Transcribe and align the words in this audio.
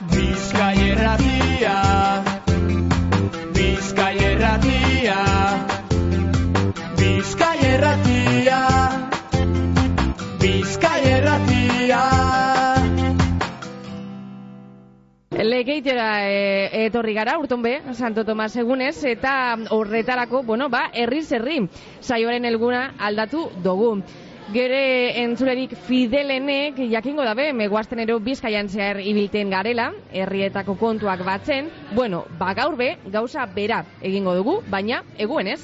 Bizkaierratia 0.00 1.74
Bizkaierratia 3.52 5.16
Bizkaierratia 6.96 8.60
Bizkaierratia 10.40 12.00
Legeitera 15.36 16.08
e, 16.24 16.86
etorri 16.86 17.12
gara, 17.12 17.36
urton 17.36 17.60
be, 17.60 17.82
Santo 17.92 18.24
Tomas 18.24 18.56
egunez, 18.56 19.04
eta 19.04 19.56
horretarako, 19.68 20.42
bueno, 20.48 20.70
ba, 20.72 20.86
herri 20.94 21.20
zerri, 21.22 21.60
saioaren 22.00 22.48
elguna 22.48 22.94
aldatu 22.98 23.50
dugu. 23.64 23.98
Gere 24.50 25.22
entzulerik 25.22 25.76
fidelenek 25.86 26.80
jakingo 26.90 27.22
dabe, 27.22 27.52
meguazten 27.54 28.00
ero 28.02 28.16
bizkaian 28.18 28.66
zehar 28.66 28.98
ibilten 28.98 29.52
garela, 29.54 29.92
herrietako 30.10 30.74
kontuak 30.80 31.22
batzen, 31.22 31.68
bueno, 31.94 32.24
ba 32.40 32.50
gaur 32.58 32.74
be, 32.80 32.96
gauza 33.14 33.44
bera 33.46 33.84
egingo 34.02 34.34
dugu, 34.34 34.56
baina 34.66 35.04
eguenez. 35.18 35.60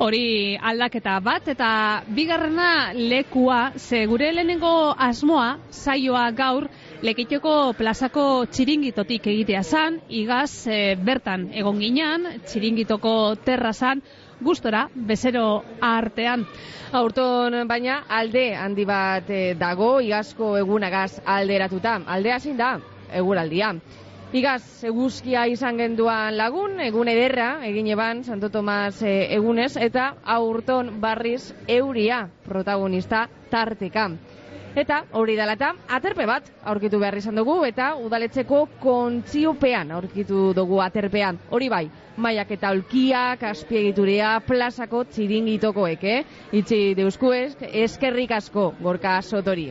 Hori 0.00 0.56
aldaketa 0.56 1.18
bat 1.20 1.50
eta 1.52 1.68
bigarrena 2.08 2.70
lekua, 2.96 3.60
ze 3.76 4.06
gure 4.08 4.32
lehenengo 4.32 4.72
asmoa, 4.96 5.58
saioa 5.68 6.30
gaur, 6.32 6.70
Lekitoko 7.02 7.72
plazako 7.74 8.24
txiringitotik 8.46 9.24
egitea 9.26 9.62
zan, 9.66 9.96
igaz 10.06 10.68
e, 10.70 10.76
bertan 10.94 11.48
egon 11.58 11.80
ginean, 11.82 12.28
txiringitoko 12.46 13.14
terrazan, 13.42 14.04
gustora, 14.42 14.88
bezero 14.94 15.62
artean. 15.80 16.46
Aurton 16.92 17.56
baina 17.68 18.02
alde 18.08 18.52
handi 18.54 18.84
bat 18.84 19.30
eh, 19.30 19.54
dago, 19.58 20.00
igazko 20.00 20.56
egunagaz 20.60 21.20
alderatuta. 21.24 22.00
Aldea 22.06 22.38
zein 22.40 22.56
da, 22.56 22.74
eguraldia. 23.12 23.72
Igaz, 24.32 24.84
eguzkia 24.88 25.44
izan 25.52 25.76
genduan 25.76 26.38
lagun, 26.38 26.78
egun 26.80 27.08
ederra, 27.12 27.48
egin 27.68 27.90
eban, 27.92 28.22
Santo 28.24 28.48
Tomas 28.48 29.02
e, 29.04 29.26
egunez, 29.36 29.74
eta 29.76 30.06
aurton 30.24 30.88
barriz 31.02 31.52
euria 31.68 32.22
protagonista 32.46 33.26
tarteka. 33.52 34.06
Eta 34.72 35.02
hori 35.20 35.34
dela 35.36 35.52
eta 35.52 35.74
aterpe 35.92 36.24
bat 36.24 36.46
aurkitu 36.64 36.96
behar 37.00 37.18
izan 37.18 37.36
dugu 37.36 37.58
eta 37.68 37.90
udaletzeko 38.00 38.62
kontziopean 38.80 39.90
aurkitu 39.92 40.52
dugu 40.56 40.78
aterpean. 40.80 41.36
Hori 41.52 41.68
bai, 41.68 41.82
maiak 42.16 42.54
eta 42.56 42.70
olkiak, 42.72 43.44
aspiegiturea, 43.50 44.38
plazako 44.46 45.04
txiringitokoek, 45.12 46.04
eh? 46.04 46.24
Itzi 46.56 46.80
deuskuez, 46.96 47.58
eskerrik 47.68 48.32
asko 48.38 48.70
gorka 48.80 49.18
sotori. 49.20 49.68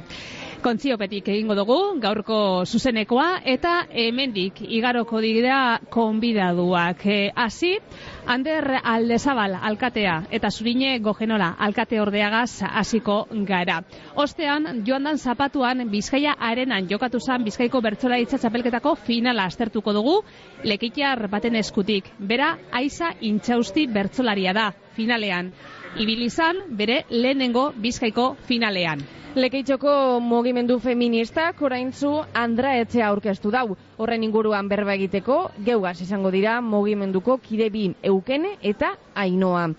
Kontziopetik 0.62 1.32
egingo 1.34 1.56
dugu, 1.58 1.80
gaurko 1.98 2.62
zuzenekoa, 2.70 3.42
eta 3.50 3.88
hemendik 3.90 4.62
igaroko 4.62 5.18
dira 5.26 5.80
konbidaduak. 5.90 7.06
E, 7.10 7.22
hasi, 7.34 7.80
Ander 8.28 8.80
Aldezabal 8.84 9.56
alkatea 9.56 10.14
eta 10.32 10.50
Zurine 10.52 11.00
Gogenola 11.00 11.56
alkate 11.60 12.00
ordeagaz 12.02 12.62
hasiko 12.70 13.26
gara. 13.48 13.82
Ostean, 14.16 14.84
joan 14.86 15.10
dan 15.10 15.18
zapatuan 15.18 15.90
Bizkaia 15.90 16.36
arenan 16.40 16.88
jokatu 16.90 17.20
zan 17.20 17.44
Bizkaiko 17.44 17.82
bertzola 17.82 18.20
txapelketako 18.22 18.96
finala 18.96 19.46
astertuko 19.46 19.94
dugu, 19.94 20.22
lekitiar 20.64 21.28
baten 21.28 21.56
eskutik. 21.56 22.06
Bera, 22.20 22.58
aiza 22.72 23.14
intxausti 23.22 23.88
bertzolaria 23.88 24.54
da, 24.54 24.72
finalean. 24.96 25.52
Ibilizan, 26.00 26.56
bere 26.70 27.04
lehenengo 27.10 27.74
Bizkaiko 27.76 28.36
finalean. 28.48 29.02
Lekeitxoko 29.32 30.20
mugimendu 30.20 30.76
feministak 30.84 31.62
oraintzu 31.64 32.10
Andra 32.36 32.74
Etxea 32.80 33.08
aurkeztu 33.08 33.52
dau. 33.52 33.78
Horren 33.98 34.24
inguruan 34.24 34.68
berba 34.72 34.96
egiteko, 34.98 35.38
geugaz 35.64 36.02
izango 36.04 36.32
dira 36.32 36.58
mugimenduko 36.62 37.38
kide 37.44 37.70
bi 37.72 37.86
eukene 38.04 38.58
eta 38.62 38.94
ainoa. 39.16 39.70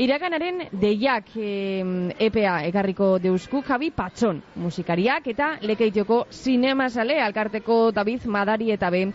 Iraganaren 0.00 0.66
deiak 0.72 1.32
e, 1.36 1.48
EPA 2.28 2.58
ekarriko 2.68 3.18
deusku 3.20 3.60
Javi 3.68 3.90
Patson 3.90 4.42
musikariak 4.56 5.28
eta 5.28 5.54
Lekeitxoko 5.60 6.26
sinema 6.30 6.88
sale 6.88 7.20
alkarteko 7.20 7.90
David 7.92 8.24
Madari 8.26 8.72
eta 8.72 8.90
be 8.90 9.10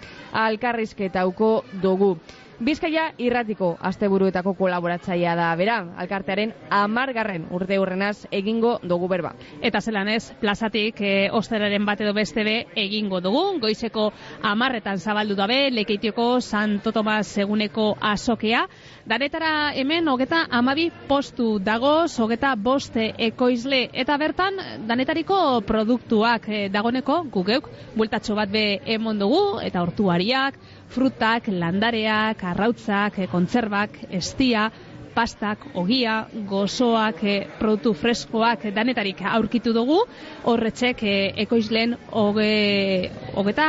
alkarrizketauko 0.46 1.56
dugu. 1.82 2.18
Bizkaia 2.58 3.12
irratiko 3.22 3.76
asteburuetako 3.86 4.56
kolaboratzailea 4.58 5.36
da 5.38 5.48
bera, 5.60 5.76
alkartearen 6.02 6.56
amargarren 6.74 7.44
urte 7.54 7.76
hurrenaz 7.78 8.26
egingo 8.34 8.72
dugu 8.82 9.06
berba. 9.12 9.36
Eta 9.62 9.78
zelan 9.78 10.10
ez, 10.10 10.32
plazatik 10.42 10.98
e, 11.06 11.12
osteraren 11.38 11.86
bat 11.86 12.02
edo 12.02 12.16
beste 12.18 12.42
be 12.48 12.56
egingo 12.74 13.20
dugu, 13.22 13.44
goizeko 13.62 14.08
amarretan 14.42 14.98
zabaldu 14.98 15.38
dabe, 15.38 15.60
lekeitioko 15.70 16.26
Santo 16.42 16.92
Tomas 16.96 17.38
eguneko 17.38 17.92
azokea. 18.02 18.64
Danetara 19.06 19.52
hemen, 19.78 20.10
hogeta 20.10 20.48
amabi 20.50 20.88
postu 21.08 21.60
dagoz, 21.62 22.18
hogeta 22.18 22.56
boste 22.58 23.12
ekoizle, 23.28 23.84
eta 23.94 24.18
bertan, 24.18 24.58
danetariko 24.90 25.62
produktuak 25.62 26.50
e, 26.50 26.66
dagoneko, 26.74 27.22
gugeuk, 27.38 27.70
bultatxo 27.94 28.34
bat 28.42 28.50
be 28.50 28.66
emon 28.98 29.22
dugu, 29.22 29.62
eta 29.62 29.86
hortuariak, 29.86 30.58
frutak, 30.90 31.48
landareak, 31.52 32.47
arrautzak, 32.52 33.20
eh, 33.20 33.28
kontzerbak, 33.32 34.00
estia, 34.10 34.70
pastak, 35.18 35.64
ogia, 35.74 36.28
gozoak, 36.46 37.24
eh, 37.24 37.48
produktu 37.58 37.94
freskoak 37.98 38.68
danetarik 38.76 39.24
aurkitu 39.26 39.74
dugu, 39.74 39.98
horretxek 40.46 41.02
eh, 41.04 41.34
ekoizlen 41.44 41.96
hoge, 42.12 43.10
hogeta 43.34 43.68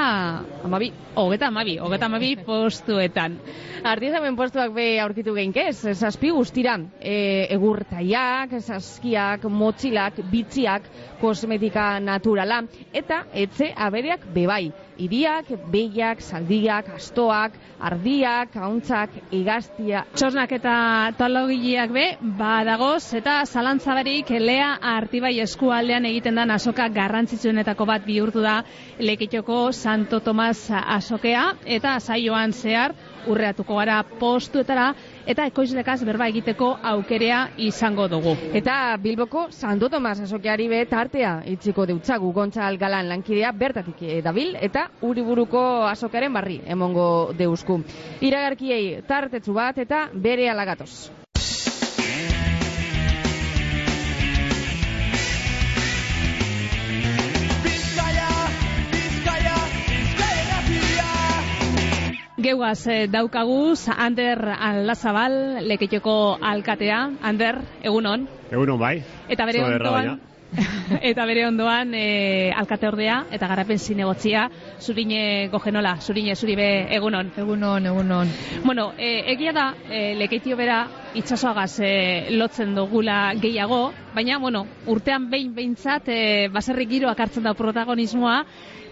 amabi, 0.69 0.91
hogeta 1.17 1.49
amabi, 1.49 1.79
hogeta 1.81 2.11
amabi 2.11 2.35
postuetan. 2.45 3.39
Artizamen 3.89 4.37
postuak 4.37 4.75
be 4.77 4.89
aurkitu 5.01 5.33
geinkez, 5.39 5.95
zazpi 5.95 6.33
guztira, 6.35 6.75
e, 7.01 7.47
egurtaiak, 7.55 8.59
zazkiak, 8.59 9.47
motxilak, 9.49 10.19
bitziak, 10.33 10.91
kosmetika 11.23 11.95
naturala, 12.03 12.65
eta 12.93 13.23
etze 13.33 13.73
abereak 13.89 14.27
bebai 14.35 14.67
iriak, 14.99 15.51
behiak, 15.71 16.21
saldiak, 16.23 16.91
astoak, 16.97 17.55
ardiak, 17.81 18.55
hauntzak, 18.59 19.15
igaztia. 19.35 20.05
Txosnak 20.15 20.53
eta 20.59 20.75
talogileak 21.19 21.93
be, 21.95 22.07
badagoz, 22.39 23.15
eta 23.19 23.41
zalantzabarik 23.47 24.31
lea 24.43 24.73
artibai 24.95 25.37
eskualdean 25.45 26.09
egiten 26.11 26.39
da 26.41 26.47
asoka 26.55 26.89
garrantzitsuenetako 26.89 27.87
bat 27.87 28.07
bihurtu 28.07 28.43
da 28.43 28.63
lekitoko 28.99 29.73
Santo 29.73 30.21
Tomas 30.21 30.71
asokea, 30.71 31.53
eta 31.65 31.99
saioan 32.01 32.53
zehar 32.53 32.95
urreatuko 33.29 33.77
gara 33.79 34.03
postuetara, 34.19 34.93
eta 35.29 35.45
ekoizlekaz 35.51 36.01
berba 36.09 36.29
egiteko 36.33 36.71
aukerea 36.93 37.43
izango 37.69 38.09
dugu. 38.09 38.33
Eta 38.57 38.97
Bilboko 39.03 39.49
Santo 39.53 39.91
Tomas 39.93 40.17
asokeari 40.25 40.69
be 40.73 40.81
tartea 40.89 41.35
itziko 41.53 41.87
deutzagu 41.87 42.33
Gontzal 42.33 42.79
Galan 42.81 43.09
lankidea 43.13 43.53
bertatik 43.53 44.01
dabil 44.25 44.57
eta 44.61 44.89
Uriburuko 45.03 45.63
asokaren 45.93 46.33
barri 46.33 46.61
emongo 46.67 47.09
deusku. 47.39 47.83
Iragarkiei 48.21 49.03
tartetzu 49.07 49.53
bat 49.53 49.79
eta 49.79 50.09
bere 50.15 50.49
alagatoz. 50.51 51.18
Geuaz 62.39 62.87
eh, 62.87 63.09
daukaguz, 63.11 63.89
Ander 63.91 64.39
Alazabal, 64.39 65.59
leketxeko 65.67 66.39
alkatea. 66.39 67.01
Ander, 67.21 67.59
egunon. 67.83 68.29
Egunon 68.47 68.79
bai. 68.79 69.01
Eta 69.27 69.47
bere 69.49 69.65
ondoan, 69.67 70.21
eta 71.11 71.27
bere 71.27 71.43
ondoan 71.49 71.91
e, 71.99 72.53
alkate 72.55 72.87
ordea 72.89 73.19
eta 73.35 73.49
garapen 73.51 73.79
zinegotzia 73.83 74.47
zurine 74.79 75.49
gogenola, 75.51 75.97
zurine 75.99 76.37
zuribe 76.37 76.69
egunon. 76.95 77.33
Egunon, 77.37 77.91
egunon. 77.91 78.31
Bueno, 78.65 78.93
e, 78.97 79.11
egia 79.35 79.53
da, 79.53 79.67
e, 79.91 80.15
lekeitio 80.23 80.57
bera 80.57 80.85
itxasoagaz 81.19 81.81
e, 81.83 81.93
lotzen 82.39 82.75
dugula 82.79 83.35
gehiago, 83.35 83.89
baina, 84.15 84.39
bueno, 84.39 84.65
urtean 84.87 85.29
behin 85.31 85.55
behintzat 85.59 86.09
e, 86.09 86.21
baserri 86.55 86.87
giroak 86.87 87.21
hartzen 87.21 87.51
da 87.51 87.59
protagonismoa, 87.59 88.45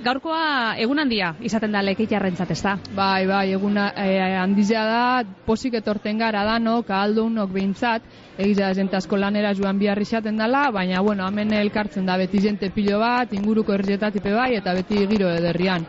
Gaurkoa 0.07 0.77
egun 0.79 1.01
handia 1.03 1.33
izaten 1.43 1.73
da 1.75 1.81
lekeitarrentzat, 1.83 2.51
ez 2.55 2.61
da? 2.63 2.77
Bai, 2.95 3.27
bai, 3.27 3.47
egun 3.57 3.79
eh, 3.81 4.37
handizea 4.39 4.85
da, 4.87 5.01
posik 5.49 5.75
etorten 5.81 6.21
gara 6.23 6.45
da, 6.47 6.61
no, 6.63 6.77
kaldunok 6.87 7.51
behintzat, 7.57 8.07
egiza 8.39 8.69
zentazko 8.79 9.19
lanera 9.19 9.51
joan 9.59 9.81
biharri 9.81 10.07
izaten 10.07 10.39
dela, 10.39 10.69
baina, 10.77 11.01
bueno, 11.03 11.27
hemen 11.27 11.57
elkartzen 11.59 12.07
da 12.07 12.15
beti 12.23 12.45
jente 12.45 12.71
pilo 12.71 13.01
bat, 13.03 13.35
inguruko 13.35 13.75
errietatipe 13.75 14.37
bai, 14.37 14.53
eta 14.61 14.77
beti 14.79 15.03
giro 15.11 15.33
ederrian. 15.41 15.89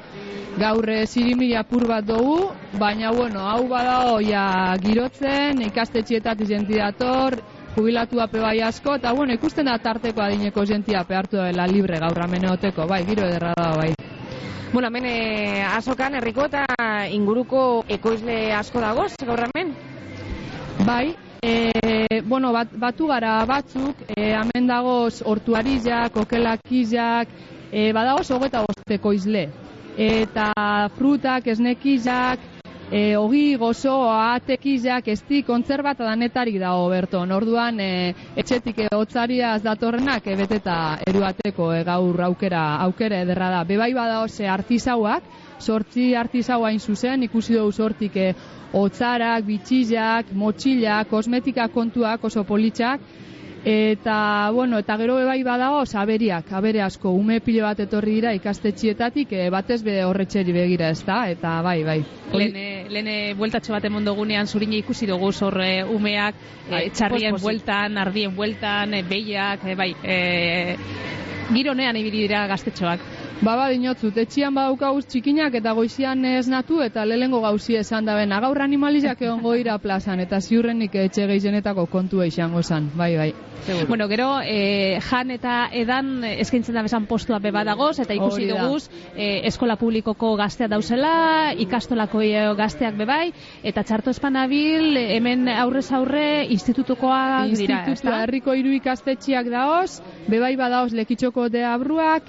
Gaur 0.57 0.89
zirimila 1.05 1.61
pur 1.69 1.85
bat 1.85 2.09
dugu, 2.09 2.49
baina, 2.81 3.13
bueno, 3.13 3.45
hau 3.45 3.67
bada 3.69 3.99
ja 4.25 4.47
girotzen, 4.81 5.61
ikastetxietat 5.69 6.41
izenti 6.41 6.81
dator, 6.81 7.37
jubilatu 7.77 8.19
ape 8.19 8.41
bai 8.41 8.57
asko, 8.65 8.95
eta 8.97 9.13
bueno, 9.13 9.33
ikusten 9.37 9.69
da 9.69 9.77
tarteko 9.77 10.21
adineko 10.23 10.65
jentia 10.65 11.05
hartu 11.07 11.37
dela 11.37 11.67
libre 11.67 11.99
gaur 12.01 12.19
ameneoteko, 12.23 12.87
bai, 12.87 13.03
giro 13.05 13.27
ederra 13.27 13.53
da, 13.55 13.69
bai. 13.77 13.93
Bueno, 14.73 14.87
hemen 14.87 15.05
eh, 15.05 15.63
azokan, 15.63 16.15
herriko 16.15 16.47
eta 16.49 16.65
inguruko 17.11 17.85
ekoizle 17.87 18.51
asko 18.53 18.81
dagoz, 18.81 19.13
gaur 19.25 19.45
hemen? 19.45 19.71
Bai, 20.85 21.15
e, 21.41 22.21
bueno, 22.25 22.51
bat, 22.53 22.73
batu 22.73 23.07
gara 23.07 23.45
batzuk, 23.45 24.03
e, 24.09 24.33
hemen 24.33 24.67
dagoz 24.67 25.21
hortuarizak, 25.25 26.17
okelakizak, 26.17 27.31
e, 27.71 27.91
badagoz 27.93 28.29
hogeta 28.31 28.65
bosteko 28.65 29.13
izle. 29.13 29.47
Eta 29.97 30.51
frutak, 30.97 31.47
esnekizak, 31.47 32.56
e, 32.91 33.17
ogi, 33.17 33.55
gozo, 33.59 33.95
atekizak, 34.09 35.07
esti, 35.11 35.41
kontzerbata 35.43 36.05
danetarik 36.07 36.59
dago 36.61 36.87
berton. 36.91 37.31
Orduan, 37.35 37.79
e, 37.83 38.13
etxetik 38.39 38.85
hotzariaz 38.95 39.61
datorrenak, 39.65 40.27
e, 40.27 40.35
beteta 40.39 40.77
eruateko 41.07 41.71
e, 41.75 41.83
gaur 41.87 42.23
aukera, 42.29 42.63
aukera 42.87 43.21
ederra 43.25 43.51
da. 43.57 43.63
Bebai 43.67 43.91
badagoz 43.97 44.39
e, 44.39 44.47
artizauak, 44.47 45.27
sortzi 45.59 46.13
artizau 46.15 46.63
hain 46.65 46.79
zuzen, 46.79 47.23
ikusi 47.27 47.57
dugu 47.57 47.71
sortik 47.71 48.15
e, 48.15 48.33
otzarak, 48.77 49.43
bitxillak, 49.47 50.31
motxillak, 50.35 51.09
kosmetika 51.11 51.67
kontuak 51.73 52.23
oso 52.23 52.43
politxak, 52.47 53.01
eta, 53.67 54.49
bueno, 54.53 54.77
eta 54.79 54.95
gero 54.95 55.17
bai 55.27 55.41
badago, 55.43 55.81
aberiak, 55.99 56.53
abere 56.55 56.81
asko, 56.81 57.11
ume 57.11 57.41
pile 57.43 57.65
bat 57.65 57.79
etorri 57.83 58.13
dira 58.15 58.31
ikastetxietatik, 58.37 59.33
e, 59.33 59.49
batez 59.51 59.81
be 59.83 59.97
horretxeri 60.05 60.53
begira 60.55 60.87
ez 60.95 61.03
da, 61.03 61.17
eta 61.27 61.57
bai, 61.65 61.81
bai. 61.83 61.97
Lene, 62.31 62.85
lene 62.87 63.17
bueltatxo 63.35 63.75
bat 63.75 63.83
emondu 63.83 64.13
gunean 64.15 64.47
zurine 64.47 64.79
ikusi 64.79 65.09
dugu 65.09 65.33
zorre 65.33 65.83
umeak, 65.83 66.39
Bai, 66.69 66.85
e, 66.85 66.93
txarrien 66.95 67.35
bueltan, 67.41 67.97
ardien 67.97 68.35
bueltan, 68.35 68.93
e, 68.93 69.03
behiak, 69.03 69.67
e, 69.67 69.75
bai, 69.75 69.91
e, 70.03 70.77
gironean 71.51 71.99
ibili 71.99 72.23
dira 72.23 72.47
gaztetxoak. 72.47 73.03
Baba 73.37 73.67
dinotzut, 73.69 74.15
etxian 74.17 74.55
badaukauz 74.57 75.03
txikinak 75.11 75.53
eta 75.59 75.75
goizian 75.77 76.23
esnatu 76.25 76.79
eta 76.81 77.03
lehengo 77.05 77.37
gauzi 77.43 77.75
esan 77.77 78.07
da 78.07 78.15
bena. 78.17 78.39
Gaur 78.41 78.63
animalizak 78.65 79.21
egongo 79.21 79.53
dira 79.53 79.75
plazan 79.77 80.23
eta 80.23 80.39
ziurrenik 80.41 80.95
etxe 81.03 81.27
gehizenetako 81.29 81.85
kontua 81.91 82.25
izango 82.25 82.63
zan, 82.63 82.89
bai, 82.97 83.11
bai. 83.19 83.27
Bueno, 83.89 84.07
gero, 84.07 84.39
e, 84.41 84.97
jan 85.09 85.31
eta 85.35 85.57
edan 85.75 86.23
eskaintzen 86.23 86.77
da 86.77 86.81
bezan 86.85 87.05
postua 87.05 87.37
beba 87.43 87.63
dagoz, 87.67 87.99
eta 87.99 88.15
ikusi 88.17 88.47
duguz, 88.49 88.89
e, 89.13 89.45
eskola 89.49 89.75
publikoko 89.77 90.33
gazteak 90.39 90.71
dauzela, 90.73 91.53
ikastolako 91.53 92.23
e, 92.25 92.33
gazteak 92.57 92.97
bebai, 92.97 93.33
eta 93.61 93.83
txarto 93.83 94.15
espanabil, 94.15 94.97
hemen 94.97 95.45
aurrez 95.51 95.91
aurre 95.91 96.45
institutukoak 96.57 97.53
dira, 97.53 97.83
Institutua 97.85 98.23
herriko 98.23 98.57
hiru 98.57 98.73
ikastetxiak 98.79 99.51
daoz, 99.51 99.99
bebai 100.31 100.55
badaoz 100.57 100.93
lekitxoko 100.97 101.49
deabruak, 101.53 102.23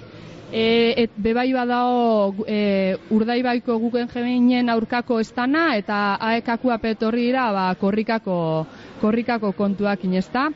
e, 0.53 0.95
et 0.97 1.11
bebai 1.17 1.53
badao 1.53 2.35
e, 2.47 2.97
urdaibaiko 3.12 3.79
guken 3.79 4.09
jeminen 4.12 4.69
aurkako 4.73 5.21
estana 5.21 5.75
eta 5.77 6.17
aekakua 6.33 6.79
petorri 6.79 7.29
dira 7.29 7.50
ba, 7.53 7.67
korrikako, 7.81 8.67
korrikako 9.00 9.53
kontuak 9.53 10.05
inezta. 10.05 10.49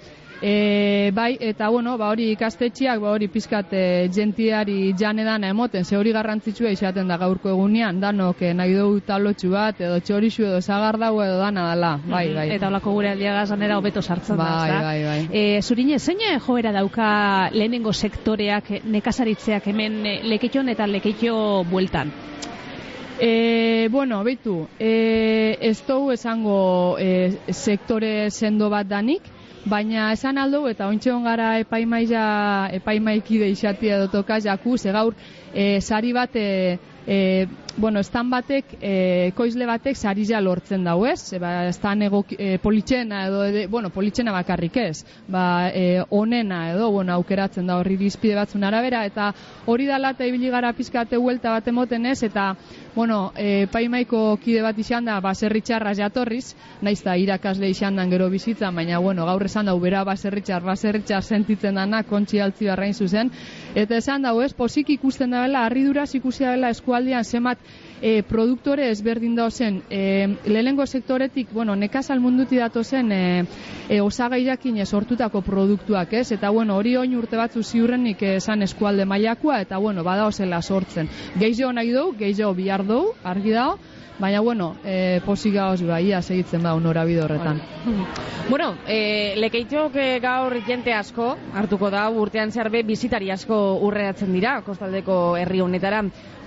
E, 0.44 1.12
bai, 1.15 1.37
eta 1.39 1.69
bueno, 1.69 1.94
ba 1.97 2.09
hori 2.11 2.33
ikastetxiak, 2.33 2.99
ba 2.99 3.12
hori 3.15 3.29
pizkat 3.31 3.71
e, 3.79 3.83
jentiari 4.11 4.91
janedan 4.99 5.44
emoten, 5.47 5.85
ze 5.85 5.94
hori 5.97 6.11
garrantzitsua 6.11 6.73
izaten 6.75 7.06
da 7.06 7.17
gaurko 7.17 7.53
egunean, 7.53 8.00
danok 8.03 8.43
e, 8.43 8.50
nahi 8.53 8.75
dugu 8.75 9.05
talotxu 9.06 9.53
bat, 9.53 9.79
edo 9.79 10.00
txorixu 10.03 10.43
edo 10.49 10.59
zagardau 10.61 11.21
edo 11.23 11.37
dana 11.39 11.69
dala, 11.69 11.93
bai, 12.11 12.25
bai. 12.35 12.49
Eta 12.56 12.73
holako 12.73 12.94
gure 12.97 13.12
aldiaga 13.12 13.44
zanera 13.47 13.77
hobeto 13.79 14.03
sartzen 14.03 14.37
da, 14.37 14.49
Bai, 14.65 14.81
bai, 14.83 15.05
bai. 15.05 15.21
E, 15.31 15.62
zurine, 15.62 16.00
zein 16.00 16.25
joera 16.43 16.73
dauka 16.75 17.12
lehenengo 17.55 17.93
sektoreak, 17.93 18.73
nekazaritzeak 18.83 19.69
hemen 19.71 20.00
e, 20.05 20.17
lekeiton 20.27 20.75
eta 20.75 20.88
lekeitio 20.91 21.37
bueltan? 21.71 22.11
E, 23.21 23.87
bueno, 23.93 24.25
beitu, 24.25 24.67
e, 24.81 25.56
ez 25.61 25.79
dugu 25.87 26.11
esango 26.17 26.97
e, 26.99 27.31
sektore 27.55 28.33
sendo 28.35 28.67
bat 28.75 28.91
danik, 28.91 29.31
baina 29.64 30.12
esan 30.12 30.38
aldo 30.38 30.67
eta 30.69 30.88
ointxe 30.88 31.12
gara 31.25 31.59
epaimaia, 31.62 32.25
epaimaikide 32.79 33.50
izatia 33.50 33.99
dotoka 33.99 34.41
jaku, 34.41 34.76
ze 34.79 34.93
gaur 34.93 35.14
e, 35.55 35.81
sari 35.81 36.12
bat, 36.12 36.35
e, 36.37 36.79
e, 37.06 37.47
bueno, 37.77 38.01
estan 38.01 38.29
batek, 38.31 38.77
e, 38.81 39.33
koizle 39.37 39.67
batek 39.67 39.97
sari 39.97 40.27
ja 40.29 40.41
lortzen 40.41 40.85
dau 40.85 41.07
ez, 41.09 41.33
e, 41.33 41.39
ba, 41.41 41.69
estan 41.71 42.03
egoki, 42.05 42.37
e, 42.39 42.59
politxena 42.63 43.27
edo, 43.29 43.45
ede, 43.49 43.67
bueno, 43.67 43.91
politxena 43.91 44.33
bakarrik 44.33 44.77
ez, 44.77 45.05
ba, 45.29 45.71
e, 45.73 46.03
onena 46.11 46.67
edo, 46.73 46.91
bueno, 46.91 47.15
aukeratzen 47.15 47.67
da 47.67 47.79
horri 47.81 47.97
dizpide 47.97 48.37
batzun 48.37 48.65
arabera, 48.65 49.05
eta 49.09 49.31
hori 49.67 49.87
dala 49.89 50.13
eta 50.13 50.29
ibili 50.29 50.51
gara 50.53 50.73
pizkate 50.77 51.17
huelta 51.17 51.55
bat 51.57 51.69
emoten 51.69 52.07
ez, 52.07 52.23
eta, 52.23 52.53
bueno, 52.95 53.33
e, 53.37 53.67
paimaiko 53.73 54.37
kide 54.43 54.61
bat 54.63 54.79
izan 54.79 55.09
da, 55.09 55.19
baserritxarra 55.25 55.95
jatorriz, 55.97 56.53
naiz 56.83 57.01
da 57.03 57.17
irakasle 57.17 57.71
izan 57.73 57.97
dan 57.97 58.13
gero 58.13 58.29
bizitzan, 58.29 58.77
baina, 58.77 59.01
bueno, 59.01 59.25
gaur 59.25 59.47
esan 59.49 59.67
da, 59.67 59.75
ubera 59.75 60.05
baserritxar, 60.05 60.63
baserritxar 60.63 61.25
sentitzen 61.25 61.81
dana, 61.81 62.03
kontxi 62.05 62.41
altzi 62.41 62.69
barrain 62.69 62.93
zuzen, 62.93 63.33
eta 63.75 63.97
esan 63.97 64.29
dau 64.29 64.43
ez, 64.43 64.53
posik 64.53 64.93
ikusten 64.93 65.33
da 65.33 65.47
bela, 65.47 65.65
harriduraz 65.65 66.11
ikusi 66.15 66.45
da 66.45 66.53
bela 66.53 66.69
eskualdean 66.77 67.25
zemat 67.25 67.62
e, 68.03 68.23
produktore 68.26 68.91
ezberdin 68.91 69.37
dauzen, 69.38 69.81
e, 69.88 70.29
lehenengo 70.44 70.87
sektoretik, 70.87 71.53
bueno, 71.55 71.76
nekazal 71.79 72.20
munduti 72.20 72.59
datozen 72.59 73.12
e, 73.12 73.23
e, 73.88 74.00
osagairakin 74.03 74.82
sortutako 74.85 75.41
produktuak, 75.47 76.12
ez? 76.12 76.32
Eta, 76.32 76.50
bueno, 76.50 76.76
hori 76.76 76.97
oin 76.97 77.14
urte 77.17 77.38
batzu 77.38 77.62
ziurrenik 77.62 78.23
esan 78.35 78.62
eskualde 78.62 79.06
mailakoa 79.06 79.61
eta, 79.62 79.79
bueno, 79.79 80.03
badaozela 80.03 80.61
sortzen. 80.62 81.09
Gehiago 81.38 81.73
nahi 81.73 81.93
dugu, 81.94 82.17
gehiago 82.19 82.55
bihar 82.59 82.85
dugu, 82.87 83.14
argi 83.23 83.55
dago, 83.55 83.79
baina, 84.23 84.41
bueno, 84.41 84.77
e, 84.87 85.21
posik 85.27 85.57
gauz, 85.59 85.81
bai, 85.83 86.05
ia 86.13 86.23
segitzen 86.23 86.63
ba, 86.63 86.77
norabide 86.81 87.23
horretan. 87.27 87.61
Bueno, 88.51 88.73
e, 88.91 89.35
lekeitzok 89.39 89.95
eh, 90.03 90.19
gaur 90.21 90.57
jente 90.67 90.91
asko 90.93 91.29
hartuko 91.55 91.89
da 91.95 92.09
urtean 92.11 92.51
zerbe 92.51 92.81
bizitari 92.83 93.31
asko 93.31 93.57
urreatzen 93.87 94.33
dira 94.35 94.57
kostaldeko 94.67 95.37
herri 95.39 95.61
honetara. 95.63 96.01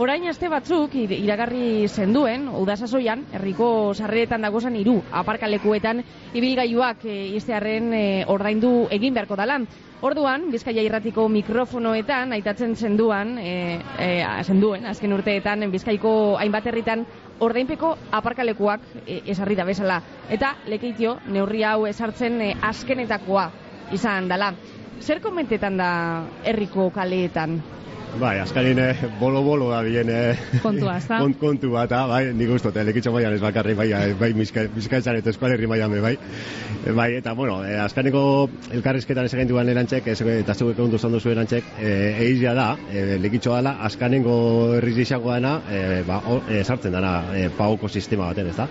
Orain 0.03 0.27
aste 0.27 0.49
batzuk 0.51 0.93
ir- 0.99 1.15
iragarri 1.15 1.87
zenduen 1.87 2.49
udasasoian 2.51 3.23
herriko 3.33 3.69
sarreretan 3.95 4.43
dagozan 4.43 4.75
hiru 4.75 4.97
aparkalekuetan 5.11 6.03
ibilgailuak 6.35 7.07
e, 7.07 7.15
iztearren 7.39 7.93
e, 7.95 8.05
ordaindu 8.27 8.89
egin 8.91 9.15
beharko 9.15 9.39
dala. 9.39 9.61
Orduan, 10.05 10.51
Bizkaia 10.53 10.83
irratiko 10.85 11.23
mikrofonoetan 11.33 12.35
aitatzen 12.35 12.75
zenduan, 12.77 13.31
e, 13.41 13.53
e, 13.97 14.09
zenduen, 14.45 14.85
azken 14.85 15.15
urteetan, 15.15 15.65
Bizkaiko 15.73 16.11
hainbat 16.37 16.67
herritan 16.69 17.01
ordainpeko 17.41 17.89
aparkalekuak 18.19 18.85
e, 19.01 19.23
esarri 19.33 19.57
da 19.57 19.65
bezala. 19.65 19.97
Eta 20.29 20.51
lekeitio 20.69 21.15
neurri 21.33 21.63
hau 21.65 21.87
esartzen 21.89 22.37
e, 22.37 22.51
azkenetakoa 22.69 23.47
izan 23.97 24.29
dala. 24.29 24.51
Zer 25.01 25.23
komentetan 25.25 25.81
da 25.81 25.89
herriko 26.45 26.91
kaleetan? 26.93 27.57
Bai, 28.19 28.37
azkarin 28.39 28.79
eh, 28.79 28.95
bolo-bolo 29.19 29.69
da 29.69 29.81
bien 29.83 30.07
eh, 30.09 30.37
Kontua, 30.63 30.97
ezta? 31.01 31.17
kont, 31.19 31.35
kontu 31.39 31.71
bat, 31.73 31.91
ah, 31.91 32.05
bai, 32.07 32.29
nik 32.31 32.53
uste, 32.55 32.71
elekitxo 32.79 33.11
maian 33.11 33.33
ez 33.35 33.41
bakarri, 33.43 33.73
bai, 33.75 33.89
eh, 33.91 34.13
bai, 34.19 34.29
bizkaitzan 34.35 35.19
eta 35.19 35.33
eskualerri 35.33 35.67
maian 35.67 35.91
be, 35.91 35.99
bai. 35.99 36.13
Eh, 36.85 36.93
bai, 36.95 37.09
eta, 37.19 37.33
bueno, 37.35 37.57
eh, 37.67 37.75
azkaneko 37.83 38.23
elkarrizketan 38.77 39.27
ez 39.27 39.47
duan 39.49 39.69
erantzek, 39.69 40.07
ez, 40.07 40.21
eta 40.21 40.55
zuek 40.55 40.79
ondo 40.79 40.97
zandu 40.97 41.19
zuen 41.19 41.35
erantzek, 41.35 41.75
eh, 41.81 42.15
eizia 42.29 42.55
da, 42.55 42.69
eh, 42.89 43.17
lekitxo 43.19 43.51
dala, 43.57 43.77
azkanengo 43.89 44.37
herriz 44.77 44.97
izango 45.03 45.35
dana, 45.35 45.57
eh, 45.69 46.03
ba, 46.07 46.21
o, 46.25 46.41
eh, 46.47 46.63
sartzen 46.63 46.95
dana, 46.95 47.15
eh, 47.35 47.49
pagoko 47.57 47.89
sistema 47.89 48.31
baten, 48.31 48.47
ez 48.47 48.55
da? 48.55 48.69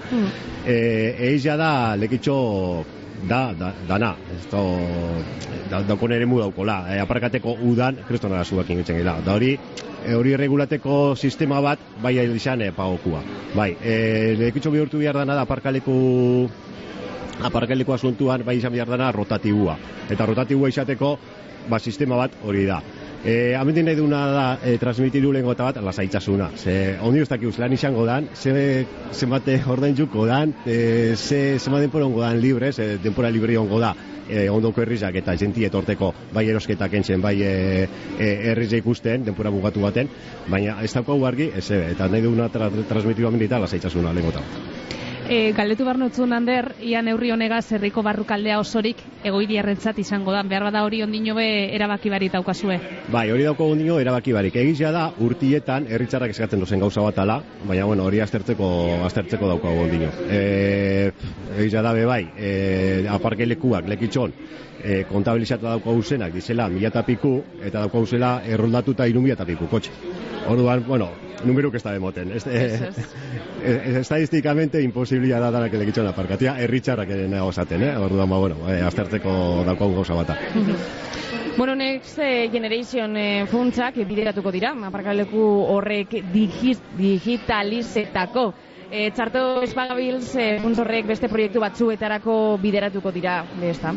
Eh, 0.64 1.16
eizia 1.28 1.58
da, 1.60 1.96
lekitxo 2.00 2.84
da, 3.28 3.52
da, 3.58 3.72
dana, 3.88 4.14
ez 4.34 4.42
da, 4.50 4.60
da, 5.70 5.82
daukon 5.88 6.12
ere 6.12 6.26
mu 6.26 6.40
daukola, 6.42 6.84
e, 6.92 6.98
aparkateko 7.02 7.56
udan, 7.64 7.98
kristona 8.08 8.40
da 8.40 8.44
zuekin 8.44 8.80
gitzen 8.82 9.00
gila, 9.00 9.16
da 9.24 9.36
hori, 9.36 9.54
e, 10.04 10.14
hori 10.14 10.36
regulateko 10.36 11.14
sistema 11.16 11.60
bat, 11.64 11.80
bai 12.02 12.16
izan 12.24 12.62
e, 12.62 12.70
pagokua. 12.76 13.22
Bai, 13.54 13.70
e, 13.82 14.34
lekitxo 14.40 14.72
bihurtu 14.74 15.00
behar 15.02 15.22
dana 15.22 15.38
da 15.38 15.46
aparkaleku 15.48 15.94
aparkaleko 17.44 17.94
asuntuan 17.94 18.44
bai 18.46 18.58
izan 18.58 18.72
behar 18.72 18.88
dana 18.88 19.10
rotatibua. 19.12 19.78
Eta 20.10 20.26
rotatibua 20.26 20.68
izateko, 20.68 21.16
ba, 21.68 21.80
sistema 21.80 22.20
bat 22.20 22.36
hori 22.44 22.66
da. 22.68 22.82
E, 23.24 23.54
Amendi 23.56 23.82
nahi 23.82 23.96
duna 23.96 24.26
da 24.28 24.46
e, 24.60 24.76
transmitiru 24.76 25.30
lehen 25.32 25.46
gota 25.48 25.64
bat 25.64 25.78
lasaitasuna. 25.80 26.50
Ze, 26.60 26.98
ondi 27.00 27.22
ustak 27.24 27.40
lan 27.58 27.72
izango 27.72 28.04
dan, 28.04 28.28
ze, 28.34 28.86
ze 29.12 29.26
mate 29.26 29.62
ordain 29.66 29.96
juko 29.96 30.26
dan, 30.26 30.54
e, 30.66 31.14
ze, 31.16 31.58
ze 31.58 31.70
ma 31.70 31.80
denpora 31.80 32.04
ongo 32.04 32.20
dan 32.20 32.38
libre, 32.38 32.72
ze 32.72 32.98
denpora 32.98 33.30
libre 33.30 33.56
ongo 33.56 33.80
da 33.80 33.94
e, 34.28 34.48
ondoko 34.50 34.82
herrizak 34.82 35.16
eta 35.16 35.36
jenti 35.40 35.64
etorteko 35.64 36.12
bai 36.34 36.46
erosketak 36.48 36.92
entzen, 37.00 37.22
bai 37.22 37.36
e, 37.42 37.88
e, 38.18 38.28
herrize 38.50 38.76
ikusten, 38.82 39.24
denpora 39.24 39.50
bugatu 39.50 39.80
baten, 39.80 40.10
baina 40.48 40.80
ez 40.82 40.92
daukagu 40.92 41.24
argi, 41.26 41.50
ez 41.56 41.70
eta 41.70 42.08
nahi 42.08 42.24
duguna 42.24 42.50
tra, 42.52 42.70
transmitiru 42.88 43.28
amendi 43.28 43.48
eta 43.50 43.62
lasaitasuna 43.64 44.12
lehen 44.12 44.32
gota 44.32 44.44
bat. 44.44 45.03
E, 45.24 45.52
galdetu 45.56 45.86
behar 45.86 45.96
nutzun 45.96 46.34
hander, 46.36 46.74
ia 46.84 47.00
neurri 47.00 47.30
honegaz 47.32 47.64
herriko 47.72 48.02
barrukaldea 48.04 48.58
osorik 48.60 48.98
egoidiarrentzat 49.24 49.96
izango 50.02 50.34
da. 50.34 50.42
Behar 50.44 50.66
bada 50.66 50.82
hori 50.84 51.00
ondino 51.02 51.32
be 51.38 51.46
erabaki 51.74 52.12
barit 52.12 52.34
daukazue. 52.36 52.76
Bai, 53.12 53.30
hori 53.32 53.46
dauko 53.48 53.70
ondino 53.72 53.96
erabaki 54.02 54.34
barik. 54.36 54.58
Egizia 54.60 54.90
da, 54.92 55.06
urtietan 55.24 55.88
herritzarrak 55.88 56.34
eskatzen 56.34 56.60
dozen 56.60 56.84
gauza 56.84 57.00
bat 57.06 57.22
ala, 57.24 57.38
baina 57.64 57.86
bueno, 57.88 58.04
hori 58.04 58.20
aztertzeko, 58.20 58.68
aztertzeko 59.08 59.48
dauko 59.54 59.72
ondino. 59.86 60.12
E, 60.28 60.42
egizia 61.56 61.80
da, 61.80 61.96
be 61.96 62.04
bai, 62.04 62.20
e, 62.36 62.52
aparke 63.08 63.48
lekuak, 63.48 63.88
lekitxon, 63.88 64.36
e, 64.82 65.02
kontabilizatu 65.08 65.70
dauko 65.70 65.96
zenak, 66.02 66.36
dizela 66.36 66.68
mila 66.68 66.92
eta 66.92 67.02
piku, 67.02 67.38
eta 67.64 67.80
dauko 67.80 68.04
zela 68.04 68.36
erroldatuta 68.44 69.08
iru 69.08 69.24
mila 69.24 69.40
eta 69.40 69.48
piku, 69.48 69.72
kotxe. 69.72 70.33
Orduan, 70.48 70.84
bueno, 70.86 71.08
numeruk 71.44 71.74
ez 71.74 71.82
da 71.82 71.92
demoten. 71.92 72.32
Ez, 72.32 72.46
Ez, 72.46 72.82
ez. 72.82 72.98
eh, 73.64 73.98
estadistikamente 74.00 74.82
imposiblia 74.82 75.40
da 75.40 75.50
danak 75.50 75.74
elekitxon 75.74 76.08
aparkatia, 76.10 76.58
erritxarrak 76.60 77.10
ere 77.16 77.28
nago 77.28 77.50
esaten, 77.54 77.82
eh? 77.82 77.94
Orduan, 77.96 78.28
ba, 78.30 78.38
bueno, 78.38 78.60
eh, 78.68 78.82
aztertzeko 78.82 79.64
dauko 79.66 79.92
gauza 79.94 80.14
bata. 80.14 80.38
Bueno, 81.56 81.76
Next 81.76 82.18
eh, 82.18 82.48
Generation 82.50 83.16
eh, 83.16 83.46
funtsak 83.46 84.00
bideratuko 84.08 84.50
dira, 84.50 84.72
aparkaleku 84.88 85.38
horrek 85.70 86.16
digi 86.32 86.72
digitalizetako. 86.98 88.48
E, 88.90 89.10
txarto 89.14 89.62
espagabils 89.64 90.34
e, 90.36 90.58
funtz 90.62 90.78
horrek 90.82 91.06
beste 91.08 91.28
proiektu 91.30 91.60
batzuetarako 91.62 92.34
bideratuko 92.62 93.12
dira, 93.14 93.38
ezta? 93.64 93.94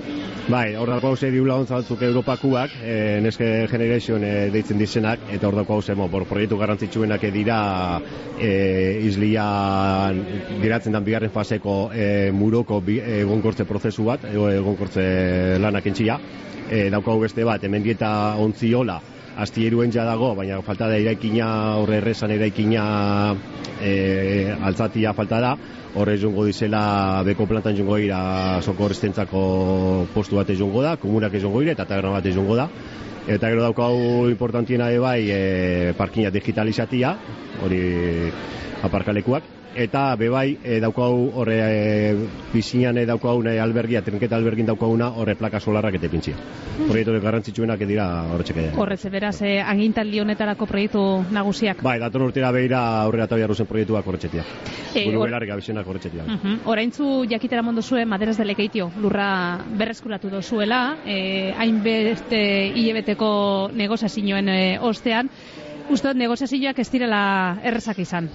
Bai, 0.48 0.76
hor 0.80 0.90
dago 0.94 1.12
hause 1.12 1.30
diu 1.34 1.46
laguntza 1.46 1.82
batzuk 1.82 2.02
Europakuak, 2.08 2.78
e, 2.82 2.96
neske 3.24 3.50
generation 3.72 4.24
e, 4.24 4.34
deitzen 4.54 4.80
dizenak, 4.80 5.28
eta 5.34 5.50
hor 5.50 5.60
dago 5.60 5.78
hause, 5.78 5.96
por 6.12 6.26
proiektu 6.30 6.58
garrantzitsuenak 6.58 7.28
dira 7.34 7.60
e, 8.40 8.52
izlian 9.08 10.24
geratzen 10.62 10.96
dan 10.96 11.06
bigarren 11.06 11.34
faseko 11.34 11.78
e, 11.94 12.32
muroko 12.32 12.80
bi, 12.82 13.00
egonkortze 13.20 13.68
prozesu 13.70 14.08
bat, 14.08 14.26
egonkortze 14.32 15.60
lanak 15.62 15.92
entxia, 15.92 16.18
e, 16.70 16.88
daukagu 16.94 17.28
beste 17.28 17.46
bat, 17.48 17.64
hemen 17.64 17.84
dieta 17.84 18.10
ontziola, 18.40 19.02
astieruen 19.38 19.92
ja 19.94 20.04
dago, 20.08 20.34
baina 20.36 20.60
falta 20.66 20.88
da 20.90 20.98
eraikina, 20.98 21.48
horre 21.78 22.00
errezan 22.02 22.34
eraikina 22.34 22.84
e, 23.82 24.54
altzatia 24.70 25.14
falta 25.18 25.42
da, 25.44 25.52
horre 25.98 26.18
jungo 26.22 26.46
dizela 26.48 27.24
beko 27.26 27.46
plantan 27.50 27.78
jungo 27.78 28.00
ira 28.02 28.62
sokorrestentzako 28.62 29.42
postu 30.14 30.40
bat 30.40 30.50
jungo 30.58 30.82
da, 30.86 30.96
komunak 30.98 31.38
jungo 31.42 31.62
ira 31.62 31.78
eta 31.78 31.86
taberna 31.86 32.18
bat 32.18 32.32
jungo 32.34 32.58
da. 32.58 32.70
Eta 33.28 33.50
gero 33.52 33.62
daukau 33.66 34.30
importantiena 34.32 34.88
ere 34.90 35.04
bai 35.04 35.20
e, 35.28 35.94
parkina 36.00 36.32
digitalizatia, 36.32 37.12
hori 37.66 37.82
aparkalekuak, 38.88 39.57
eta 39.78 40.16
bebai 40.18 40.58
e, 40.64 40.80
daukau 40.82 41.30
horre 41.38 41.58
e, 41.62 42.16
bizinan 42.54 42.98
e, 42.98 43.06
daukau 43.06 43.36
nahi 43.46 43.60
albergia, 43.62 44.02
trenketa 44.02 44.36
albergin 44.36 44.66
daukauna 44.66 45.10
horre 45.22 45.36
plaka 45.38 45.60
solarrak 45.62 45.96
eta 46.00 46.10
pintzia. 46.10 46.36
Proiektu 46.88 47.14
garrantzitsuenak 47.22 47.80
dira 47.90 48.08
horretxeke. 48.34 48.72
Horrez, 48.78 49.00
beraz, 49.12 49.36
eh, 49.42 49.62
agintaldi 49.62 50.20
honetarako 50.22 50.66
proiektu 50.70 51.04
nagusiak. 51.34 51.82
Bai, 51.86 51.98
dator 52.00 52.22
urtera 52.28 52.52
behira 52.52 52.82
aurrera 53.04 53.26
eta 53.30 53.36
biharru 53.40 53.56
zen 53.56 53.68
proiektuak 53.70 54.08
horretxetia. 54.08 54.44
Eh, 54.96 55.06
Buru 55.06 55.22
hor- 55.22 55.28
belarrik 55.30 55.52
abizienak 55.54 55.88
horretxetia. 55.88 56.24
Mhm. 56.24 56.60
Oraintzu 56.66 57.26
jakitera 57.30 57.62
mondo 57.62 57.82
zuen 57.82 58.08
maderas 58.10 58.38
delekeitio 58.38 58.92
lurra 59.02 59.60
berreskuratu 59.78 60.30
dozuela, 60.30 60.98
eh, 61.06 61.54
hainbeste 61.58 62.42
hilebeteko 62.76 63.70
negoziazioen 63.74 64.50
eh, 64.50 64.78
ostean, 64.82 65.30
uste 65.90 66.08
dut 66.10 66.18
negoziazioak 66.18 66.80
ez 66.80 66.90
direla 66.92 67.58
errezak 67.64 68.00
izan. 68.00 68.30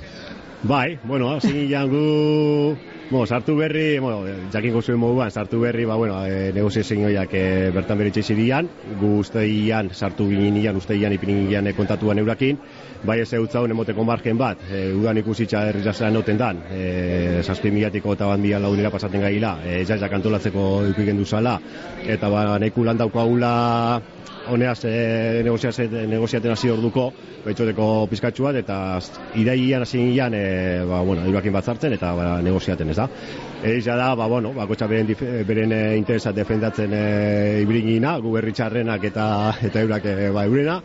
Bai, 0.62 0.96
bueno, 1.02 1.40
zin 1.40 1.68
gu... 1.90 2.76
Bueno, 3.10 3.26
sartu 3.26 3.56
berri, 3.56 3.98
bueno, 3.98 4.22
jakingo 4.52 4.80
zuen 4.80 4.98
moduan, 4.98 5.30
sartu 5.30 5.60
berri, 5.60 5.84
ba, 5.84 5.96
bueno, 5.96 6.24
e, 6.24 6.52
negoziazioak 6.54 7.34
e, 7.34 7.70
bertan 7.74 7.98
beritxe 7.98 8.22
zirian, 8.22 8.68
gu 9.00 9.18
usteian, 9.20 9.90
sartu 9.92 10.28
ginen 10.30 10.56
ian, 10.56 10.76
usteian 10.76 11.12
ipinin 11.12 11.50
gian 11.50 11.66
e, 11.66 11.74
kontatuan 11.74 12.22
eurakin, 12.22 12.56
bai 13.04 13.18
ez 13.20 13.32
eutza 13.34 13.60
honen 13.60 13.76
moteko 13.76 14.04
margen 14.06 14.38
bat, 14.38 14.62
e, 14.70 14.84
udan 14.94 15.18
ikusitza 15.22 15.64
herrizazera 15.68 16.10
noten 16.14 16.38
dan, 16.38 16.62
e, 16.70 17.42
zazpi 17.42 17.70
milatiko 17.74 18.14
eta 18.16 18.28
bandia 18.30 18.60
launera 18.62 18.90
pasaten 18.94 19.22
gaila, 19.24 19.56
e, 19.66 19.82
jaiak 19.88 20.18
antolatzeko 20.18 20.66
eukigen 20.88 21.18
duzala, 21.18 21.58
eta 22.06 22.30
ba, 22.30 22.44
nahiku 22.62 22.84
lan 22.86 23.00
daukagula 23.00 23.52
honeaz 24.48 24.84
e, 24.84 25.42
negoziaten 25.44 26.50
hasi 26.52 26.70
orduko, 26.70 27.08
betxoteko 27.44 27.88
pizkatxu 28.10 28.46
bat, 28.46 28.58
eta 28.62 28.76
irailean 29.38 29.86
hasi 29.86 29.98
ginean, 29.98 30.34
e, 30.34 30.82
ba, 30.88 31.02
bueno, 31.06 31.24
eurakin 31.26 31.54
batzartzen, 31.54 31.96
eta 31.98 32.12
ba, 32.18 32.28
negoziaten, 32.42 32.90
ez 32.90 32.98
da. 32.98 33.08
Eixa 33.62 33.96
da, 33.98 34.12
ba, 34.18 34.28
bueno, 34.30 34.52
bakotxa 34.56 34.88
beren, 34.90 35.10
beren 35.48 35.74
e, 35.74 35.82
interesat 35.98 36.38
defendatzen 36.38 36.94
e, 36.94 37.02
ibringina, 37.62 38.16
gu 38.22 38.36
berri 38.38 38.54
txarrenak 38.54 39.10
eta, 39.10 39.26
eta 39.70 39.82
eurak 39.82 40.06
e, 40.10 40.30
ba, 40.34 40.46
eurena, 40.46 40.80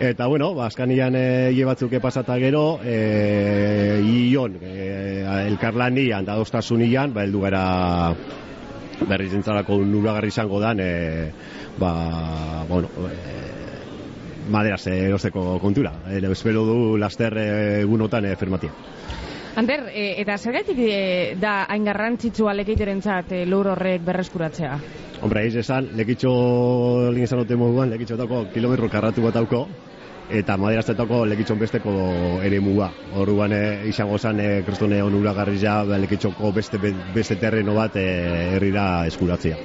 Eta, 0.00 0.28
bueno, 0.28 0.54
ba, 0.54 0.68
askanian 0.70 1.16
e, 1.18 1.50
hile 1.50 1.64
batzuk 1.66 1.96
pasata 1.98 2.36
gero, 2.38 2.78
e, 2.86 3.98
ion, 4.06 4.54
e, 4.62 5.24
elkarlanian, 5.48 6.24
da 6.24 6.36
dostasunian, 6.38 7.10
ba, 7.12 7.24
heldu 7.26 7.40
gara 7.42 7.62
berriz 9.08 9.32
entzalako 9.34 9.80
nuragarri 9.82 10.30
izango 10.30 10.60
dan, 10.62 10.78
e, 10.78 11.32
ba, 11.82 12.62
bueno, 12.68 12.92
e, 13.10 14.46
maderaz 14.48 14.86
erosteko 14.86 15.58
kontura. 15.58 15.96
E, 16.06 16.22
espero 16.30 16.62
du 16.62 16.96
laster 16.96 17.34
egunotan 17.82 18.30
e, 18.30 18.36
firmatia. 18.36 18.70
Ander, 19.58 19.88
e, 19.90 20.12
eta 20.22 20.38
zergatik 20.38 20.78
e, 20.78 21.34
da 21.42 21.64
hain 21.66 21.90
garrantzitsua 21.90 22.54
lekeiterentzat 22.54 23.34
e, 23.34 23.44
lur 23.50 23.72
horrek 23.74 24.06
berreskuratzea? 24.06 24.78
Hombre, 25.26 25.48
esan, 25.50 25.90
lekitxo 25.98 26.30
lin 27.10 27.26
esan 27.26 27.42
dute 27.42 27.58
moduan, 27.58 27.90
lekitxotako 27.90 28.44
kilometro 28.54 28.86
karratu 28.92 29.26
bat 29.26 29.34
dauko, 29.34 29.66
eta 30.30 30.56
maderaztetako 30.60 31.22
lekitxon 31.30 31.58
besteko 31.58 31.92
ere 32.44 32.60
mua. 32.60 32.90
Orduan 33.16 33.52
e, 33.56 33.62
izango 33.88 34.18
zen 34.18 34.40
e, 34.40 34.48
kristone 34.66 35.00
onuragarri 35.02 35.58
ja, 35.60 35.80
ba, 35.88 35.98
lekitxoko 35.98 36.52
beste, 36.52 36.78
beste 37.14 37.36
terreno 37.40 37.74
bat 37.78 37.96
e, 37.96 38.06
herrira 38.56 39.06
eskuratzea. 39.08 39.56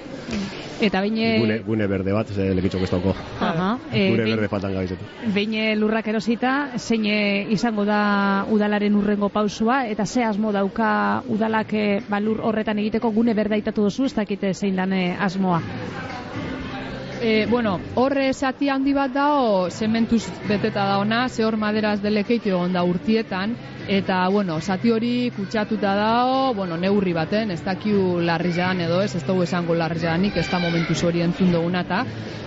Eta 0.84 1.00
baine... 1.00 1.28
Gune, 1.40 1.58
gune 1.64 1.88
berde 1.88 2.12
bat, 2.16 2.28
ze 2.34 2.50
lekitxok 2.56 2.82
ez 2.84 2.90
dauko. 2.92 3.14
Aha, 3.40 3.68
Gure 3.92 4.24
behin- 4.24 4.34
berde 4.36 4.50
faltan 4.52 4.74
gabizetu. 4.76 5.06
Behin 5.36 5.54
eh, 5.56 5.76
lurrak 5.80 6.08
erosita, 6.12 6.54
zein 6.78 7.06
izango 7.54 7.86
da 7.88 8.46
udalaren 8.52 8.96
urrengo 9.00 9.30
pausua, 9.32 9.84
eta 9.88 10.06
ze 10.06 10.24
asmo 10.28 10.52
dauka 10.52 11.22
udalak 11.32 11.72
ba, 12.10 12.20
lur 12.20 12.42
horretan 12.44 12.80
egiteko 12.84 13.12
gune 13.16 13.36
berdaitatu 13.38 13.86
duzu, 13.88 14.10
ez 14.10 14.16
dakite 14.18 14.54
zein 14.54 14.76
dan 14.76 14.92
asmoa. 14.94 15.62
E, 17.26 17.46
bueno, 17.46 17.80
horre 17.96 18.26
zati 18.34 18.68
handi 18.68 18.92
bat 18.92 19.14
dao, 19.16 19.70
zementuz 19.72 20.26
beteta 20.44 20.84
da 20.90 20.98
ona, 21.00 21.22
ze 21.30 21.46
hor 21.48 21.56
maderaz 21.56 22.02
delekeitu 22.04 22.52
egon 22.52 22.74
da 22.76 22.82
urtietan, 22.84 23.54
eta, 23.88 24.28
bueno, 24.30 24.60
zati 24.62 24.92
hori 24.92 25.32
kutsatuta 25.36 25.96
dao, 25.96 26.54
bueno, 26.54 26.78
neurri 26.78 27.14
baten, 27.14 27.52
ez 27.52 27.62
dakiu 27.64 28.20
larrian 28.24 28.82
edo 28.82 29.02
ez, 29.02 29.16
ez 29.16 29.24
dugu 29.28 29.44
esango 29.44 29.76
larrianik, 29.76 30.38
ez 30.38 30.48
da 30.50 30.60
momentuz 30.60 31.02
hori 31.04 31.22
entzun 31.22 31.52
duguna 31.52 31.84
eta, 31.84 32.04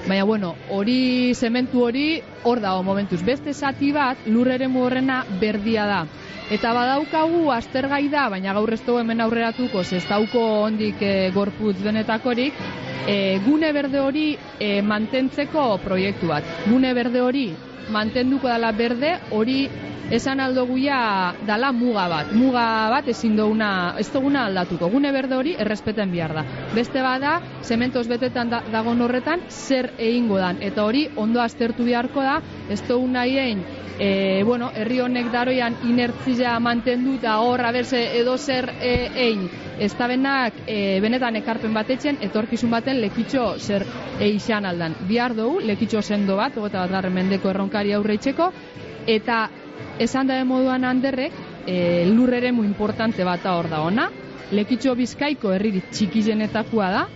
baina, 0.06 0.24
bueno, 0.24 0.54
hori, 0.70 1.34
zementu 1.34 1.84
hori, 1.84 2.06
hor 2.44 2.60
dago 2.60 2.82
momentuz. 2.82 3.22
Beste 3.24 3.52
zati 3.52 3.92
bat, 3.92 4.24
lur 4.26 4.48
eremu 4.48 4.84
horrena 4.86 5.24
berdia 5.40 5.86
da. 5.86 6.00
Eta 6.50 6.72
badaukagu 6.72 7.50
aztergai 7.50 8.06
da, 8.08 8.28
baina 8.30 8.54
gaur 8.54 8.72
ez 8.72 8.80
dugu 8.86 9.00
hemen 9.02 9.20
aurreratuko, 9.20 9.82
ez 9.82 10.04
dauko 10.08 10.42
ondik 10.66 11.02
e, 11.02 11.30
gorputz 11.34 11.80
benetakorik, 11.82 12.54
e, 13.06 13.38
gune 13.44 13.72
berde 13.74 14.00
hori 14.00 14.28
e, 14.60 14.80
mantentzeko 14.82 15.72
proiektu 15.82 16.30
bat. 16.30 16.46
Gune 16.68 16.94
berde 16.94 17.20
hori 17.20 17.48
mantenduko 17.90 18.48
dala 18.48 18.72
berde, 18.74 19.16
hori 19.30 19.66
esan 20.10 20.40
aldo 20.40 20.66
guia 20.66 21.34
dala 21.46 21.72
muga 21.72 22.06
bat. 22.08 22.32
Muga 22.32 22.88
bat 22.90 23.08
ezin 23.08 23.36
duguna, 23.36 23.94
ez 23.98 24.08
duguna 24.12 24.46
aldatuko. 24.46 24.90
Gune 24.90 25.12
berde 25.12 25.36
hori 25.36 25.54
errespeten 25.58 26.12
behar 26.12 26.34
da. 26.34 26.44
Beste 26.75 27.02
bada, 27.02 27.40
zementoz 27.62 28.06
betetan 28.08 28.50
da, 28.50 28.62
dagon 28.72 29.02
horretan, 29.02 29.42
zer 29.50 29.92
egingo 29.98 30.38
dan. 30.38 30.62
Eta 30.62 30.84
hori 30.84 31.08
ondo 31.16 31.42
aztertu 31.42 31.84
beharko 31.84 32.22
da, 32.22 32.40
ez 32.70 32.80
dugu 32.86 33.08
nahien, 33.08 33.64
e, 33.98 34.42
bueno, 34.44 34.70
herri 34.75 35.00
honek 35.00 35.30
daroian 35.32 35.76
inertzia 35.88 36.58
mantendu 36.60 37.16
eta 37.18 37.38
hor 37.40 37.64
aberse 37.66 38.02
edo 38.20 38.36
zer 38.38 38.70
e, 38.80 38.94
ein. 39.28 39.48
Ez 39.80 39.92
da 39.98 40.06
benak 40.08 40.62
e, 40.66 41.00
benetan 41.04 41.36
ekarpen 41.42 41.75
batetzen, 41.75 42.18
etorkizun 42.25 42.70
baten 42.70 43.00
lekitxo 43.00 43.56
zer 43.58 43.84
eixan 44.20 44.64
aldan. 44.64 44.96
Bihar 45.08 45.34
dugu, 45.36 45.60
lekitxo 45.60 46.02
sendo 46.02 46.36
bat, 46.36 46.56
ogeta 46.56 46.84
bat 46.84 46.94
garren 46.94 47.14
mendeko 47.14 47.50
erronkari 47.50 47.92
aurreitzeko, 47.92 48.52
eta 49.06 49.46
esan 49.98 50.26
da 50.28 50.38
moduan 50.44 50.84
handerrek, 50.84 51.32
e, 51.66 52.06
lurreremu 52.10 52.64
importante 52.64 53.24
bat 53.24 53.46
hor 53.46 53.68
da 53.70 53.80
ona, 53.82 54.10
lekitxo 54.52 54.94
bizkaiko 54.94 55.52
herririk 55.54 55.90
txikizenetakoa 55.90 56.90
da, 56.92 57.06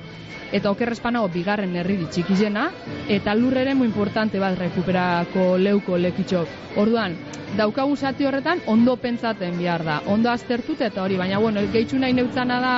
eta 0.52 0.71
okerrespanago 0.71 1.28
bigarren 1.33 1.76
herri 1.76 1.99
txikizena, 2.11 2.69
eta 3.09 3.35
lurrere 3.35 3.75
mu 3.75 3.85
importante 3.85 4.40
bat 4.42 4.59
rekuperako 4.59 5.57
leuko 5.59 5.99
lekitxok. 5.99 6.59
Orduan, 6.80 7.16
daukagun 7.57 7.97
zati 7.97 8.26
horretan 8.26 8.61
ondo 8.71 8.97
pentsaten 8.97 9.57
behar 9.59 9.85
da, 9.85 10.00
ondo 10.07 10.30
aztertut 10.30 10.80
eta 10.87 11.02
hori, 11.02 11.16
baina 11.19 11.38
bueno, 11.42 11.62
gehitxu 11.73 11.99
nahi 11.99 12.14
neutzana 12.14 12.61
da 12.62 12.75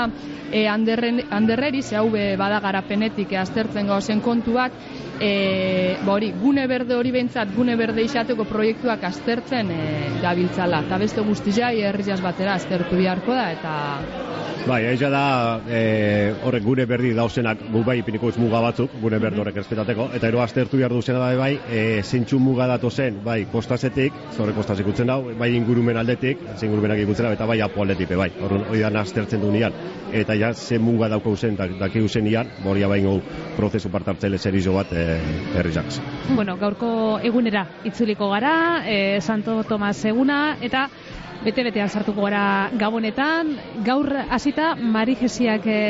e, 0.53 0.67
anderren, 0.69 1.23
anderreri, 1.31 1.83
ze 1.83 1.97
hau 1.97 2.09
bada 2.11 2.61
garapenetik 2.61 3.33
e, 3.33 3.39
aztertzen 3.41 3.89
gauzen 3.89 4.21
kontu 4.21 4.57
bat, 4.57 4.73
e, 5.21 5.97
ba 6.05 6.17
hori, 6.17 6.33
gune 6.41 6.67
berde 6.69 6.97
hori 6.97 7.13
behintzat, 7.13 7.55
gune 7.57 7.77
berde 7.77 8.05
izateko 8.05 8.45
proiektuak 8.49 9.05
aztertzen 9.05 9.71
e, 9.71 9.85
gabiltzala, 10.23 10.85
eta 10.87 10.99
beste 10.99 11.25
guztizai 11.25 11.79
herriaz 11.89 12.21
batera 12.25 12.57
aztertu 12.61 13.01
beharko 13.01 13.37
da, 13.37 13.51
eta 13.53 14.22
Bai, 14.67 14.85
eiza 14.87 15.09
da, 15.11 15.61
e, 15.67 16.33
horrek 16.47 16.63
gure 16.63 16.85
berdi 16.87 17.11
dauzenak 17.17 17.65
gu 17.73 17.83
bai 17.85 17.99
ipiniko 17.99 18.31
muga 18.39 18.61
batzuk, 18.63 18.93
gure 19.03 19.19
berdi 19.19 19.41
horrek 19.43 19.57
espetateko, 19.63 20.09
eta 20.15 20.29
ero 20.29 20.43
aztertu 20.43 20.79
behar 20.79 20.93
duzena 20.95 21.19
bai, 21.19 21.37
bai, 21.37 21.53
e, 21.69 22.03
zentsu 22.03 22.39
muga 22.39 22.69
datu 22.71 22.91
zen, 22.91 23.19
bai, 23.25 23.45
kostazetik, 23.51 24.15
zorre 24.37 24.55
kostasek 24.55 24.87
ikutzen 24.87 25.11
dau, 25.11 25.19
bai 25.39 25.51
ingurumen 25.57 25.99
aldetik, 25.99 26.39
zein 26.57 26.71
ingurumenak 26.71 27.03
ikutzen 27.03 27.27
dau, 27.27 27.33
eta 27.35 27.47
bai 27.47 27.59
apo 27.61 27.83
aldetik, 27.83 28.15
bai, 28.15 28.31
hori 28.41 28.63
hori 28.69 28.85
da 28.87 29.03
aztertzen 29.03 29.43
du 29.43 29.51
nian, 29.51 29.75
eta 30.13 30.37
ja, 30.39 30.53
ze 30.55 30.79
muga 30.79 31.09
dauko 31.09 31.35
zen, 31.37 31.57
da, 31.59 31.67
daki 31.81 32.05
uzen 32.07 32.25
nian, 32.25 32.55
boria 32.63 32.89
bai 32.89 33.01
ingo 33.03 33.19
prozesu 33.57 33.91
partartzele 33.91 34.39
zer 34.39 34.55
izo 34.55 34.77
bat, 34.79 34.93
e, 34.93 35.19
herri. 35.57 35.73
Bueno, 36.37 36.57
gaurko 36.61 37.19
egunera 37.25 37.65
itzuliko 37.85 38.29
gara, 38.31 38.85
e, 38.87 39.21
Santo 39.21 39.63
Tomas 39.65 40.05
eguna, 40.05 40.59
eta 40.61 40.89
bete-betean 41.45 41.91
sartuko 41.91 42.27
gara 42.27 42.71
gabonetan. 42.79 43.57
Gaur 43.85 44.09
hasita 44.31 44.75
Marijesiak 44.77 45.67
e, 45.67 45.81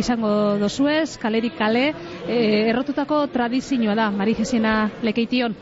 izango 0.00 0.56
dozuez, 0.60 1.16
kalerik 1.18 1.56
kale, 1.58 1.90
e, 2.26 2.38
errotutako 2.70 3.26
tradizioa 3.32 3.96
da, 3.98 4.10
Marijesiena 4.10 4.76
lekeition. 5.02 5.56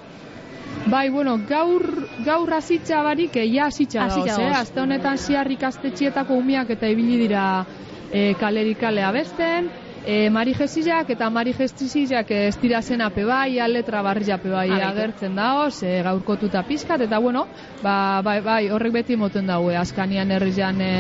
Bai, 0.88 1.08
bueno, 1.10 1.36
gaur, 1.48 1.82
gaur 2.24 2.52
hasitza 2.54 3.02
barik, 3.02 3.36
eh, 3.36 3.48
hasitza 3.60 4.04
Hasitza 4.04 4.36
dauz, 4.36 4.46
eh? 4.46 4.54
Azte 4.56 4.80
honetan 4.80 5.18
ziar 5.18 5.50
ikastetxietako 5.50 6.38
umiak 6.38 6.70
eta 6.70 6.88
ibili 6.88 7.18
dira 7.18 7.64
e, 8.12 8.34
kalerik 8.40 8.78
kale 8.80 9.02
abesten, 9.02 9.68
e, 10.08 10.30
Mari 10.30 10.54
Jesizak 10.56 11.10
eta 11.12 11.28
Mari 11.28 11.52
Jesizak 11.52 12.30
ez 12.32 12.56
dira 12.62 12.80
zen 12.80 13.02
ape 13.04 13.26
bai, 13.28 13.58
letra 13.68 14.00
barri 14.02 14.32
ape 14.32 14.48
bai 14.48 14.70
agertzen 14.72 15.36
daoz, 15.36 15.82
e, 15.82 16.00
gaurkotuta 16.02 16.62
pizkat, 16.64 17.04
eta 17.04 17.18
bueno, 17.20 17.44
ba, 17.82 18.22
bai, 18.24 18.40
bai, 18.40 18.62
horrek 18.72 18.94
beti 19.02 19.18
moten 19.20 19.46
daue, 19.52 19.76
askanian 19.76 20.32
herrian 20.32 20.80
e, 20.80 20.92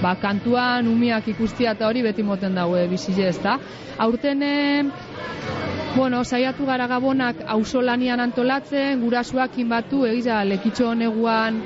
ba, 0.00 0.14
kantuan, 0.16 0.88
umiak 0.88 1.28
ikustia 1.34 1.76
eta 1.76 1.90
hori 1.92 2.02
beti 2.08 2.24
moten 2.24 2.56
daue 2.56 2.86
bizize 2.88 3.28
ez 3.28 3.36
da. 3.44 3.58
Aurten, 3.98 4.40
e, 4.42 5.12
Bueno, 5.94 6.24
saiatu 6.24 6.66
gara 6.66 6.88
gabonak 6.90 7.44
ausolanian 7.46 8.18
antolatzen, 8.18 8.98
gurasuakin 8.98 9.68
batu, 9.70 10.00
egiza, 10.08 10.40
lekitxo 10.42 10.88
honeguan, 10.90 11.60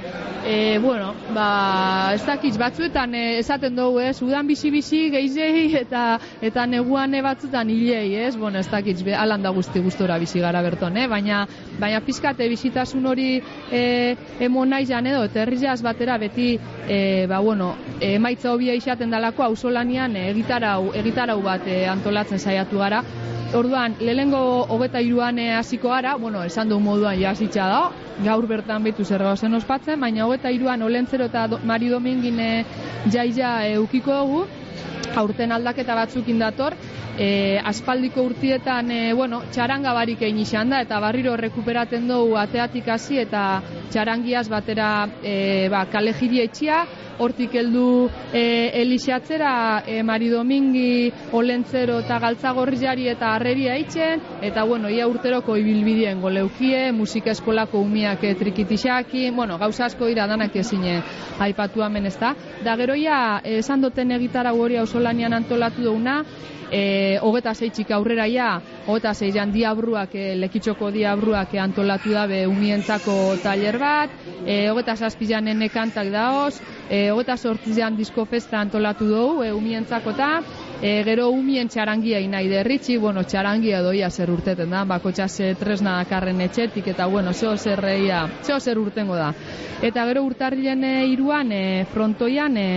e, 0.45 0.79
bueno, 0.79 1.15
ba, 1.33 2.13
ez 2.15 2.27
dakiz, 2.27 2.59
batzuetan 2.61 3.15
e, 3.15 3.23
esaten 3.39 3.77
dugu, 3.77 4.03
ez, 4.05 4.19
udan 4.23 4.45
bizi-bizi 4.49 5.09
geizei 5.15 5.71
eta 5.81 6.19
eta 6.45 6.67
neguan 6.69 7.17
e, 7.17 7.23
batzutan 7.25 7.71
hilei, 7.73 8.15
ez, 8.27 8.35
bueno, 8.37 8.61
ez 8.61 8.69
dakiz, 8.69 8.99
be, 9.05 9.15
alan 9.17 9.43
da 9.43 9.55
guzti 9.57 9.81
gustora 9.81 10.19
bizi 10.21 10.45
gara 10.45 10.61
berton, 10.63 10.97
eh? 11.01 11.07
baina, 11.09 11.47
baina 11.81 12.03
pizkate 12.05 12.51
bizitasun 12.53 13.09
hori 13.09 13.31
e, 13.73 13.83
emon 14.45 14.77
nahi 14.77 14.91
jan 14.93 15.09
edo, 15.09 15.25
eta 15.25 15.47
herriaz 15.47 15.81
batera 15.81 16.19
beti, 16.21 16.51
e, 16.85 17.25
ba, 17.33 17.41
bueno, 17.41 17.75
emaitza 18.01 18.53
hobia 18.53 18.77
izaten 18.77 19.11
dalako 19.17 19.49
ausolanian 19.49 20.17
e, 20.17 20.29
egitarau, 20.35 20.93
egitarau 20.93 21.41
bat 21.49 21.65
e, 21.65 21.87
antolatzen 21.89 22.45
saiatu 22.45 22.85
gara, 22.85 23.03
Orduan, 23.57 23.95
lehengo 24.05 24.67
hogeta 24.69 25.01
iruan 25.01 25.39
hasiko 25.57 25.89
gara, 25.89 26.17
bueno, 26.21 26.43
esan 26.45 26.69
du 26.69 26.77
moduan 26.85 27.17
jasitza 27.17 27.65
da, 27.71 27.79
gaur 28.27 28.45
bertan 28.47 28.85
betu 28.85 29.07
zer 29.09 29.23
gauzen 29.25 29.55
ospatzen, 29.57 29.97
baina 30.05 30.27
hogeta 30.27 30.51
iruan 30.53 30.83
Olentzero 30.85 31.31
eta 31.33 31.47
do, 31.49 31.59
Mari 31.65 31.89
Domingin 31.89 32.41
e, 32.45 32.51
jaia 33.09 33.53
e, 33.65 33.79
ukiko 33.81 34.19
dugu, 34.21 34.43
aurten 35.17 35.57
aldaketa 35.57 35.97
batzukin 35.97 36.45
dator, 36.45 36.77
e, 37.17 37.59
aspaldiko 37.65 38.27
urtietan, 38.29 38.93
e, 38.93 39.15
bueno, 39.17 39.41
txaranga 39.51 39.97
barik 39.97 40.29
egin 40.29 40.45
izan 40.45 40.69
da, 40.69 40.83
eta 40.85 41.01
barriro 41.01 41.33
rekuperaten 41.41 42.05
dugu 42.07 42.37
ateatik 42.37 42.93
hasi 42.93 43.17
eta 43.25 43.63
txarangiaz 43.89 44.45
batera 44.53 45.09
e, 45.23 45.69
ba, 45.73 45.87
kale 45.89 46.13
etxia, 46.13 46.85
hortik 47.19 47.55
heldu 47.59 48.09
e, 48.33 48.71
elixatzera, 48.81 49.85
e, 49.87 50.03
Mari 50.03 50.29
Domingi, 50.33 51.13
Olentzero 51.33 51.99
eta 52.05 52.19
Galtzagorriari 52.23 53.09
eta 53.13 53.35
Arreria 53.35 53.77
eitzen, 53.77 54.23
eta 54.43 54.65
bueno, 54.65 54.91
ia 54.91 55.09
urteroko 55.11 55.57
ibilbideen 55.59 56.21
goleukie, 56.23 56.91
musika 56.93 57.33
eskolako 57.35 57.83
umiak 57.85 58.25
e, 58.25 58.35
trikitixaki, 58.39 59.29
bueno, 59.31 59.59
gauza 59.59 59.87
asko 59.87 60.07
dira 60.07 60.27
danak 60.31 60.57
ezine 60.57 61.01
aipatu 61.39 61.83
hemen 61.85 62.07
ez 62.07 62.17
da. 62.19 62.35
Da 62.65 62.77
gero 62.77 62.95
e, 62.95 63.59
esan 63.59 63.83
duten 63.83 64.13
egitara 64.13 64.53
hori 64.53 64.77
ausolanian 64.77 65.33
antolatu 65.33 65.83
duguna, 65.83 66.23
e, 66.71 67.19
hogeta 67.23 67.55
zeitzik 67.55 67.91
aurrera 67.95 68.27
ja, 68.29 68.49
hogeta 68.87 69.15
zeian 69.15 69.53
diabruak, 69.53 70.15
e, 70.15 70.35
lekitxoko 70.39 70.91
diabruak 70.95 71.55
e, 71.55 71.61
antolatu 71.63 72.13
dabe 72.15 72.45
umientzako 72.49 73.39
taller 73.43 73.79
bat, 73.81 74.13
e, 74.45 74.69
hogeta 74.71 74.97
zazpizan 74.97 75.49
enekantak 75.55 76.13
daoz, 76.13 76.59
e, 76.89 77.08
hogeta 77.13 77.37
sortzizean 77.37 77.97
disko 77.97 78.25
festa 78.27 78.61
antolatu 78.61 79.09
dugu, 79.09 79.43
e, 79.45 79.53
umientzako 79.53 80.15
eta, 80.15 80.31
e, 80.81 81.03
gero 81.07 81.29
umien 81.35 81.69
txarangia 81.69 82.21
inai 82.25 82.47
derritxi, 82.49 82.97
bueno, 82.99 83.25
txarangia 83.25 83.83
doia 83.83 84.11
zer 84.11 84.31
urteten 84.31 84.71
da, 84.71 84.85
bako 84.85 85.13
txase 85.13 85.55
tresna 85.61 85.99
dakarren 86.03 86.41
etxetik, 86.47 86.89
eta 86.95 87.07
bueno, 87.07 87.33
zeo 87.33 87.57
zer 87.57 87.81
reia, 87.81 88.27
zeo 88.43 88.61
zer 88.61 88.79
urtengo 88.79 89.17
da. 89.17 89.33
Eta 89.83 90.07
gero 90.11 90.25
urtarrilen 90.29 90.85
e, 90.85 90.97
iruan, 91.13 91.53
e, 91.53 91.87
frontoian, 91.93 92.57
e, 92.57 92.69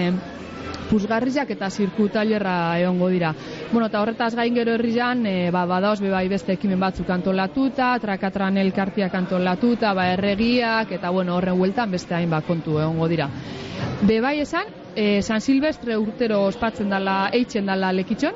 puzgarriak 0.92 1.54
eta 1.56 1.70
zirku 1.72 2.10
tailerra 2.12 2.78
egongo 2.82 3.08
dira. 3.14 3.32
Bueno, 3.72 3.88
eta 3.88 4.02
horretaz 4.04 4.34
gain 4.36 4.52
gero 4.52 4.74
herrian, 4.76 5.22
e, 5.26 5.50
ba, 5.50 5.62
badaoz 5.64 6.02
bebai 6.04 6.26
beste 6.28 6.52
ekimen 6.58 6.82
batzuk 6.82 7.08
antolatuta, 7.14 7.94
trakatran 8.04 8.58
elkartiak 8.60 9.14
antolatuta, 9.16 9.94
ba, 9.96 10.10
erregiak, 10.12 10.92
eta 10.98 11.10
bueno, 11.16 11.38
horren 11.40 11.56
hueltan 11.56 11.94
beste 11.96 12.18
hainbat 12.18 12.44
kontu 12.50 12.82
egongo 12.82 13.08
dira. 13.08 13.30
Bebai 14.04 14.42
esan, 14.44 14.68
e, 14.92 15.22
San 15.22 15.40
Silvestre 15.40 15.96
urtero 15.96 16.42
ospatzen 16.50 16.92
dala, 16.92 17.30
eitzen 17.32 17.72
dala 17.72 17.94
lekitxon, 17.96 18.36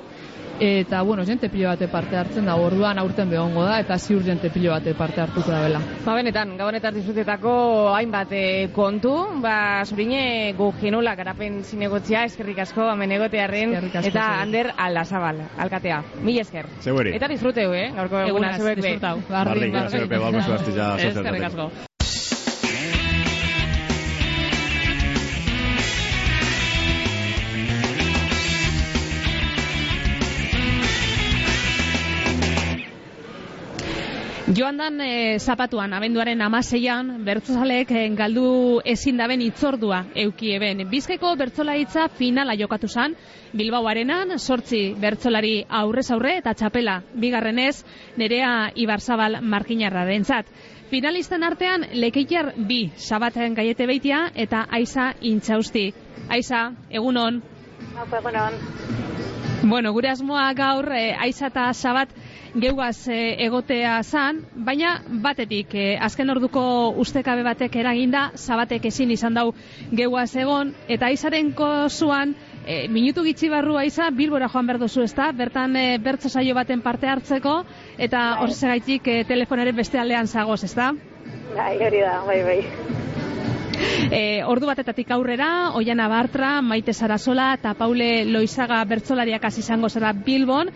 eta 0.59 1.01
bueno, 1.01 1.25
jente 1.25 1.49
pilo 1.49 1.69
bate 1.69 1.87
parte 1.87 2.15
hartzen 2.17 2.45
da, 2.45 2.55
orduan 2.55 2.99
aurten 2.99 3.29
behongo 3.29 3.63
da, 3.65 3.79
eta 3.79 3.97
ziur 3.99 4.23
jente 4.23 4.49
pilo 4.49 4.71
bate 4.71 4.93
parte 4.93 5.21
hartuko 5.21 5.51
da 5.51 5.61
bela. 5.61 5.81
Ba, 6.05 6.15
benetan, 6.15 6.55
gabonetan 6.57 6.95
disfrutetako 6.95 7.55
hainbat 7.95 8.31
eh, 8.31 8.69
kontu, 8.75 9.13
ba, 9.43 9.83
zurine 9.85 10.53
gu 10.57 10.71
genula 10.81 11.15
garapen 11.15 11.63
zinegotzia, 11.63 12.25
eskerrik 12.29 12.59
asko, 12.65 12.89
hemen 12.91 13.15
egotearren, 13.17 13.73
Eskerrik 13.75 13.99
asko, 14.01 14.13
eta. 14.13 14.27
Ander 14.45 14.71
Aldazabal, 14.77 15.41
alkatea. 15.57 16.03
Mil 16.21 16.39
esker. 16.43 16.69
Zeueri. 16.81 17.15
Eta 17.15 17.31
disfruteu, 17.31 17.73
eh? 17.73 17.89
Gaurko 17.95 18.21
eguna 18.21 18.35
Egunaz, 18.35 18.55
zeuek 18.61 18.77
be. 18.77 18.81
disfrutau. 18.81 19.17
Bardin, 19.29 19.73
bardin. 19.73 19.91
zeuek 19.99 20.09
be, 20.09 20.23
balko 20.27 20.45
zuazte 20.45 20.77
ja 20.77 21.85
Joan 34.45 34.77
dan 34.77 35.01
e, 35.01 35.39
zapatuan, 35.39 35.89
abenduaren 35.97 36.41
amaseian, 36.45 37.07
bertzozaleek 37.25 37.89
e, 37.89 38.01
galdu 38.13 38.77
ezin 38.85 39.17
daben 39.17 39.41
itzordua 39.41 40.03
eukieben. 40.21 40.83
Bizkaiko 40.91 41.31
bertzolaitza 41.39 42.05
finala 42.13 42.53
jokatu 42.53 42.85
zan, 42.87 43.15
Bilbao 43.57 43.87
arenan, 43.89 44.37
sortzi 44.37 44.93
bertzolari 45.01 45.63
aurrez 45.67 46.11
aurre 46.13 46.35
eta 46.37 46.53
txapela, 46.53 46.99
bigarrenez, 47.15 47.81
nerea 48.21 48.69
Ibarzabal 48.75 49.39
markinarra 49.41 50.05
dentzat. 50.05 50.45
Finalisten 50.93 51.41
artean, 51.41 51.87
lekeitar 51.97 52.53
bi, 52.69 52.91
sabaten 52.97 53.57
gaiete 53.57 53.89
beitia 53.89 54.27
eta 54.35 54.67
Aiza 54.69 55.15
intxausti. 55.25 55.87
Aiza, 56.29 56.67
egunon, 56.93 57.41
Bueno, 59.65 59.91
gure 59.93 60.11
asmoa 60.11 60.51
gaur 60.53 60.91
e, 60.93 61.15
aiza 61.17 61.47
eta 61.49 61.63
sabat 61.73 62.11
geuaz 62.53 63.07
e, 63.09 63.15
egotea 63.47 63.95
zan, 64.03 64.43
baina 64.67 64.91
batetik 65.23 65.73
e, 65.73 65.85
azken 65.97 66.29
orduko 66.29 66.65
ustekabe 67.01 67.41
batek 67.47 67.79
eraginda, 67.81 68.27
sabatek 68.35 68.85
ezin 68.91 69.15
izan 69.15 69.33
dau 69.33 69.47
geuaz 69.89 70.29
egon, 70.37 70.75
eta 70.87 71.09
aizaren 71.09 71.49
kozuan, 71.57 72.35
e, 72.61 72.85
minutu 72.93 73.25
gitxi 73.25 73.49
barru 73.49 73.79
aiza, 73.81 74.11
bilbora 74.13 74.51
joan 74.53 74.69
behar 74.69 74.83
duzu 74.85 75.01
ezta, 75.09 75.31
bertan 75.33 75.73
e, 75.81 75.87
bertso 75.97 76.29
saio 76.29 76.53
baten 76.53 76.85
parte 76.85 77.09
hartzeko, 77.09 77.57
eta 77.97 78.23
horrezagaitik 78.43 79.09
e, 79.09 79.19
telefonaren 79.25 79.81
beste 79.81 79.97
aldean 79.97 80.29
zagoz, 80.29 80.61
ezta? 80.69 80.93
Bai, 81.57 81.73
hori 81.81 82.05
da, 82.05 82.19
bai, 82.29 82.41
bai. 82.45 83.14
E, 84.15 84.43
ordu 84.45 84.67
batetatik 84.69 85.09
aurrera, 85.11 85.71
Oiana 85.75 86.07
Bartra, 86.07 86.61
Maite 86.61 86.93
Sarasola 86.93 87.47
eta 87.55 87.73
Paule 87.73 88.25
Loizaga 88.29 88.83
bertsolariak 88.85 89.47
hasi 89.47 89.63
izango 89.63 89.89
zara 89.89 90.11
Bilbon, 90.13 90.69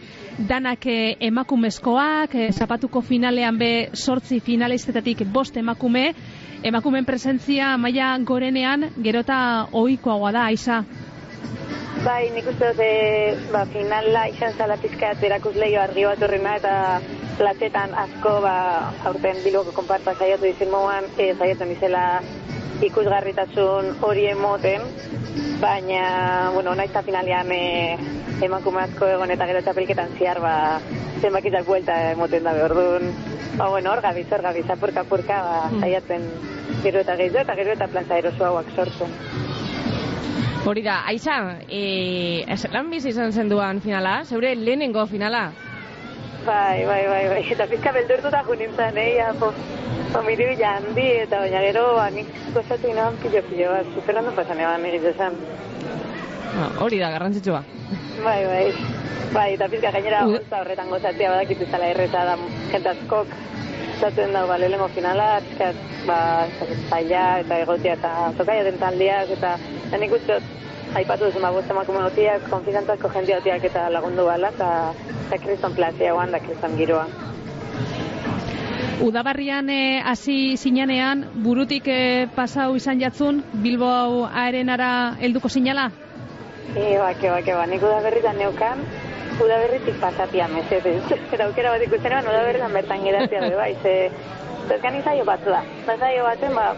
danak 0.50 0.88
eh, 0.90 1.16
emakumezkoak, 1.30 2.36
eh, 2.36 2.50
zapatuko 2.52 3.02
finalean 3.06 3.58
be 3.60 3.72
sortzi 3.94 4.40
finalistetatik 4.40 5.26
bost 5.32 5.58
emakume, 5.62 6.14
emakumeen 6.64 7.06
presentzia 7.06 7.76
maila 7.78 8.16
gorenean 8.26 8.90
gerota 9.04 9.68
ohikoagoa 9.72 10.32
da, 10.32 10.48
Aisa. 10.50 10.84
Bai, 12.04 12.30
nik 12.32 12.48
uste 12.48 12.70
dut, 12.72 12.80
e, 12.80 13.34
ba, 13.52 13.66
finala 13.74 14.28
izan 14.32 14.54
zala 14.56 14.78
pizkat 14.80 15.24
erakusleio 15.28 15.82
argi 15.82 16.06
bat 16.08 16.22
horrena 16.24 16.56
eta 16.56 16.76
platetan 17.40 17.96
asko, 18.04 18.38
ba, 18.44 18.54
aurten 19.10 19.42
bilboko 19.44 19.74
konparta 19.76 20.14
saiatu 20.16 20.48
izin 20.48 20.72
moan, 20.72 21.08
e, 21.18 21.34
saiatzen 21.36 21.74
izela 21.76 22.06
ikusgarritasun 22.86 23.96
hori 24.02 24.26
emoten, 24.32 24.86
baina, 25.60 26.52
bueno, 26.54 26.76
nahiz 26.76 26.92
eta 26.92 27.04
finalean 27.04 27.52
e, 27.52 27.98
emakume 28.46 28.84
asko 28.86 29.10
egon 29.16 29.32
eta 29.36 29.48
gero 29.50 29.62
txapelketan 29.66 30.16
ziar, 30.18 30.40
ba, 30.44 30.54
zenbakitak 31.20 31.68
buelta 31.68 31.98
emoten 32.14 32.48
da 32.48 32.56
behordun. 32.56 33.12
Ba, 33.58 33.68
bueno, 33.68 33.92
hor 33.92 34.02
gabiz, 34.02 34.28
hor 34.32 34.44
gabiz, 34.46 34.66
apurka, 34.70 35.04
apurka, 35.04 35.42
ba, 35.44 35.82
saiatzen 35.82 36.26
gero 36.84 37.04
eta 37.04 37.18
gehiago 37.20 37.44
eta 37.44 37.56
gero 37.60 37.76
eta 37.76 37.88
plaza 37.92 38.20
erosu 38.22 38.46
hauak 38.48 38.72
sortzen. 38.76 39.16
Hori 40.70 40.84
da, 40.84 41.02
Aisa, 41.08 41.40
e, 41.68 42.46
lan 42.72 42.92
bizi 42.92 43.12
izan 43.12 43.34
zenduan 43.34 43.82
finala, 43.82 44.22
zeure 44.26 44.54
lehenengo 44.56 45.06
finala. 45.08 45.50
Bai, 46.46 46.86
bai, 46.86 47.04
bai, 47.08 47.24
bai, 47.30 47.42
eta 47.52 47.66
pizka 47.68 47.92
beldurtuta 47.94 48.42
jo 48.48 48.56
nintzen, 48.58 48.98
eh, 48.98 49.10
ja, 49.18 49.34
po, 49.40 49.52
familia 50.14 50.48
bila 50.50 50.70
handi, 50.78 51.08
eta 51.26 51.42
baina 51.44 51.60
gero, 51.66 51.84
ba, 51.98 52.06
nik 52.16 52.30
gozatu 52.56 52.88
inoan 52.90 53.18
pilo 53.22 53.42
pilo, 53.50 53.74
bat, 53.74 53.90
super 53.94 54.18
ondo 54.22 54.32
pasan 54.38 54.62
eban 54.64 54.86
egiz 54.90 55.04
esan. 55.12 55.36
Ah, 56.56 56.70
hori 56.86 56.98
da, 57.00 57.12
garrantzitsua. 57.16 57.62
Bai, 58.24 58.40
bai, 58.46 58.64
bai, 59.36 59.50
eta 59.58 59.68
pizka 59.70 59.92
gainera 59.98 60.24
U- 60.28 60.32
gozta 60.38 60.62
horretan 60.64 60.90
gozatzea 60.96 61.30
badakit 61.36 61.62
izala 61.68 61.92
erreta 61.94 62.24
da, 62.32 62.38
jentazkok, 62.72 63.36
zaten 64.00 64.34
dago, 64.34 64.48
ba, 64.48 64.58
lehenengo 64.58 64.88
finala, 64.96 65.28
pizka, 65.50 65.74
ba, 66.08 66.20
zaila, 66.90 67.26
eta 67.44 67.60
egotia, 67.66 67.94
eta 68.00 68.16
tokaia 68.40 68.64
den 68.70 68.80
taldiak, 68.82 69.36
eta, 69.38 69.58
eta 69.90 70.02
nik 70.02 70.16
uste, 70.22 70.40
aipatu 70.96 71.28
duzu, 71.28 71.42
ba, 71.42 71.52
bost 71.54 71.70
emakume 71.70 72.02
gotiak, 72.08 72.46
konfizantzako 72.50 73.12
jende 73.14 73.36
gotiak 73.38 73.66
eta 73.70 73.90
lagundu 73.94 74.26
bala, 74.26 74.52
eta, 74.56 75.40
kriston 75.44 75.76
plazia 75.78 76.14
guan, 76.14 76.32
da 76.32 76.40
kriston 76.40 76.78
giroa. 76.80 77.06
Udabarrian 79.00 79.70
eh, 79.72 80.02
hasi 80.04 80.58
zinanean, 80.58 81.24
burutik 81.44 81.88
eh, 81.88 82.28
pasau 82.36 82.74
izan 82.76 83.00
jatzun, 83.00 83.44
Bilbo 83.64 83.88
hau 83.88 84.26
arenara 84.28 85.16
helduko 85.22 85.48
sinala? 85.50 85.88
E, 86.76 86.98
ba, 87.00 87.14
ke, 87.16 87.30
ba, 87.32 87.66
nik 87.70 87.86
udaberritan 87.86 88.38
neukan, 88.42 88.84
udaberritik 89.40 89.96
pasatia 90.02 90.50
mesedez. 90.52 91.02
Eta 91.34 91.46
aukera 91.48 91.72
bat 91.76 91.86
ikusten 91.86 92.12
eban, 92.12 92.28
udaberritan 92.34 92.76
bertan 92.76 93.06
geratzea 93.08 93.56
bai, 93.56 93.72
ze, 93.84 93.96
zerkan 94.68 95.00
izaio 95.00 95.26
bat 95.26 95.44
da. 95.46 95.64
Bazaio 95.88 96.24
baten, 96.24 96.56
ba, 96.56 96.74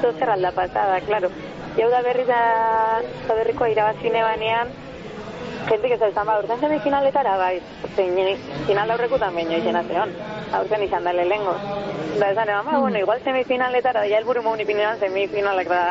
zozer 0.00 0.30
alda 0.30 0.52
pasada, 0.52 1.00
klaro. 1.06 1.30
Ja 1.76 1.88
udaberritan, 1.88 3.06
udaberrikoa 3.24 3.68
irabazine 3.72 4.22
banean, 4.22 4.72
jentik 5.68 5.94
ez 5.96 6.00
da 6.14 6.24
ba, 6.24 6.38
urten 6.42 6.60
zen 6.60 6.80
finaletara, 6.84 7.36
bai, 7.38 7.60
zein 7.96 8.18
final 8.66 8.90
aurrekutan 8.90 9.34
baino 9.34 9.56
izena 9.56 9.82
zeon. 9.88 10.12
Aurten 10.52 10.82
izan 10.82 11.04
da 11.04 11.12
lehengo. 11.12 11.54
Da 12.18 12.28
esan 12.28 12.48
eban, 12.48 12.66
ba, 12.66 12.78
bueno, 12.78 12.98
igual 12.98 13.22
semifinaletara, 13.24 14.04
ja 14.06 14.18
helburu 14.18 14.42
maun 14.42 14.60
ipinean 14.60 14.98
semifinalak 15.00 15.68
da, 15.68 15.82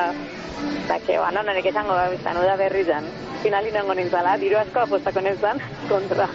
da, 0.88 1.00
ke, 1.00 1.18
ba, 1.18 1.32
no, 1.32 1.44
nerek 1.48 1.72
esango 1.74 1.98
da, 1.98 2.10
biztan, 2.14 2.38
uda 2.38 2.56
berritan. 2.62 3.10
Finalin 3.42 3.74
nengo 3.74 3.98
nintzala, 3.98 4.38
diru 4.38 4.62
asko 4.62 4.86
apostako 4.86 5.26
nezan, 5.26 5.62
kontra. 5.90 6.30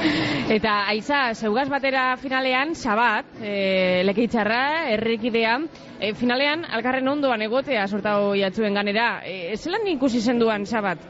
Eta 0.56 0.86
Aiza, 0.90 1.20
zeugaz 1.34 1.68
batera 1.70 2.16
finalean, 2.20 2.74
sabat, 2.74 3.26
e, 3.42 4.02
lekeitzarra, 4.06 4.90
errikidea, 4.96 5.56
e, 6.00 6.12
finalean, 6.18 6.64
alkarren 6.76 7.08
ondoan 7.08 7.42
egotea 7.46 7.86
sortau 7.88 8.34
jatzuen 8.38 8.74
ganera. 8.74 9.20
E, 9.24 9.56
zelan 9.56 9.86
ikusi 9.92 10.20
zenduan 10.20 10.66
sabat? 10.66 11.02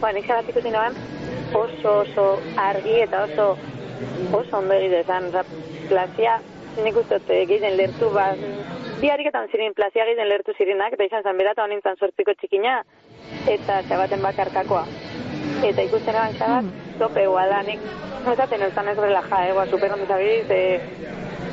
Ba, 0.00 0.12
nik 0.12 0.26
zabat 0.26 0.50
ikusi 0.52 0.72
noan, 0.74 0.96
oso 1.56 2.00
oso 2.02 2.26
argi 2.58 3.00
eta 3.04 3.24
oso 3.28 3.52
oso 4.34 4.58
ondo 4.58 4.74
egite 4.74 5.02
esan, 5.04 5.28
oza, 5.30 5.44
plazia, 5.88 6.38
nik 6.82 6.96
eh, 6.96 7.44
gehien 7.46 7.76
lertu, 7.76 8.10
ba, 8.14 8.32
bi 9.00 9.10
hariketan 9.10 9.48
zirin, 9.52 9.74
plazia 9.74 10.06
gehien 10.08 10.28
lertu 10.28 10.54
zirinak, 10.58 10.94
eta 10.96 11.08
izan 11.08 11.22
zen 11.22 11.38
berata 11.38 11.64
honintzen 11.64 11.98
sortziko 11.98 12.34
txikina, 12.40 12.82
eta 13.46 13.82
xabaten 13.88 14.22
bakarkakoa. 14.22 14.86
Eta 15.60 15.84
ikusten 15.84 16.16
eban 16.16 16.36
xabat, 16.38 16.70
tope 16.98 17.26
guala, 17.26 17.62
nik, 17.66 17.82
no 18.24 18.32
esaten 18.32 18.62
ez 18.62 18.72
ez 18.72 18.98
relaja, 18.98 19.46
eh, 19.48 19.52
ba, 19.52 19.66
super 19.66 19.92
ondo 19.92 20.06
zabiz, 20.06 20.46
eh, 20.48 20.80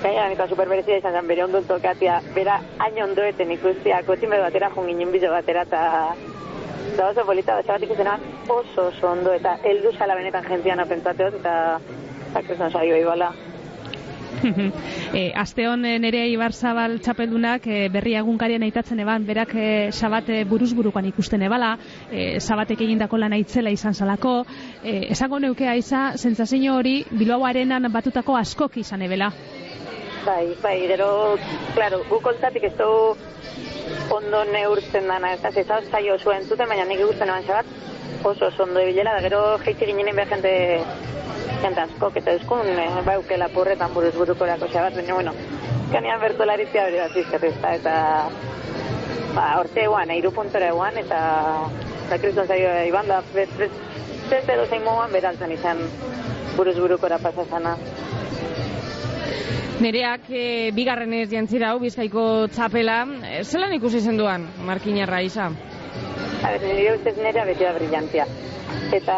Gaina, 0.02 0.30
eta 0.32 0.48
super 0.48 0.70
berezia 0.70 0.98
izan 0.98 1.14
zen 1.14 1.28
bere 1.28 1.44
ondo 1.44 1.62
tokatia, 1.68 2.22
bera 2.34 2.62
hain 2.80 3.02
ondoeten 3.04 3.52
ikustia, 3.52 4.02
kotxin 4.08 4.30
bedo 4.30 4.44
batera 4.44 4.70
junginen 4.76 5.12
bizo 5.12 5.32
batera, 5.32 5.64
eta 5.64 6.16
da 6.96 7.10
oso 7.10 7.26
polita, 7.26 7.56
da 7.56 7.64
xabat 7.68 7.84
ikusten 7.84 8.08
eban 8.08 8.22
oso 8.48 8.88
oso 8.88 9.12
ondo, 9.12 9.34
eta 9.34 9.58
heldu 9.64 9.92
sala 9.98 10.16
benetan 10.16 10.48
jentzian 10.48 10.80
apentzateot, 10.80 11.42
eta 11.42 11.56
eta 12.30 12.44
kresan 12.48 12.72
saio 12.72 12.96
ibala. 12.96 13.34
e, 15.14 15.32
aste 15.36 15.68
hon 15.68 15.86
eh, 15.86 15.98
nerea 16.00 16.28
Ibarzabal 16.30 17.00
txapeldunak 17.04 17.68
e, 17.68 17.80
berri 17.94 18.16
egunkarian 18.20 18.64
aitatzen 18.68 19.00
eban, 19.04 19.26
berak 19.28 19.54
e, 19.56 19.70
sabate 19.92 20.44
buruzburukan 20.50 21.06
ikusten 21.12 21.44
ebala, 21.48 21.76
e, 22.12 22.40
sabatek 22.40 22.86
egindako 22.88 23.20
lan 23.22 23.36
aitzela 23.38 23.74
izan 23.74 23.94
salako, 23.94 24.44
e, 24.84 25.12
esango 25.16 25.40
neukea 25.40 25.76
iza, 25.80 26.04
sentsazio 26.18 26.76
hori 26.80 27.04
Bilbao 27.12 27.46
arenan 27.46 27.92
batutako 27.92 28.38
askok 28.38 28.78
izan 28.84 29.02
ebela. 29.08 29.32
Bai, 30.26 30.56
bai, 30.62 30.78
gero, 30.88 31.38
claro, 31.76 32.02
guk 32.10 32.26
ontatik 32.28 32.66
ez 32.68 32.76
du 32.78 32.90
ondo 34.14 34.44
neurtzen 34.52 35.08
dana, 35.08 35.34
ez 35.34 35.42
da, 35.42 35.52
zezaz 35.52 35.86
zaio 35.90 36.18
zuen 36.20 36.44
zuten, 36.46 36.68
baina 36.68 36.86
nik 36.86 37.00
ikusten 37.06 37.32
eban 37.32 37.46
xabat, 37.48 37.72
oso 38.24 38.50
oso 38.50 38.66
ondo 38.66 38.84
ebilela, 38.84 39.16
da 39.16 39.24
gero 39.24 39.42
jeitzi 39.64 39.88
ginen 39.88 40.16
behar 40.16 40.34
jente, 40.34 40.54
jente 41.64 41.82
askok, 41.82 42.18
eta 42.22 42.36
euskun, 42.38 42.68
eh, 42.68 42.90
ba, 43.06 43.16
eukela 43.20 43.50
porretan 43.54 43.94
buruz 43.94 44.14
buruko 44.16 44.46
erako 44.46 44.70
xabat, 44.72 44.96
baina, 44.96 45.14
bueno, 45.14 45.34
kanean 45.92 46.22
bertolaritzia 46.22 46.86
hori 46.88 47.00
bat 47.04 47.18
izkat, 47.24 47.44
ez 47.44 47.56
da, 47.62 47.74
eta, 47.76 47.96
ba, 49.36 49.46
orte 49.60 49.86
eguan, 49.86 50.12
eiru 50.16 50.32
puntora 50.36 50.72
eguan, 50.74 50.98
eta, 50.98 51.22
eta 52.08 52.20
kriston 52.22 52.48
zaio 52.48 52.74
iban 52.88 53.08
da, 53.08 53.22
beste 53.34 53.70
edo 54.54 54.66
zein 54.70 54.84
moan 54.86 55.12
beraltzen 55.12 55.52
izan 55.52 55.80
buruz 56.56 56.78
burukora 56.80 57.18
pasazana. 57.22 57.76
Nereak 59.80 60.28
e, 60.30 60.44
bigarrenez 60.76 61.30
jantzira 61.32 61.72
hau, 61.72 61.80
bizkaiko 61.80 62.24
txapela, 62.52 63.00
e, 63.24 63.44
zelan 63.46 63.74
ikusi 63.78 64.02
zenduan, 64.04 64.46
Markinarra 64.68 65.22
Aiza? 65.24 65.48
A 66.44 66.52
ber, 66.52 66.66
nire 66.66 66.98
ustez 66.98 67.16
nerea 67.18 67.46
beti 67.48 67.64
da 67.64 67.72
brillantia. 67.78 68.26
Eta 68.94 69.16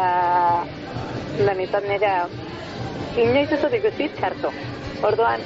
lanitan 1.38 1.84
nerea 1.88 2.26
inoiz 3.16 3.50
ez 3.52 3.60
dut 3.60 3.74
ikusi 3.76 4.08
txarto. 4.16 4.52
Orduan, 5.06 5.42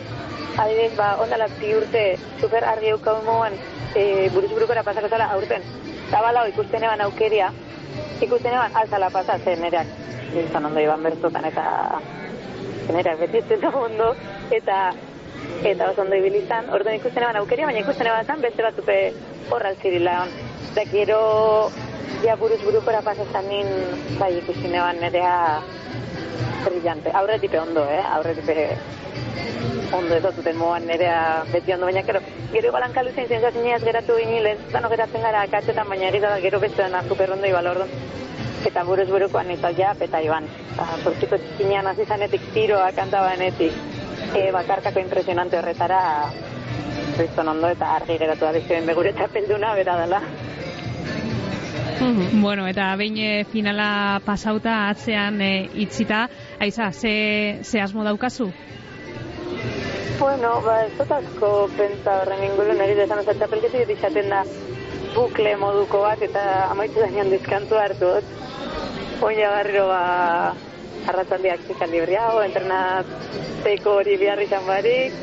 adibidez, 0.58 0.92
ba, 0.98 1.14
ondala 1.22 1.48
bi 1.60 1.72
urte 1.76 2.04
super 2.40 2.64
argi 2.64 2.92
eukau 2.94 3.16
moan 3.26 3.56
e, 3.94 4.28
buruz 4.34 4.50
burukora 4.52 4.84
pasako 4.86 5.08
zala 5.08 5.30
aurten. 5.34 5.64
Zabalao 6.10 6.46
ikusten 6.52 6.84
eban 6.84 7.02
aukeria, 7.06 7.50
ikusten 8.20 8.54
eban 8.54 8.76
alzala 8.76 9.10
pasa 9.10 9.38
zen 9.38 9.60
nereak. 9.60 9.86
Izan 10.36 10.66
ondo 10.68 10.80
iban 10.80 11.02
bertotan 11.02 11.44
eta 11.48 11.66
nereak 12.92 13.20
beti 13.24 13.42
dut 13.48 13.74
ondo 13.74 14.14
eta 14.50 14.92
eta 15.64 15.90
oso 15.90 16.02
ondo 16.02 16.16
ibili 16.16 16.44
izan. 16.44 16.70
Orduan 16.70 17.00
ikusten 17.00 17.22
eban 17.22 17.40
aukeria, 17.42 17.66
baina 17.66 17.82
ikusten 17.82 18.06
eban 18.06 18.42
beste 18.42 18.62
batupe 18.62 18.98
horra 19.50 19.72
altzirila 19.74 20.22
on. 20.22 20.34
Da 20.74 20.84
gero 20.92 21.20
ja 22.24 22.36
buruz 22.36 22.60
burukora 22.64 23.02
pasa 23.02 23.24
zanin 23.32 23.66
bai 24.18 24.36
ikusten 24.38 24.74
eban 24.74 25.00
nerea 25.00 25.62
brillante. 26.64 27.10
Aurretipe 27.14 27.60
ondo, 27.60 27.84
eh? 27.84 28.02
Aurretipe 28.16 28.76
ondo 29.92 30.16
ez 30.16 30.22
duten 30.36 30.56
moan 30.56 30.86
nerea 30.86 31.44
beti 31.52 31.72
ondo, 31.72 31.86
baina 31.86 32.02
gero, 32.02 32.20
gero 32.52 32.70
igualan 32.72 32.92
kalu 32.92 33.12
zein 33.14 33.28
zentzaziniaz 33.28 33.82
geratu 33.84 34.16
ginilez, 34.18 34.58
zano 34.72 34.90
geratzen 34.90 35.22
gara 35.22 35.42
akatzetan, 35.46 35.88
baina 35.88 36.08
egita 36.08 36.30
da 36.30 36.40
gero 36.40 36.60
beste 36.60 36.82
dena 36.82 37.02
super 37.08 37.32
ondo 37.36 37.46
ibal 37.46 37.70
orduan. 37.72 37.92
Eta 38.66 38.82
buruz 38.84 39.06
burukoan 39.08 39.50
eta 39.54 39.70
ja, 39.78 39.94
eta 40.00 40.20
iban. 40.24 40.48
Zortziko 41.04 41.38
txikinean 41.38 41.86
hasi 41.86 42.04
zanetik 42.04 42.50
tiroa 42.54 42.90
kantabanetik, 42.96 43.76
e, 44.34 44.50
bakarkako 44.52 45.04
impresionante 45.04 45.58
horretara, 45.60 46.00
kriston 47.16 47.48
ondo 47.54 47.70
eta 47.70 47.94
argi 48.00 48.18
geratu 48.18 48.48
da 48.48 48.52
bizioen 48.56 48.90
begure 48.90 49.12
txapelduna 49.14 49.74
bera 49.78 49.96
dela. 50.02 50.22
Bueno, 51.98 52.66
eta 52.68 52.94
behin 52.96 53.16
eh, 53.18 53.44
finala 53.48 54.20
pasauta 54.24 54.88
atzean 54.90 55.40
e, 55.40 55.68
itzita, 55.74 56.28
aiza, 56.60 56.90
ze, 56.92 57.60
ze 57.62 57.80
asmo 57.80 58.04
daukazu? 58.04 58.50
Bueno, 60.18 60.60
ba, 60.64 60.82
ez 60.84 60.92
dut 60.98 61.10
asko 61.12 61.50
pentsa 61.76 62.20
horren 62.22 62.44
ingurun, 62.50 62.80
egite 62.84 63.04
esan 63.04 63.22
oza, 63.22 63.34
txapelketik 63.36 63.90
izaten 63.96 64.30
da 64.32 64.42
bukle 65.14 65.56
moduko 65.60 66.02
bat, 66.04 66.22
eta 66.22 66.44
amaitu 66.70 67.00
dainan 67.00 67.32
dizkantu 67.32 67.80
hartu 67.80 68.12
dut. 68.14 68.30
Oina 69.24 69.50
barriro 69.56 69.86
ba, 69.88 70.02
arratzaldiak 71.08 71.64
zikal 71.68 71.92
libriago, 71.92 72.42
entrenatzeko 72.44 73.96
hori 74.00 74.16
behar 74.20 74.42
izan 74.44 74.68
barik, 74.68 75.16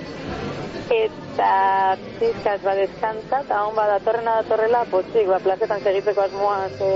eta 0.91 1.97
pizkaz 2.19 2.59
ba 2.63 2.75
deskantza, 2.75 3.41
eta 3.41 3.63
hon 3.65 3.75
ba 3.75 3.87
datorrena 3.87 4.39
datorrela, 4.41 4.85
potzik, 4.91 5.27
ba, 5.27 5.39
plazetan 5.43 5.83
segiteko 5.83 6.25
asmoa, 6.25 6.69
ze, 6.77 6.89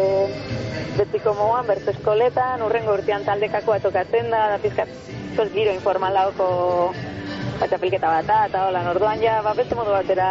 betiko 0.97 1.34
moan, 1.38 1.67
bertu 1.67 1.93
eskoletan, 1.93 2.63
urrengo 2.65 2.95
urtean 2.97 3.26
taldekako 3.26 3.78
atokatzen 3.78 4.32
da, 4.34 4.47
da 4.54 4.58
pizkat, 4.63 4.89
sos 5.36 5.50
giro 5.54 5.73
informalaoko 5.76 6.47
ba, 7.60 7.67
txapelketa 7.67 8.10
bat 8.10 8.34
eta 8.50 8.65
hola, 8.67 8.84
orduan 8.91 9.21
ja, 9.21 9.39
ba, 9.45 9.54
beste 9.58 9.78
modu 9.78 9.93
batera 9.95 10.30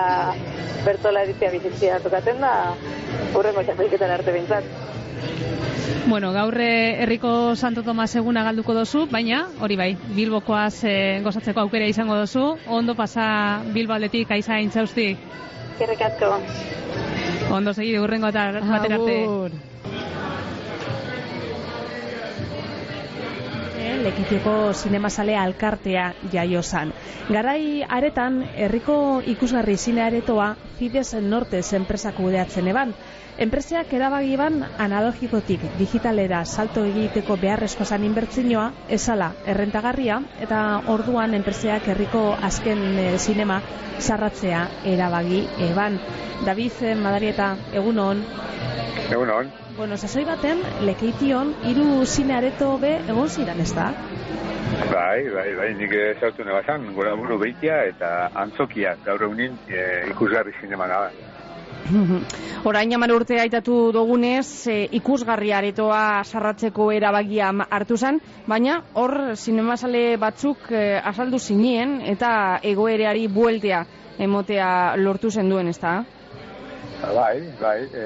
bertola 0.86 1.22
editzia 1.26 1.50
bizitzia 1.54 2.00
tokatzen 2.02 2.42
da, 2.42 2.52
urrengo 3.34 3.64
txapelketan 3.66 4.18
arte 4.18 4.34
bintzat. 4.34 4.85
Bueno, 6.06 6.32
gaur 6.32 6.60
eh, 6.60 7.02
herriko 7.02 7.56
Santo 7.56 7.82
Tomas 7.82 8.14
eguna 8.14 8.44
galduko 8.46 8.74
dozu, 8.74 9.06
baina 9.10 9.40
hori 9.60 9.76
bai, 9.76 9.88
Bilbokoaz 10.14 10.84
eh, 10.86 11.20
gozatzeko 11.24 11.64
aukera 11.64 11.88
izango 11.90 12.14
dozu. 12.14 12.44
Ondo 12.66 12.94
pasa 12.94 13.62
Bilbo 13.74 13.96
aldetik 13.96 14.30
aiza 14.30 14.60
intzauzti. 14.62 15.08
Eskerrik 15.72 16.04
asko. 16.06 16.30
Ondo 17.52 17.74
segi 17.74 17.98
urrengo 17.98 18.30
eta 18.30 18.46
batera 18.60 19.00
arte. 19.00 19.16
Agur. 19.24 19.58
Lekitioko 24.06 24.72
zinemasale 24.72 25.34
alkartea 25.36 26.06
jaio 26.32 26.62
zan. 26.62 26.92
Garai 27.28 27.82
aretan, 27.82 28.42
herriko 28.54 28.96
ikusgarri 29.34 29.76
zine 29.76 30.04
aretoa 30.06 30.52
Fides 30.78 31.14
Nortes 31.22 31.72
enpresak 31.74 32.14
kudeatzen 32.20 32.68
eban. 32.70 32.94
Enpreseak 33.36 33.90
erabagi 33.92 34.36
ban 34.40 34.62
analogikotik 34.80 35.60
digitalera 35.76 36.38
salto 36.44 36.86
egiteko 36.88 37.36
beharrezko 37.42 37.84
zan 37.84 38.06
inbertzinoa, 38.08 38.70
esala 38.96 39.32
errentagarria, 39.52 40.22
eta 40.46 40.60
orduan 40.94 41.36
enpreseak 41.36 41.90
herriko 41.92 42.22
azken 42.48 42.82
eh, 43.02 43.10
zinema 43.18 43.60
sarratzea 43.98 44.62
erabagi 44.94 45.42
eban. 45.68 46.00
David 46.48 46.80
eh, 46.80 46.96
Madarieta, 46.96 47.52
egun 47.76 48.00
hon, 48.00 48.24
Egun 49.06 49.30
hon, 49.30 49.52
Bueno, 49.76 49.96
sasoi 50.00 50.24
baten, 50.24 50.62
lekeition, 50.88 51.52
hiru 51.68 52.06
zine 52.06 52.34
areto 52.38 52.70
be 52.80 52.94
egon 53.12 53.28
ziren, 53.28 53.60
ez 53.60 53.74
da? 53.76 53.90
bai, 54.90 55.28
bai, 55.34 55.50
bai, 55.58 55.68
nik 55.76 55.92
ezautu 55.92 56.44
nebazan, 56.44 56.86
gora 56.96 57.12
buru 57.20 57.36
behitia 57.42 57.82
eta 57.90 58.30
antzokia, 58.42 58.96
gaur 59.04 59.22
egunin 59.28 59.58
e, 59.68 59.84
ikusgarri 60.14 60.54
zinema 60.62 60.88
da. 60.88 61.00
Orain 62.68 62.92
hamar 62.94 63.12
urte 63.14 63.38
aitatu 63.40 63.92
dugunez, 63.94 64.66
e, 64.70 64.76
ikusgarri 64.98 65.52
aretoa 65.54 66.24
sarratzeko 66.24 66.90
erabagia 66.94 67.52
hartu 67.70 67.96
zen, 67.96 68.20
baina 68.46 68.80
hor 68.94 69.36
zinemasale 69.36 70.16
batzuk 70.20 70.70
e, 70.70 70.98
azaldu 70.98 71.38
zinien 71.38 72.00
eta 72.14 72.60
egoereari 72.62 73.26
bueltea 73.28 73.84
emotea 74.18 74.68
lortu 74.96 75.30
zen 75.30 75.50
duen, 75.52 75.68
ez 75.68 75.78
da? 75.78 75.98
Bai, 76.96 77.42
bai, 77.60 77.80
e, 77.92 78.04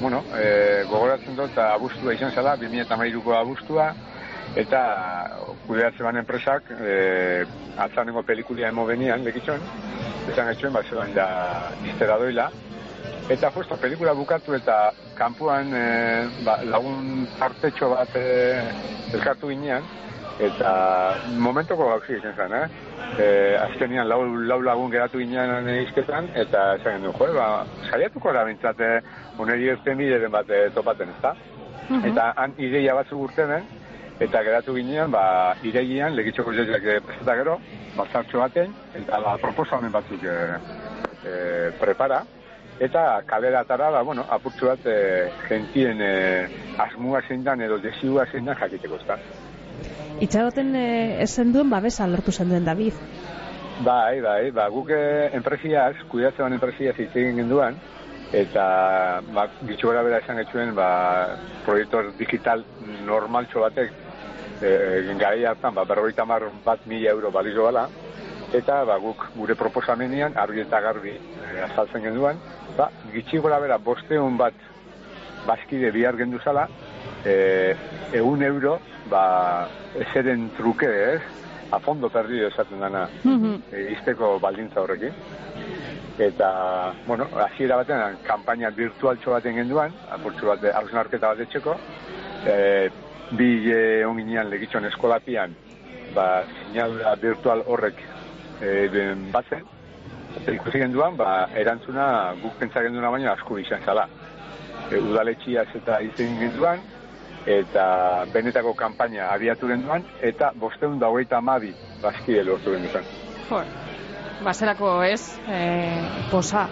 bueno, 0.00 0.22
e, 0.36 0.84
gogoratzen 0.90 1.36
dut, 1.38 1.56
abustua 1.58 2.12
izan 2.14 2.34
zela, 2.36 2.52
2008ko 2.60 3.32
abustua, 3.38 3.88
eta 4.60 4.82
kudeatzen 5.66 6.04
ban 6.04 6.20
enpresak, 6.20 6.68
e, 6.76 7.46
atzanengo 7.80 8.22
pelikulia 8.22 8.68
emo 8.68 8.84
benian, 8.86 9.24
lekitxon, 9.24 9.64
esan 10.30 10.52
etxuen, 10.52 10.76
bat 10.76 10.92
zelan 10.92 11.16
ja 11.16 11.26
iztera 11.88 12.20
doila, 12.20 12.50
Eta 13.24 13.48
justo, 13.50 13.76
pelikula 13.80 14.12
bukatu 14.12 14.52
eta 14.52 14.92
kanpuan 15.16 15.70
e, 15.72 15.84
ba, 16.44 16.58
lagun 16.68 17.22
artetxo 17.40 17.88
bat 17.94 18.10
e, 18.20 18.24
elkartu 19.16 19.48
ginean, 19.48 19.86
eta 20.44 20.72
momentoko 21.40 21.86
gauzi 21.88 22.18
izan 22.18 22.36
zen, 22.36 22.52
eh? 22.58 22.66
E, 23.16 23.28
azkenian 23.62 24.10
lau, 24.10 24.18
lau 24.50 24.60
lagun 24.66 24.92
geratu 24.92 25.22
ginean 25.22 25.70
izketan, 25.72 26.28
eta 26.36 26.74
esan 26.76 27.00
genuen, 27.00 27.16
jo, 27.16 27.30
ba, 27.38 27.64
saiatuko 27.88 28.28
gara 28.28 28.44
bintzate, 28.50 28.90
uneri 29.40 29.72
ezten 29.72 29.96
bideren 30.02 30.36
bat 30.36 30.52
e, 30.52 30.68
topaten, 30.76 31.16
ezta? 31.16 31.32
Eta 32.04 32.28
han 32.36 32.52
ideia 32.60 32.92
batzuk 33.00 33.24
urtenen, 33.30 33.64
eta 34.20 34.44
geratu 34.44 34.76
ginean, 34.76 35.16
ba, 35.16 35.26
ireian, 35.64 36.12
legitxoko 36.20 36.52
joiak 36.52 37.08
preseta 37.08 37.40
gero, 37.40 37.56
batzartxo 37.96 38.44
baten, 38.44 38.76
eta 39.00 39.24
ba, 39.24 39.38
proposamen 39.40 39.96
batzuk 39.96 40.28
e, 40.28 40.40
e, 41.24 41.36
prepara, 41.80 42.26
eta 42.80 43.22
kalera 43.26 43.60
atara, 43.60 43.90
ba, 43.90 44.02
bueno, 44.02 44.24
apurtzu 44.30 44.66
bat 44.66 44.86
e, 44.86 45.30
gentien 45.48 46.00
e, 46.02 46.12
asmua 46.78 47.22
zein 47.28 47.44
dan 47.44 47.60
edo 47.62 47.78
desiua 47.78 48.26
zein 48.32 48.44
dan 48.44 48.58
jakiteko, 48.58 48.98
ezta? 49.02 49.18
Itxaroten 50.24 50.74
e, 50.76 50.86
ezen 51.22 51.52
duen 51.54 51.70
babesa 51.70 52.06
lortu 52.06 52.32
zen 52.32 52.50
duen 52.50 52.64
David. 52.64 52.94
Bai, 53.82 54.20
bai, 54.22 54.50
ba, 54.54 54.68
guk 54.70 54.90
eh, 54.94 55.30
enpresiaz, 55.34 55.96
kuidatzean 56.10 56.54
enpresiaz 56.54 56.94
hitz 56.98 57.10
egin 57.10 57.40
genduan, 57.42 57.78
eta 58.34 58.66
ba, 59.34 59.48
gitxu 59.66 59.90
gara 59.90 60.04
bera 60.06 60.20
esan 60.22 60.38
getxuen, 60.42 60.74
ba, 60.78 60.88
proiektu 61.66 62.04
digital 62.18 62.62
normaltxo 63.06 63.64
batek, 63.64 63.90
e, 64.62 64.70
gai 65.18 65.40
hartan, 65.44 65.74
ba, 65.74 65.86
berroita 65.90 66.26
mar 66.26 66.46
bat 66.64 66.86
mila 66.86 67.10
euro 67.16 67.32
balizo 67.34 67.66
bala, 67.66 67.88
eta 68.54 68.82
ba, 68.86 68.96
guk 69.02 69.26
gure 69.34 69.56
proposamenian, 69.58 70.36
argi 70.38 70.62
eta 70.62 70.80
garbi 70.80 71.14
e, 71.14 71.60
azaltzen 71.66 72.04
genduan, 72.06 72.38
ba, 72.78 72.88
gitxi 73.12 73.40
gora 73.42 73.58
bera 73.62 73.78
bosteun 73.82 74.38
bat 74.38 74.54
bazkide 75.46 75.90
bihar 75.94 76.16
gendu 76.16 76.40
zala, 76.40 76.68
e, 77.26 77.74
egun 78.14 78.44
euro, 78.46 78.78
ba, 79.10 79.24
ezeren 80.06 80.50
truke, 80.58 80.90
ez? 81.14 81.22
A 81.74 81.80
fondo 81.82 82.08
perdido 82.12 82.48
esaten 82.48 82.80
dana, 82.80 83.08
e, 83.24 83.88
izteko 83.96 84.38
baldintza 84.40 84.82
horrekin. 84.84 85.16
Eta, 86.22 86.48
bueno, 87.08 87.26
hasiera 87.42 87.80
batean, 87.80 88.20
kanpaina 88.22 88.70
virtualtxo 88.70 89.34
baten 89.34 89.58
genduan, 89.58 89.94
apurtxo 90.14 90.52
bat, 90.52 90.68
hausnarketa 90.78 91.32
bat 91.32 91.42
etxeko, 91.48 91.74
e, 92.46 92.56
bi 93.34 93.50
e, 93.72 94.04
onginean 94.06 94.52
legitxon 94.52 94.86
eskolapian, 94.92 95.56
ba, 96.14 96.44
sinadura 96.70 97.16
virtual 97.18 97.64
horrek 97.66 98.13
e, 98.60 98.88
ben, 98.92 99.30
batzen, 99.32 99.64
eta 100.40 100.54
ikusi 100.54 100.82
genduan, 100.82 101.16
ba, 101.16 101.48
erantzuna 101.56 102.06
guk 102.42 102.58
pentsa 102.60 102.82
genduena 102.84 103.12
baino 103.14 103.32
asko 103.32 103.58
izan 103.62 103.84
zala. 103.84 104.06
E, 104.90 104.98
udaletxiaz 104.98 105.68
eta 105.80 106.00
izan 106.04 106.38
genduan, 106.40 106.82
eta 107.46 107.86
benetako 108.32 108.74
kanpaina 108.78 109.28
abiatu 109.34 109.68
genduan, 109.68 110.04
eta 110.22 110.52
bosteun 110.60 110.98
da 110.98 111.12
hogeita 111.12 111.38
amabi 111.38 111.74
bazkide 112.02 112.44
lortu 112.44 112.74
genduan. 112.76 113.06
Jor, 113.48 113.70
baserako 114.44 114.96
ez, 115.04 115.22
e, 115.48 115.60
posa. 116.30 116.66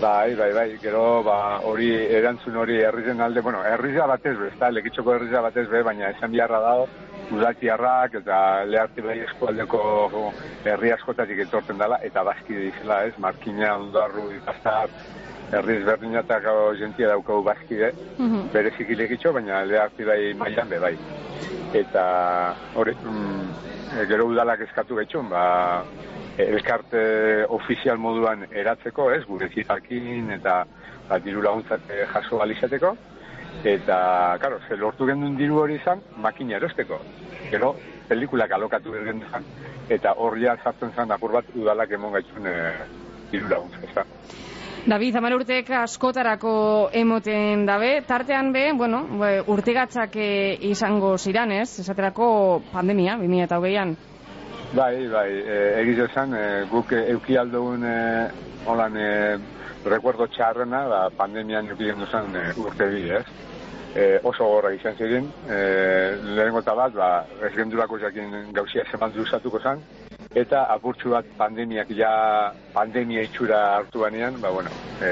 Bai, 0.00 0.34
bai, 0.34 0.48
bai, 0.56 0.68
gero 0.80 1.20
ba, 1.22 1.60
hori 1.68 1.90
erantzun 1.92 2.56
hori 2.56 2.78
herrizen 2.80 3.20
alde, 3.20 3.42
bueno, 3.44 3.60
herriza 3.68 4.06
batez 4.08 4.32
be, 4.38 4.48
ezta, 4.48 4.70
lekitxoko 4.72 5.12
herriza 5.12 5.42
batez 5.44 5.66
be, 5.68 5.82
baina 5.84 6.08
esan 6.14 6.32
biharra 6.32 6.60
dago, 6.64 6.86
udatiarrak 7.30 8.14
eta 8.20 8.64
leharti 8.66 9.04
bai 9.04 9.18
eskualdeko 9.26 9.80
herri 10.64 10.92
askotatik 10.92 11.44
etortzen 11.46 11.78
dela, 11.78 12.00
eta 12.02 12.24
bazkide 12.26 12.68
dizela, 12.70 13.04
ez, 13.06 13.14
markina, 13.18 13.76
ondarru, 13.78 14.30
ikastar, 14.38 14.92
herriz 15.52 15.80
berdinatako 15.86 16.74
jentia 16.78 17.08
daukagu 17.14 17.42
bazkide, 17.46 17.92
bereziki 18.52 18.98
lekitxo, 18.98 19.32
baina 19.32 19.64
leharti 19.64 20.04
bai 20.04 20.20
mailan 20.34 20.68
be, 20.68 20.78
bai. 20.78 20.94
Eta 21.74 22.04
hori, 22.74 22.94
mm, 23.04 24.06
gero 24.10 24.26
udalak 24.30 24.60
eskatu 24.66 24.98
gaitxun, 24.98 25.28
ba, 25.30 25.44
elkarte 26.38 27.02
ofizial 27.48 27.98
moduan 27.98 28.46
eratzeko, 28.50 29.10
ez, 29.12 29.24
gure 29.28 29.48
zitarkin 29.54 30.30
eta 30.38 30.64
ba, 31.08 31.18
diru 31.18 31.42
laguntzak 31.42 31.90
eh, 31.90 32.06
jaso 32.12 32.40
alizateko. 32.42 32.94
Eta, 33.64 34.36
karo, 34.40 34.58
ze 34.68 34.76
lortu 34.76 35.06
gendun 35.06 35.36
diru 35.36 35.60
hori 35.60 35.76
izan, 35.76 36.00
makina 36.16 36.56
erosteko. 36.56 37.00
Gero, 37.50 37.74
pelikulak 38.08 38.52
alokatu 38.56 38.94
ergen 38.96 39.22
eta 39.90 40.14
horria 40.16 40.56
sartzen 40.62 40.92
zan 40.96 41.10
apur 41.10 41.32
bat 41.32 41.50
udalak 41.54 41.92
emon 41.92 42.14
gaitzun 42.14 42.46
e, 42.46 42.54
diru 43.32 43.50
laguntza, 43.50 43.82
ez 43.84 43.94
da. 43.94 44.04
David, 44.80 45.16
hamar 45.18 45.34
urtek 45.36 45.68
askotarako 45.76 46.52
emoten 46.96 47.66
dabe, 47.68 47.90
tartean 48.08 48.48
be, 48.54 48.70
bueno, 48.72 49.02
urtegatzak 49.52 50.16
e, 50.16 50.30
izango 50.70 51.16
ziran, 51.18 51.52
ez? 51.52 51.82
Esaterako 51.82 52.62
pandemia, 52.72 53.18
2008an. 53.20 53.96
Bai, 54.72 54.94
bai, 55.12 55.28
e, 55.36 55.58
egiz 55.82 55.98
esan, 56.06 56.32
e, 56.32 56.44
guk 56.70 56.94
euki 56.96 57.36
aldogun 57.36 57.84
e, 57.84 57.96
holan 58.70 58.96
e, 58.96 59.10
recuerdo 59.84 60.26
txarrena, 60.28 60.84
ba, 60.88 61.00
pandemian 61.16 61.68
euki 61.70 61.88
gendu 61.88 62.06
zen 62.06 62.36
e, 62.36 62.44
urte 62.60 62.88
bi, 62.92 63.06
ez? 63.16 63.24
E, 63.94 64.04
oso 64.22 64.46
gorra 64.46 64.72
izan 64.74 64.96
ziren, 64.96 65.26
e, 65.48 65.56
lehenengo 66.22 66.60
eta 66.62 66.74
bat, 66.78 66.94
ba, 66.94 67.10
ez 67.46 67.52
gendurako 67.56 67.98
jakin 67.98 68.52
gauzia 68.54 68.84
zeman 68.90 69.14
duzatuko 69.16 69.60
zen, 69.60 69.82
eta 70.36 70.66
apurtxu 70.74 71.14
bat 71.16 71.30
pandemiak 71.38 71.90
ja 71.98 72.12
pandemia 72.74 73.24
itxura 73.26 73.62
hartu 73.78 74.04
banean, 74.04 74.38
ba, 74.40 74.52
bueno, 74.54 74.70
e, 75.02 75.10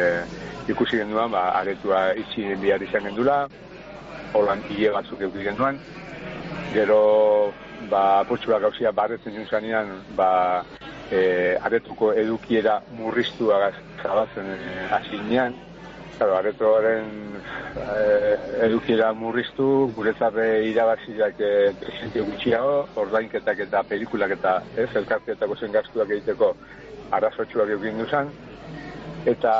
ikusi 0.68 1.00
genduan, 1.00 1.33
ba, 1.33 1.48
aretua 1.59 2.12
itxi 2.14 2.52
behar 2.62 2.85
izan 2.85 3.09
gendula, 3.09 3.40
holan 4.37 4.62
hile 4.68 4.92
batzuk 4.94 5.24
euki 5.26 5.48
genduan, 5.48 5.81
gero, 6.74 7.00
ba, 7.90 8.20
apurtxu 8.20 8.53
bat 8.53 8.62
gauzia 8.62 8.92
barretzen 8.92 9.35
jun 9.35 9.46
zanean, 9.46 9.94
ba, 10.16 10.64
e, 11.11 11.57
aretuko 11.64 12.12
edukiera 12.12 12.81
murriztua 12.98 13.72
zabatzen 14.03 14.53
e, 14.55 14.61
hasinean, 14.90 15.57
Claro, 16.18 16.35
aretoaren 16.35 17.11
eh, 17.79 18.33
edukiera 18.66 19.12
murriztu, 19.14 19.66
guretzat 19.94 20.35
irabaziak 20.66 21.38
eh, 21.46 21.70
presente 21.79 22.24
gutxiago, 22.27 22.72
ordainketak 22.98 23.62
eta 23.68 23.85
pelikulak 23.87 24.35
eta 24.35 24.57
ez, 24.74 24.88
elkarteetako 24.98 25.57
zen 25.61 25.77
gastuak 25.77 26.11
egiteko 26.16 26.51
arrazotxuak 27.14 27.70
egin 27.77 28.03
duzan. 28.03 28.35
Eta 29.31 29.53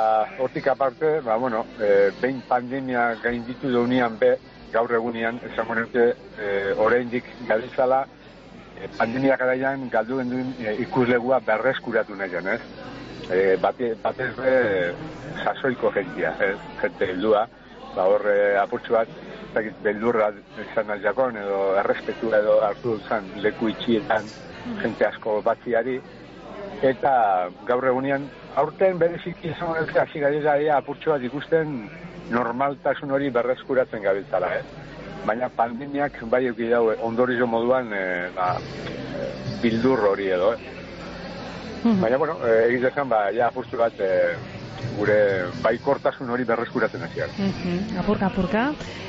hortik 0.43 0.67
aparte, 0.67 1.21
ba, 1.23 1.39
bueno, 1.39 1.63
eh, 1.79 2.11
behin 2.19 2.43
pandemia 2.51 3.13
gainditu 3.23 3.71
daunian 3.71 4.19
be, 4.19 4.35
gaur 4.73 4.91
egunean, 4.99 5.39
esango 5.53 5.79
nuke, 5.79 6.09
oraindik 6.77 7.31
galizala, 7.47 8.03
eh, 8.03 8.18
pandemia 8.97 9.37
garaian 9.37 9.89
galdu 9.91 10.19
duen 10.23 10.53
eh, 10.59 10.75
ikuslegua 10.85 11.39
berreskuratu 11.45 12.15
nahian, 12.15 12.47
ez? 12.47 12.61
E, 13.29 13.57
bate, 13.61 13.93
batez 14.03 14.31
be, 14.37 14.53
sasoiko 15.43 15.91
jentia, 15.95 16.33
eh, 16.41 16.55
jente 16.81 17.09
heldua, 17.11 17.45
ba 17.95 18.05
hor 18.09 18.25
apurtxu 18.61 18.95
bat, 18.95 19.11
zakit, 19.53 19.75
beldurra 19.83 20.31
izan 20.63 20.93
jakon, 21.03 21.37
edo 21.37 21.59
errespetu 21.81 22.33
edo 22.33 22.59
hartu 22.65 22.97
zan 23.07 23.27
leku 23.43 23.69
itxietan 23.69 24.25
jente 24.81 25.05
asko 25.05 25.39
batziari, 25.45 25.99
eta 26.85 27.13
gaur 27.67 27.87
egunean, 27.91 28.29
aurten 28.55 28.99
bereziki 29.01 29.51
izan 29.51 29.73
horretzen 29.73 30.03
hasi 30.03 30.21
gaila 30.23 30.77
apurtxu 30.77 31.11
bat 31.15 31.23
ikusten 31.23 31.81
normaltasun 32.29 33.11
hori 33.11 33.29
berreskuratzen 33.33 34.05
gabiltzala, 34.05 34.53
eh? 34.59 34.88
Baina 35.25 35.49
pandemiak 35.49 36.21
bai 36.31 36.45
euki 36.47 36.69
dau 36.69 36.89
ondorizo 37.05 37.47
moduan 37.47 37.91
e, 37.93 38.03
ba, 38.35 38.53
e, 38.59 39.31
bildur 39.61 40.05
hori 40.13 40.29
edo, 40.31 40.53
eh? 40.53 40.79
Baina, 41.83 42.17
bueno, 42.17 42.37
eh, 42.45 42.67
egiz 42.67 42.81
dezan, 42.83 43.07
ba, 43.09 43.29
ja, 43.31 43.47
apustu 43.47 43.77
bat, 43.79 43.93
eh, 44.03 44.35
gure 44.97 45.17
baikortasun 45.63 46.29
hori 46.29 46.43
berreskuratzen 46.47 47.03
hasiak. 47.03 47.37
Mhm, 47.37 47.97
Apurka, 47.99 48.27
apurka. 48.27 48.63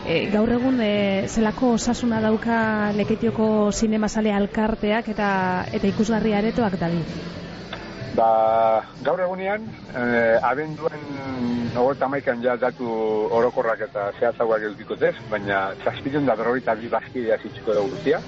E, 0.07 0.27
gaur 0.31 0.51
egun, 0.53 0.81
e, 0.81 1.27
zelako 1.29 1.75
osasuna 1.79 2.20
dauka 2.20 2.92
leketioko 2.96 3.70
sinemasale 3.73 4.33
alkarteak 4.33 5.09
eta 5.14 5.31
eta 5.73 5.87
ikusgarri 5.90 6.35
aretoak 6.35 6.79
dabi? 6.79 7.03
Ba, 8.14 8.83
gaur 9.07 9.20
egunean, 9.23 9.66
eh, 9.94 10.38
abenduen 10.42 11.05
ogota 11.79 12.09
maikan 12.11 12.42
ja 12.42 12.57
datu 12.59 12.88
orokorrak 13.38 13.85
eta 13.87 14.09
zehatzagoak 14.18 14.64
edukikotez, 14.66 15.14
baina 15.31 15.61
zazpidun 15.85 16.27
da 16.27 16.35
berroita 16.35 16.75
bi 16.75 16.90
bazkidea 16.90 17.38
zitsuko 17.38 17.77
dugu 17.79 17.94
guztia. 17.94 18.20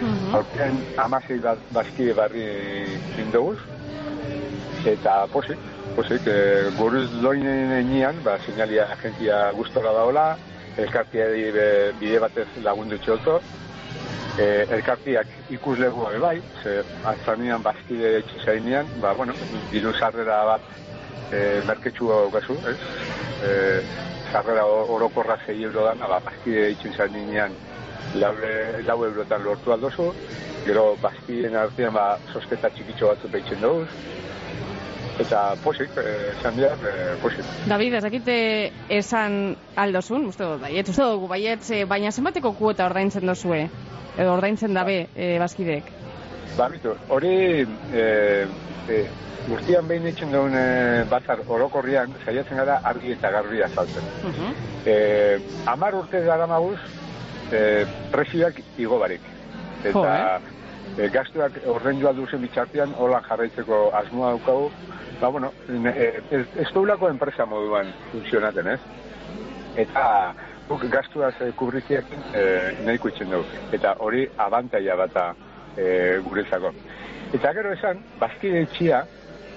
Mhm. 0.00 0.34
Aurten 0.38 0.78
amasei 0.96 1.38
bat 1.42 1.58
bazkide 1.74 2.14
barri 2.14 2.46
indoguz, 3.18 3.58
eta 4.86 5.26
posik, 5.32 5.58
posik, 5.96 6.26
e, 6.26 6.70
guruz 6.78 7.08
loinen 7.20 7.72
enean, 7.80 8.22
ba, 8.24 8.38
sinalia 8.46 8.86
agentia 8.94 9.50
gustora 9.58 9.92
daola, 9.92 10.26
elkartia 10.78 11.26
bide, 11.34 11.66
bide 12.00 12.22
batez 12.22 12.46
lagundu 12.62 12.96
txoto, 13.04 13.40
e, 14.38 14.66
elkartiak 14.76 15.32
ikuslegu 15.56 16.06
ere 16.10 16.20
bai, 16.22 16.36
ze 16.62 16.80
atzanean 17.12 17.62
bazkide 17.62 18.16
etxizainean, 18.20 18.88
ba, 19.02 19.14
bueno, 19.14 19.34
diru 19.72 19.92
sarrera 19.98 20.42
bat 20.48 20.68
e, 21.32 21.60
merketsua 21.68 22.22
gazu, 22.34 22.56
ez? 22.70 22.78
E, 23.46 23.50
sarrera 24.32 24.64
orokorra 24.66 25.38
6 25.46 25.58
euro 25.70 25.88
da, 25.88 25.94
ba, 26.06 26.20
bazkide 26.30 26.70
etxizainean 26.74 27.56
lau, 28.14 28.34
lau 28.86 28.98
eurotan 29.04 29.44
lortu 29.44 29.72
aldozu, 29.72 30.10
gero 30.66 30.94
bazkideen 31.02 31.56
artean 31.56 31.94
ba, 31.96 32.06
sosketa 32.32 32.70
txikitxo 32.74 33.12
batzu 33.12 33.30
behitzen 33.32 33.62
dugu, 33.64 33.86
eta 35.20 35.54
posik, 35.64 35.90
eh, 36.00 36.32
esan 36.38 36.56
dira, 36.56 36.72
eh, 36.88 37.14
posik. 37.22 37.44
David, 37.68 37.94
ez 37.94 38.02
dakite 38.02 38.36
esan 38.88 39.56
aldozun, 39.76 40.26
uste 40.26 40.44
dut, 40.44 40.60
baiet, 40.62 40.88
uste 40.88 41.02
dugu, 41.04 41.28
baiet, 41.28 41.70
eh, 41.70 41.84
baina 41.84 42.12
zenbateko 42.12 42.54
kuota 42.58 42.86
ordaintzen 42.86 43.26
dozue, 43.26 43.66
edo 44.16 44.32
ordaintzen 44.32 44.74
dabe 44.74 45.08
eh, 45.14 45.36
bazkidek? 45.38 45.92
Ba, 46.56 46.68
bitu, 46.68 46.94
hori 47.08 47.34
e, 47.94 48.04
e, 48.90 48.96
guztian 49.46 49.86
behin 49.88 50.08
itxen 50.10 50.32
duen 50.34 50.56
e, 50.58 51.04
batzar 51.10 51.44
orokorrian, 51.46 52.12
saiatzen 52.24 52.58
gara 52.58 52.80
argi 52.90 53.14
eta 53.14 53.30
garbi 53.30 53.62
azaltzen. 53.62 54.10
Uh 54.24 54.50
E, 54.80 55.38
amar 55.68 55.92
urte 55.94 56.22
dara 56.24 56.46
maguz, 56.48 56.78
e, 57.52 57.84
presioak 58.10 58.62
igo 58.80 58.96
barik. 58.98 59.20
Eta 59.84 59.92
Jo, 59.92 60.59
e, 61.00 61.08
gastuak 61.08 61.56
ordaindu 61.72 62.12
duzen 62.16 62.42
bitxartean, 62.44 62.92
hola 62.98 63.20
jarraitzeko 63.28 63.90
asmoa 63.96 64.34
daukagu, 64.34 64.70
ba, 65.20 65.28
bueno, 65.28 65.52
ne, 65.68 65.90
e, 65.90 66.08
ez, 66.30 66.46
ez 66.64 66.68
duelako 66.74 67.08
enpresa 67.08 67.46
moduan 67.46 67.92
funtzionaten, 68.12 68.68
ez? 68.74 68.80
Eta 69.80 70.04
guk 70.68 70.84
gastuaz 70.92 71.34
e, 71.40 71.52
kubriziekin 71.56 72.26
e, 72.34 72.44
nahiko 72.86 73.10
itzen 73.12 73.32
dugu. 73.32 73.62
Eta 73.76 73.96
hori 74.04 74.26
abantaia 74.38 74.96
bata 74.96 75.30
e, 75.76 76.18
guretzako. 76.26 76.74
Eta 77.34 77.54
gero 77.56 77.72
esan, 77.72 78.02
bazkide 78.20 78.64
etxia 78.66 79.04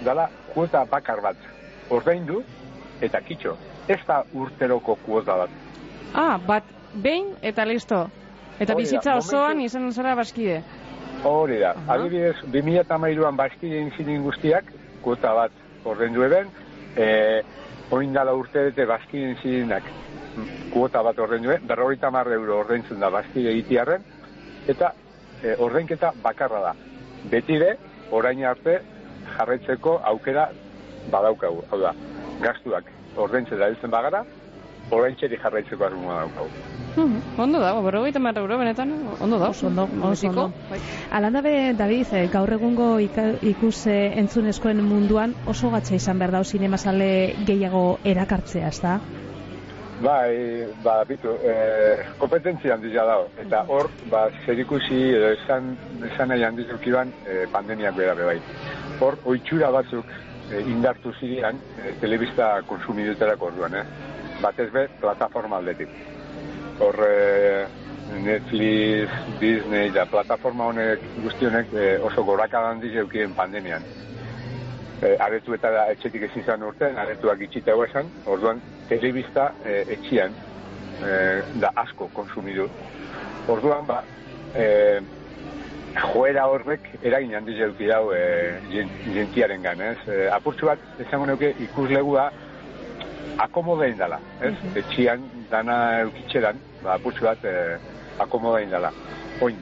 dala 0.05 0.29
kuota 0.53 0.85
bakar 0.89 1.21
bat. 1.25 1.37
Ordaindu 1.93 2.43
eta 3.03 3.21
kitxo. 3.21 3.57
Ez 3.91 3.99
da 4.07 4.21
urteroko 4.33 4.95
kuota 5.05 5.43
bat. 5.43 5.61
Ah, 6.13 6.37
bat, 6.47 6.63
behin 6.93 7.33
eta 7.41 7.65
listo. 7.67 8.05
Eta 8.61 8.75
bizitza 8.77 9.17
osoan 9.17 9.61
izan 9.65 9.89
zara 9.91 10.13
bazkide. 10.15 10.61
Hori 11.23 11.59
da. 11.59 11.71
Aha. 11.71 11.95
Adibidez, 11.95 12.35
2008an 12.51 13.37
bazkide 13.39 13.79
inzinin 13.79 14.23
guztiak, 14.25 14.67
kuota 15.03 15.33
bat 15.37 15.51
ordaindu 15.87 16.25
eben, 16.27 16.49
e, 16.97 17.41
oin 17.95 18.13
dala 18.13 18.33
urte 18.35 18.65
dute 18.69 18.85
kuota 20.73 21.03
bat 21.03 21.19
ordaindu 21.19 21.51
eben, 21.51 21.67
berrogeita 21.67 22.11
mar 22.11 22.27
euro 22.27 22.59
ordaintzen 22.59 22.99
da 22.99 23.09
bazkide 23.09 23.51
egitiarren, 23.51 24.03
eta 24.67 24.93
e, 25.41 25.55
ordainketa 25.59 26.11
bakarra 26.23 26.59
da. 26.59 26.75
Betire, 27.31 27.77
orain 28.11 28.43
arte 28.43 28.81
jarraitzeko 29.37 30.01
aukera 30.03 30.49
badaukagu. 31.11 31.63
Hau 31.71 31.79
da, 31.79 31.93
gastuak 32.41 32.91
ordaintzen 33.15 33.59
da 33.59 33.69
bagara, 33.87 34.25
oraintxeri 34.91 35.37
jarraitzeko 35.41 35.85
asmoa 35.85 36.19
daukagu. 36.19 36.49
Mhm, 36.95 37.39
Ondo 37.41 37.59
dago, 37.59 37.81
berrogeita 37.81 38.19
mar 38.19 38.37
euro, 38.37 38.57
benetan, 38.57 38.91
ondo 39.19 39.39
dago. 39.39 39.51
Oso 39.51 39.67
ondo, 39.67 39.87
oso 40.03 40.27
ondo. 40.27 40.51
Alandabe, 41.11 41.73
David, 41.73 42.13
eh, 42.13 42.27
gaur 42.31 42.53
egungo 42.53 42.99
ikus 42.99 43.87
eh, 43.87 44.13
entzunezkoen 44.19 44.83
munduan 44.85 45.33
oso 45.47 45.71
gatza 45.71 45.95
izan 45.95 46.19
behar 46.19 46.31
dau 46.31 46.43
sinemasale 46.43 47.35
gehiago 47.47 47.99
erakartzea, 48.03 48.67
ez 48.67 48.81
da? 48.81 48.99
Bai, 50.03 50.67
ba, 50.83 51.03
bitu, 51.07 51.31
eh, 51.43 52.05
kompetentzia 52.19 52.73
handia 52.75 53.05
dago. 53.05 53.27
Eta 53.39 53.63
hor, 53.69 53.89
ba, 54.11 54.27
zer 54.45 54.59
ikusi, 54.59 54.99
edo 55.15 55.29
esan, 55.37 55.77
esan 56.11 56.29
nahi 56.29 56.43
handiz 56.43 56.67
eukiban, 56.69 57.13
eh, 57.25 57.45
pandemiak 57.51 57.95
bera 57.95 58.13
be 58.13 58.25
bai. 58.25 58.39
Hor, 58.99 59.17
oitxura 59.25 59.71
batzuk 59.71 60.05
eh, 60.51 60.59
indartu 60.67 61.13
zirean, 61.19 61.61
eh, 61.79 61.93
telebista 62.01 62.61
konsumiduterako 62.67 63.45
orduan, 63.53 63.75
eh? 63.79 63.85
Batez 64.43 64.69
be, 64.73 64.87
plataforma 64.99 65.57
aldetik. 65.57 65.89
Hor, 66.79 66.97
eh, 67.07 67.65
Netflix, 68.23 69.09
Disney, 69.39 69.91
da 69.95 70.05
plataforma 70.05 70.67
honek 70.67 70.99
guzti 71.23 71.47
honek 71.47 71.71
eh, 71.73 71.97
oso 72.03 72.25
goraka 72.27 72.59
handiz 72.69 72.93
eukien 72.99 73.33
pandemian. 73.37 73.85
E, 75.03 75.15
aretu 75.19 75.55
eta 75.55 75.71
da, 75.71 75.87
etxetik 75.91 76.27
ezin 76.29 76.45
zan 76.47 76.63
urten, 76.63 76.95
aretuak 76.99 77.41
itxita 77.43 77.73
esan, 77.87 78.11
orduan 78.25 78.61
telebista 78.87 79.49
e, 79.65 79.81
etxian 79.95 80.35
e, 81.03 81.17
da 81.59 81.71
asko 81.83 82.07
konsumidu. 82.15 82.69
Orduan, 83.51 83.83
ba, 83.87 83.99
e, 84.55 85.01
joera 86.13 86.47
horrek 86.47 86.87
eragin 87.01 87.35
handiz 87.35 87.57
eduki 87.59 87.89
dau 87.91 88.13
e, 88.15 88.23
jentiaren 89.17 89.67
gan, 89.67 89.81
ez? 89.81 89.97
E, 90.07 90.23
apurtxu 90.31 90.71
bat, 90.71 90.87
esango 91.03 91.27
neuke 91.27 91.51
ikuslegua 91.67 92.29
akomodein 93.43 93.97
dala, 93.97 94.19
ez? 94.41 94.53
Etxian 94.75 95.23
dana 95.51 95.77
eukitxeran, 96.03 96.59
ba, 96.83 96.97
apurtxu 96.97 97.25
bat 97.25 97.45
e, 97.45 97.55
akomodein 98.23 98.71
dala. 98.71 98.91
Oin, 99.41 99.57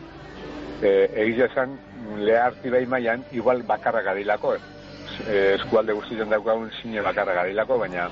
e, 0.82 0.92
egiz 1.24 1.48
esan, 1.48 1.78
leharti 2.18 2.70
behi 2.70 2.86
maian, 2.86 3.24
igual 3.32 3.64
bakarra 3.64 4.02
gadilako, 4.02 4.56
eh, 4.56 5.56
eskualde 5.56 5.94
guztien 5.94 6.30
daukagun 6.30 6.70
zine 6.82 7.02
bakarra 7.02 7.34
gadilako, 7.42 7.78
baina 7.80 8.10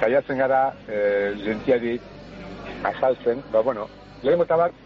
saiatzen 0.00 0.38
gara 0.38 0.60
eh, 0.88 1.34
jentiari 1.44 1.98
azaltzen, 2.84 3.42
ba, 3.52 3.62
bueno, 3.62 3.88
lehenko 4.22 4.44
eta 4.46 4.58
bat, 4.60 4.82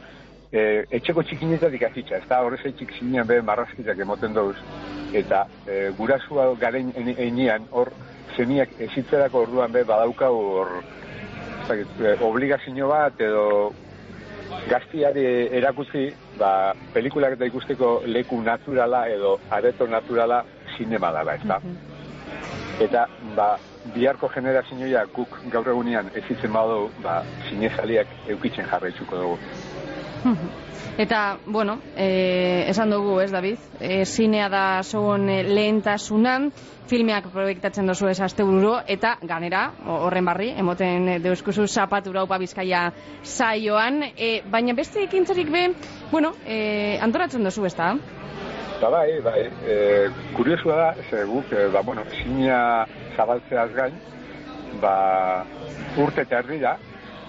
e, 0.53 0.85
etxeko 0.99 1.23
txikinetatik 1.27 1.83
azitza, 1.89 2.19
ez 2.19 2.29
da 2.29 2.41
horrez 2.45 2.63
etxik 2.73 2.95
zinean 2.99 3.27
be 3.27 3.41
marrazkitak 3.43 3.99
emoten 3.99 4.35
dauz, 4.35 4.57
eta 5.15 5.45
e, 5.67 5.91
gurasua 5.99 6.49
garen 6.61 6.93
einean, 6.97 7.67
hor, 7.71 7.93
zeniak 8.37 8.75
ezitzerako 8.89 9.45
orduan 9.47 9.73
be 9.73 9.85
badaukau 9.85 10.35
hor, 10.35 10.73
obligazio 12.21 12.89
bat 12.89 13.21
edo 13.21 13.73
gaztiari 14.69 15.25
erakutzi, 15.61 16.09
ba, 16.39 16.75
pelikulak 16.95 17.37
eta 17.37 17.47
ikusteko 17.47 18.03
leku 18.07 18.41
naturala 18.43 19.07
edo 19.09 19.39
areto 19.51 19.87
naturala 19.87 20.45
zinema 20.77 21.13
dala, 21.13 21.37
da? 21.45 21.61
Eta, 22.81 23.07
ba, 23.37 23.51
biharko 23.95 24.29
generazioa 24.35 25.05
guk 25.15 25.39
gaur 25.53 25.69
egunean 25.73 26.11
ezitzen 26.15 26.53
badu, 26.53 26.89
ba, 27.05 27.21
zinezaliak 27.49 28.07
eukitzen 28.29 28.67
jarraitzuko 28.71 29.17
dugu. 29.17 29.39
Eta, 31.01 31.39
bueno, 31.47 31.79
e, 31.97 32.65
esan 32.69 32.91
dugu, 32.91 33.21
ez, 33.21 33.31
David? 33.31 33.59
E, 33.81 34.05
zinea 34.05 34.49
da 34.53 34.83
zogon 34.83 35.25
lehentasuna, 35.27 36.35
filmeak 36.91 37.31
proiektatzen 37.33 37.87
dozu 37.87 38.11
ez 38.11 38.19
aste 38.21 38.45
eta 38.87 39.17
ganera, 39.23 39.73
horren 39.87 40.25
barri, 40.25 40.51
emoten 40.59 41.23
deuskuzu 41.23 41.67
zapatura 41.67 42.25
upa 42.25 42.39
bizkaia 42.39 42.93
saioan, 43.23 44.03
e, 44.17 44.43
baina 44.51 44.75
beste 44.75 45.03
ekintzarik 45.05 45.51
be, 45.51 45.73
bueno, 46.11 46.35
e, 46.45 46.99
antolatzen 47.01 47.45
dozu, 47.45 47.65
ez 47.65 47.75
da? 47.77 47.95
Ba, 48.81 48.91
bai, 48.91 49.21
bai, 49.21 49.49
e, 49.65 50.09
kuriosua 50.37 50.77
da, 50.77 50.95
ze 51.09 51.25
guk, 51.25 51.53
e, 51.53 51.69
ba, 51.69 51.83
bueno, 51.83 52.05
zinea 52.11 52.87
zabaltzeaz 53.17 53.71
gain, 53.73 53.95
ba, 54.81 55.45
urte 55.97 56.23
eta 56.23 56.43
da, 56.43 56.77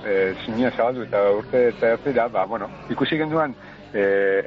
e, 0.05 0.33
zinea 0.45 0.71
zabaldu 0.75 1.05
eta 1.05 1.21
urte 1.37 1.67
eta 1.69 1.93
erdi 1.95 2.13
da, 2.13 2.27
ba, 2.29 2.45
bueno, 2.45 2.69
ikusi 2.89 3.17
genduan, 3.17 3.55
e, 3.93 4.03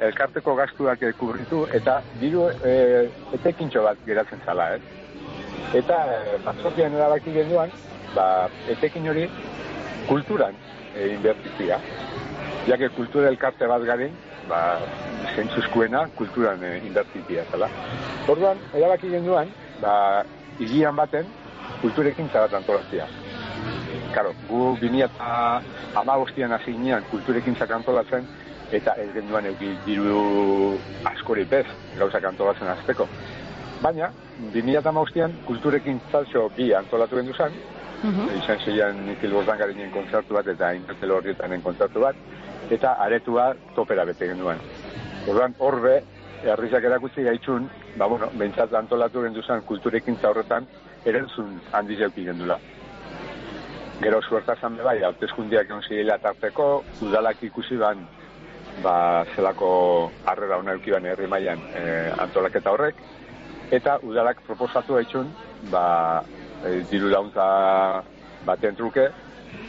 elkarteko 0.09 0.55
gastuak 0.55 1.03
kubritu, 1.19 1.65
eta 1.73 2.01
diru 2.21 2.49
e, 2.63 2.75
etekintxo 3.39 3.83
bat 3.85 3.99
geratzen 4.05 4.41
zala, 4.45 4.75
ez? 4.75 4.81
Eta 5.81 5.99
e, 6.11 6.37
batzordean 6.45 6.95
erabaki 6.97 7.33
genduan, 7.35 7.73
ba, 8.15 8.47
etekin 8.71 9.09
hori 9.11 9.27
kulturan 10.07 10.55
e, 10.95 11.09
inbertizia. 11.13 11.79
Ja 12.65 12.77
que 12.77 12.89
kultura 12.89 13.29
elkarte 13.29 13.67
bat 13.69 13.83
garen, 13.85 14.15
ba, 14.49 14.79
zentzuzkuena 15.35 16.07
kulturan 16.17 16.63
e, 16.63 16.77
inbertitia 16.87 17.45
zela. 17.51 17.69
Orduan, 18.31 18.61
erabaki 18.73 19.11
genduan, 19.13 19.51
ba, 19.81 20.23
higian 20.59 20.95
baten 20.95 21.29
kulturekin 21.81 22.29
bat 22.33 22.53
antolaztia. 22.53 23.07
Karo, 24.15 24.31
gu 24.47 24.77
2000 24.79 25.99
amagostian 25.99 26.53
hasi 26.55 26.71
ginean 26.71 27.03
kulturekin 27.11 27.55
antolatzen, 27.59 28.23
eta 28.71 28.93
ez 28.95 29.09
genduan 29.13 29.45
euki 29.45 29.73
diru 29.85 30.77
askori 31.03 31.43
bez 31.43 31.65
gauzak 31.97 32.23
antolatzen 32.23 32.67
azteko. 32.67 33.07
Baina, 33.81 34.11
2008an 34.53 35.35
kulturekin 35.45 35.99
zaltxo 36.11 36.49
bi 36.55 36.71
antolatu 36.73 37.17
gendu 37.19 37.33
zen, 37.33 37.53
izan 38.39 38.59
zeian 38.63 39.05
Nikil 39.05 39.33
Bosdangarinen 39.33 39.91
kontzertu 39.91 40.33
bat 40.33 40.47
eta 40.47 40.71
Inbertel 40.77 41.11
Horrietanen 41.11 41.61
kontzertu 41.61 41.99
bat, 41.99 42.15
eta 42.71 42.95
aretua 43.05 43.53
topera 43.75 44.05
bete 44.05 44.29
genduan. 44.31 44.61
Orduan, 45.27 45.55
horbe, 45.59 45.99
herrizak 46.43 46.83
erakutsi 46.83 47.23
gaitzun, 47.25 47.67
ba, 47.97 48.07
bueno, 48.07 48.29
behintzat 48.33 48.73
antolatu 48.73 49.25
gendu 49.25 49.43
zen 49.43 49.61
kulturekin 49.67 50.17
horretan, 50.23 50.67
erantzun 51.05 51.59
handi 51.73 51.99
jauki 51.99 52.23
gendula. 52.25 52.59
Gero 54.01 54.21
suerta 54.21 54.55
zan 54.59 54.75
bai, 54.83 54.99
hautezkundiak 55.07 55.69
egon 55.69 55.83
zirela 55.87 56.17
tarteko, 56.19 56.83
udalak 57.05 57.41
ikusi 57.47 57.77
ban, 57.79 58.01
ba, 58.83 59.23
zelako 59.35 60.11
harrera 60.27 60.59
hona 60.59 60.75
eukiban 60.75 61.05
herri 61.05 61.27
mailan 61.31 61.61
e, 61.71 61.83
antolaketa 62.25 62.73
horrek, 62.75 62.99
eta 63.71 63.97
udalak 64.03 64.41
proposatu 64.47 64.99
haitxun, 64.99 65.31
ba, 65.71 65.85
e, 66.65 66.81
diru 66.91 67.09
launtza 67.13 67.47
baten 68.45 68.75
truke, 68.75 69.07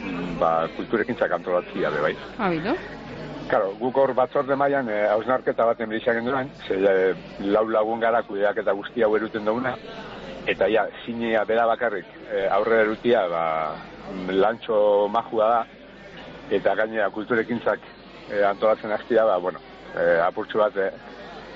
mm, 0.03 0.37
ba, 0.43 0.53
kulturekin 0.77 1.17
antolatzia 1.31 1.91
be 1.91 2.01
bai. 2.09 2.15
Habito. 2.39 2.75
Karo, 3.47 3.71
guk 3.79 3.97
hor 3.97 4.13
batzorde 4.13 4.57
mailan 4.59 4.89
e, 4.91 5.07
hausnarketa 5.07 5.65
baten 5.71 5.89
bilizak 5.89 6.19
genduan, 6.19 6.51
ze 6.67 6.75
e, 6.75 7.15
lau 7.47 7.69
lagun 7.69 8.01
gara 8.01 8.23
kudeak 8.23 8.59
eta 8.59 8.73
guzti 8.73 9.03
hau 9.07 9.15
eruten 9.17 9.45
dauna, 9.45 9.77
eta 10.47 10.69
ja, 10.71 10.87
zinea 11.05 11.45
bera 11.45 11.67
bakarrik 11.67 12.07
e, 12.31 12.47
aurre 12.55 12.83
erutia, 12.85 13.27
ba, 13.29 13.45
lantxo 14.31 15.09
majua 15.11 15.49
da, 15.51 15.61
eta 16.55 16.75
gainera 16.79 17.11
kulturekintzak 17.11 17.83
e, 18.31 18.43
antolatzen 18.47 18.95
hastia, 18.95 19.25
ba, 19.27 19.39
bueno, 19.43 19.61
e, 19.95 20.07
apurtxu 20.23 20.63
bat, 20.63 20.79
e, 20.79 20.91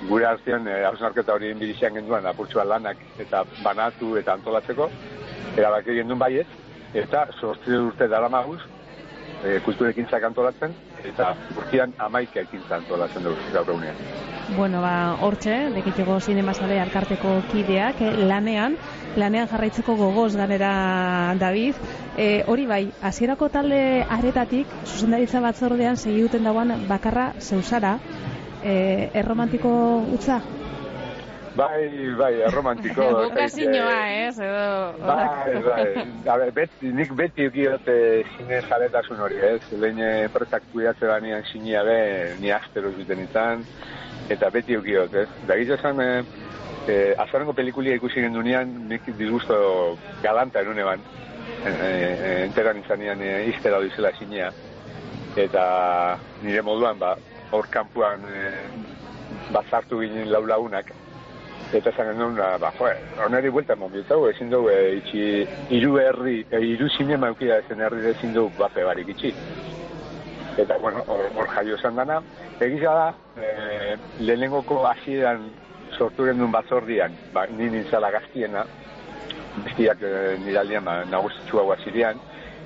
gure 0.09 0.27
artean 0.27 0.67
e, 0.67 0.81
hausnarketa 0.89 1.37
hori 1.37 1.53
inbidizian 1.55 1.95
genduan 1.95 2.27
apurtxu 2.27 2.59
bat 2.59 2.71
lanak 2.73 3.01
eta 3.23 3.45
banatu 3.63 4.17
eta 4.19 4.35
antolatzeko, 4.39 4.91
erabaki 5.57 6.01
gendun 6.01 6.19
baiet, 6.19 6.59
eta 6.95 7.29
sortzi 7.39 7.79
urte 7.79 8.11
dara 8.11 8.29
maguz, 8.33 8.61
e, 9.45 9.61
kulturekintzak 9.67 10.27
antolatzen, 10.33 10.75
eta 11.05 11.35
urtean 11.57 11.95
amaika 11.99 12.41
ekintza 12.45 12.77
antolatzen 12.77 13.25
dugu 13.25 13.53
gaur 13.53 13.71
egunean. 13.75 13.97
Bueno, 14.57 14.81
ba, 14.83 15.15
hortxe, 15.23 15.55
dekitxego 15.77 16.17
zinemasale 16.21 16.81
alkarteko 16.83 17.37
kideak, 17.53 18.01
eh, 18.03 18.13
lanean, 18.27 18.75
lanean 19.17 19.47
jarraitzeko 19.49 19.95
gogoz 19.97 20.35
ganera 20.37 21.35
David. 21.39 21.79
E, 22.19 22.43
hori 22.51 22.67
bai, 22.67 22.83
hasierako 23.01 23.49
talde 23.49 24.05
aretatik, 24.11 24.67
zuzendaritza 24.85 25.41
batzordean 25.41 25.97
segi 25.97 26.21
duten 26.27 26.45
dauan 26.45 26.89
bakarra 26.89 27.31
zeusara, 27.39 27.99
e, 28.65 28.75
erromantiko 29.15 29.71
utza? 30.19 30.41
Bai, 31.57 32.15
bai, 32.19 32.35
erromantiko. 32.47 33.07
Bokazinoa, 33.25 33.97
ez, 34.27 34.39
edo... 34.39 34.93
Bai, 35.03 35.55
bai. 35.65 35.87
A 36.31 36.37
ber, 36.39 36.53
beti, 36.55 36.93
nik 36.95 37.11
beti 37.19 37.49
ukiot 37.51 37.89
zine 38.37 38.61
jaretasun 38.69 39.25
hori, 39.25 39.41
ez? 39.43 39.61
Lehen 39.83 39.99
enpresak 40.05 40.69
kuidatze 40.73 41.11
banean 41.11 41.43
zinea 41.51 41.83
be, 41.87 41.99
ni 42.41 42.53
astero 42.55 42.93
zuten 42.95 43.25
izan, 43.25 43.65
eta 44.31 44.51
beti 44.55 44.79
ukiot, 44.79 45.17
ez? 45.25 45.27
Da 45.49 45.59
esan, 45.59 46.01
eh, 46.05 46.23
eh, 46.87 47.15
azarengo 47.19 47.53
pelikulia 47.53 47.99
ikusi 47.99 48.23
gendunean, 48.23 48.71
nik 48.89 49.11
disgusto 49.19 49.99
galanta 50.23 50.63
enune 50.63 50.87
ban, 50.87 51.03
eh, 51.65 51.75
eh, 51.75 52.45
enteran 52.45 52.79
izanean 52.79 53.23
eh, 53.27 53.49
iztera 53.51 53.83
dizela 53.83 54.15
zinea, 54.19 54.53
eta 55.37 55.65
nire 56.43 56.63
moduan, 56.63 56.99
ba, 56.99 57.17
hor 57.51 57.67
kanpuan 57.75 58.23
eh, 58.31 58.55
bazartu 59.51 60.01
ginen 60.01 60.31
lau 60.31 60.45
lagunak, 60.47 60.95
eta 61.73 61.91
esan 61.91 62.11
genuen, 62.13 62.37
ba, 62.37 62.73
jo, 62.79 62.89
onari 63.27 63.51
buelta 63.55 63.77
mobiltau, 63.79 64.25
ezin 64.31 64.51
dugu, 64.51 64.71
e, 64.75 64.97
itxi, 64.99 65.25
iru 65.77 65.99
herri, 66.03 66.41
e, 66.51 66.61
iru 66.73 66.89
zinema 66.97 67.31
eukia 67.31 67.61
ezen 67.63 67.83
herri 67.87 68.11
ezin 68.11 68.35
dugu 68.35 68.51
bape 68.59 68.85
barik 68.85 69.13
itxi. 69.15 69.33
Eta, 70.59 70.79
bueno, 70.83 71.05
hor, 71.07 71.29
hor 71.37 71.49
jaio 71.55 71.77
esan 71.79 71.97
dana. 72.01 72.19
Egiza 72.61 72.95
da, 72.99 73.09
e, 73.39 73.97
lehenengoko 74.19 74.83
hasieran 74.89 75.47
sortu 75.97 76.27
genuen 76.27 76.53
batzordian, 76.53 77.15
ba, 77.35 77.47
ni 77.47 77.71
nintzala 77.71 78.11
gaztiena, 78.17 78.65
bestiak 79.65 80.03
e, 80.03 80.15
niraldian, 80.45 80.85
ba, 80.85 81.01
nagusitxua 81.11 81.69
guazirean, 81.71 82.19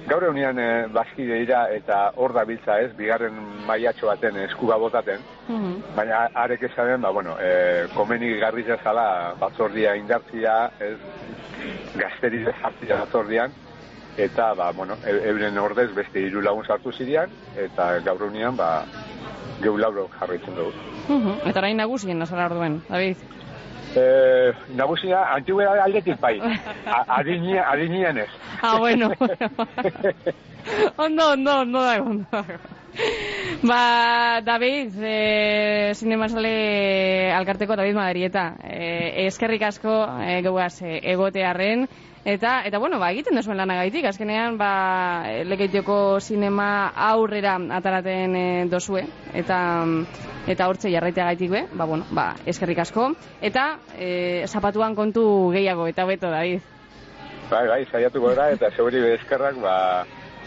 Gaur 0.04 0.26
egunean 0.26 0.58
e, 0.60 0.68
bazkide 0.92 1.38
dira 1.40 1.62
eta 1.72 2.10
hor 2.20 2.34
da 2.36 2.44
biltza 2.44 2.76
ez, 2.84 2.90
bigarren 2.98 3.38
maiatxo 3.66 4.10
baten 4.10 4.36
eskuba 4.42 4.76
botaten, 4.76 5.22
baina 5.96 6.26
arek 6.44 6.66
esaten, 6.68 7.00
ba, 7.00 7.10
bueno, 7.10 7.38
e, 7.40 7.86
komeni 7.94 8.34
garriza 8.42 8.76
zala 8.84 9.06
batzordia 9.40 9.94
indartzia, 9.96 10.70
ez, 10.78 10.98
gazteri 11.96 12.44
zartzia 12.44 13.00
batzordian, 13.00 13.54
eta, 14.16 14.52
ba, 14.54 14.72
bueno, 14.72 14.98
e, 15.06 15.16
euren 15.30 15.58
ordez 15.58 15.88
beste 15.94 16.20
hiru 16.20 16.44
lagun 16.44 16.66
sartu 16.66 16.92
zirean, 16.92 17.32
eta 17.56 17.94
gaur 18.04 18.28
egunean, 18.28 18.56
ba, 18.60 18.84
geu 19.62 19.76
lauro 19.78 20.08
jarraitzen 20.18 20.54
dugu. 20.54 20.72
Mhm. 21.08 21.48
Eta 21.48 21.60
orain 21.60 21.80
nagusien 21.80 22.18
nazara 22.18 22.50
orduen, 22.52 22.82
David. 22.88 23.16
E, 23.96 24.52
nagusia, 24.74 25.22
antiguera 25.34 25.84
aldetik 25.84 26.18
bai, 26.20 26.40
adinia, 27.18 27.68
adinian 27.70 28.18
ez. 28.18 28.30
Ah, 28.62 28.78
bueno. 28.78 29.10
ondo, 30.96 31.32
ondo, 31.32 31.60
ondo 31.60 31.80
dago, 31.82 32.10
ondo 32.10 32.26
dago. 32.30 32.73
Ba, 33.62 34.40
David, 34.44 34.92
e, 35.00 35.92
zinemasale 35.94 37.32
alkarteko 37.32 37.76
David 37.76 37.94
Madarieta. 37.94 38.54
E, 38.62 39.26
eskerrik 39.26 39.62
asko 39.62 39.94
e, 40.20 40.40
geuaz 40.44 40.82
e, 40.82 40.98
egotearren. 41.12 41.86
Eta, 42.24 42.62
eta 42.64 42.78
bueno, 42.80 42.98
ba, 42.98 43.10
egiten 43.12 43.36
duzuen 43.36 43.58
lanagaitik, 43.60 44.06
azkenean, 44.08 44.56
ba, 44.56 45.24
lekeitioko 45.44 46.20
sinema 46.24 46.88
aurrera 47.10 47.58
ataraten 47.76 48.36
e, 48.36 48.44
dozue. 48.72 49.04
Eta, 49.36 49.58
eta 50.48 50.68
hortze 50.68 50.92
jarraiteagaitik 50.92 51.52
be, 51.52 51.64
ba, 51.72 51.84
bueno, 51.84 52.08
ba, 52.16 52.30
eskerrik 52.48 52.80
asko. 52.86 53.10
Eta, 53.44 53.78
e, 53.96 54.44
zapatuan 54.48 54.96
kontu 54.96 55.24
gehiago, 55.52 55.88
eta 55.88 56.08
beto, 56.08 56.32
David. 56.32 56.64
Bai, 57.50 57.66
bai, 57.68 57.82
saiatuko 57.92 58.32
gara, 58.32 58.50
eta 58.56 58.72
zeuri 58.72 59.04
eskerrak, 59.18 59.60
ba, 59.60 59.76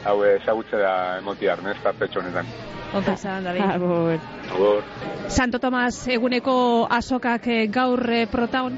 hau 0.07 0.23
ezagutzea 0.25 1.19
emotiar, 1.19 1.61
ez, 1.67 1.77
tartetxo 1.83 2.21
honetan. 2.21 2.49
Ondo 2.95 3.13
izan, 3.13 3.43
David. 3.43 3.61
Agur. 3.75 4.19
Agur. 4.55 4.83
Santo 5.27 5.59
Tomas 5.59 6.07
eguneko 6.07 6.87
azokak 6.89 7.47
eh, 7.51 7.65
gaur 7.67 8.03
eh, 8.13 8.25
protagon, 8.31 8.77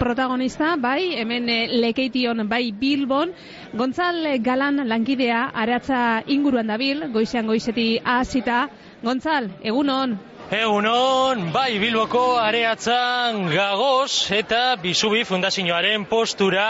protagonista, 0.00 0.74
bai, 0.76 1.14
hemen 1.20 1.48
eh, 1.48 1.66
lekeition, 1.70 2.42
bai 2.50 2.72
Bilbon, 2.72 3.32
Gontzal 3.76 4.26
Galan 4.42 4.82
lankidea 4.88 5.46
aratza 5.54 6.22
inguruan 6.26 6.72
dabil, 6.74 7.06
goizean 7.14 7.46
goizeti 7.46 7.88
hasita. 8.04 8.66
Gontzal, 9.04 9.50
egunon, 9.62 10.16
Egunon, 10.46 11.48
bai 11.50 11.80
Bilboko 11.82 12.36
areatzan 12.38 13.48
gagoz 13.50 14.30
eta 14.30 14.76
Bisubi 14.78 15.24
Fundazioaren 15.26 16.04
postura 16.06 16.66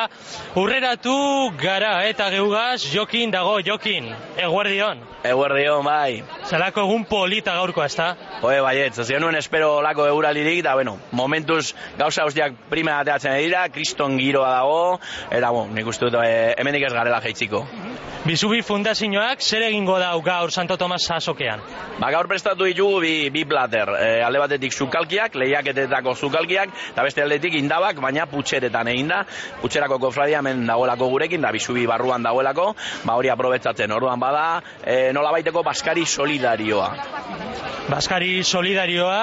urreratu 0.57 1.17
gara 1.61 2.07
eta 2.09 2.31
geugaz 2.33 2.81
jokin 2.89 3.31
dago 3.37 3.59
jokin. 3.61 4.09
Eguerdion. 4.41 5.05
Eguerdion, 5.27 5.85
bai. 5.85 6.23
Zalako 6.47 6.85
egun 6.87 7.05
polita 7.11 7.55
gaurko, 7.59 7.83
ezta? 7.85 8.13
Joe, 8.41 8.61
baiet, 8.63 8.99
ez 8.99 9.21
nuen 9.21 9.37
espero 9.39 9.81
lako 9.83 10.07
euralirik, 10.07 10.63
da, 10.65 10.75
bueno, 10.79 10.97
momentuz 11.11 11.75
gauza 11.99 12.27
guztiak 12.29 12.55
prima 12.71 13.01
ateatzen 13.01 13.37
dira, 13.41 13.67
kriston 13.75 14.19
giroa 14.21 14.53
dago, 14.59 14.81
eta, 15.31 15.51
bueno, 15.51 15.75
nik 15.75 15.87
uste 15.87 16.07
dut, 16.07 16.21
e, 16.23 16.55
hemendik 16.59 16.87
ez 16.87 16.93
garela 16.95 17.21
jaitziko. 17.25 17.65
Bisubi 18.27 18.59
Fundazioak 18.67 19.39
zer 19.39 19.63
egingo 19.69 20.01
dau 20.03 20.17
gaur 20.27 20.51
Santo 20.51 20.77
Tomas 20.77 21.05
azokean? 21.15 21.61
Ba, 22.01 22.11
gaur 22.11 22.27
prestatu 22.27 22.67
ditugu 22.67 23.01
bi, 23.05 23.13
bi 23.31 23.45
plater, 23.47 23.93
e, 24.01 24.09
alde 24.27 24.41
batetik 24.43 24.75
zukalkiak, 24.75 25.37
lehiaketetako 25.39 26.15
zukalkiak, 26.15 26.75
eta 26.91 27.05
beste 27.07 27.23
aldetik 27.23 27.55
indabak, 27.55 28.01
baina 28.03 28.27
putxeretan 28.31 28.91
egin 28.91 29.15
da, 29.15 29.21
putxerako 29.63 30.01
kofradia 30.03 30.43
hemen 30.43 30.67
dagoelako 30.67 31.09
gurekin, 31.13 31.47
da 31.47 31.53
bisubi 31.55 31.87
barruan 31.87 32.27
dagoelako, 32.27 32.73
ba 33.07 33.15
hori 33.15 33.31
aprobetsatzen, 33.31 33.95
orduan 33.95 34.21
bada, 34.21 34.47
e, 34.83 35.13
nola 35.17 35.33
baiteko 35.35 35.63
Baskari 35.67 36.05
solidarioa. 36.07 36.89
Baskari 37.89 38.43
solidarioa, 38.45 39.21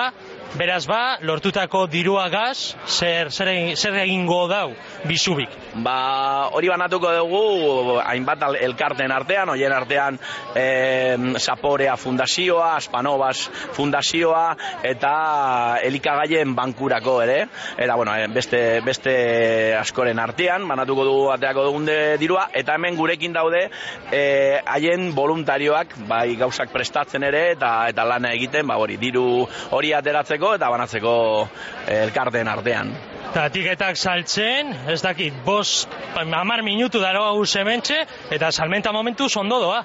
beraz 0.58 0.84
ba, 0.88 1.18
lortutako 1.26 1.86
diruagaz, 1.92 2.76
zer, 2.88 3.30
zer, 3.34 3.50
egin- 3.54 3.76
zer 3.78 3.98
egingo 4.06 4.44
dau 4.52 4.70
Bisubik? 5.04 5.52
Ba, 5.84 6.48
hori 6.56 6.70
banatuko 6.72 7.10
dugu 7.12 7.98
hainbat 8.00 8.46
elkarten 8.64 9.12
artean, 9.12 9.50
hoien 9.52 9.74
artean 9.76 10.16
e, 10.56 10.68
Zaporea 11.40 11.98
Fundazioa, 12.00 12.78
Aspanovas 12.78 13.50
Fundazioa 13.76 14.46
eta 14.88 15.14
elikagaien 15.84 16.54
bankurako 16.56 17.18
ere. 17.26 17.40
Eta 17.76 17.98
bueno, 18.00 18.16
beste, 18.34 18.62
beste 18.86 19.16
askoren 19.76 20.22
artean, 20.24 20.68
banatuko 20.72 21.04
dugu 21.10 21.26
ateako 21.36 21.66
dugun 21.68 21.90
de 21.90 21.98
dirua, 22.22 22.48
eta 22.54 22.78
hemen 22.80 22.96
gurekin 22.96 23.36
daude 23.36 23.66
e, 24.12 24.24
haien 24.64 25.10
voluntarioak 25.16 25.98
bai 26.08 26.38
gauzak 26.40 26.72
prestatzen 26.72 27.28
ere 27.28 27.50
eta 27.58 27.74
eta 27.92 28.08
lana 28.08 28.32
egiten, 28.38 28.72
ba 28.72 28.80
hori, 28.80 28.96
diru 29.02 29.44
hori 29.76 29.92
ateratzeko 30.00 30.56
eta 30.56 30.72
banatzeko 30.72 31.18
elkarten 31.92 32.48
artean. 32.48 32.96
Eta 33.34 33.48
tiketak 33.50 33.98
saltzen, 33.98 34.68
ez 34.94 35.00
dakit, 35.02 35.34
bos, 35.42 35.88
amar 36.22 36.62
minutu 36.62 37.00
daro 37.02 37.24
hau 37.26 37.46
zementxe, 37.48 37.96
eta 38.30 38.52
salmenta 38.52 38.92
momentu 38.94 39.26
ondo 39.42 39.58
doa. 39.58 39.80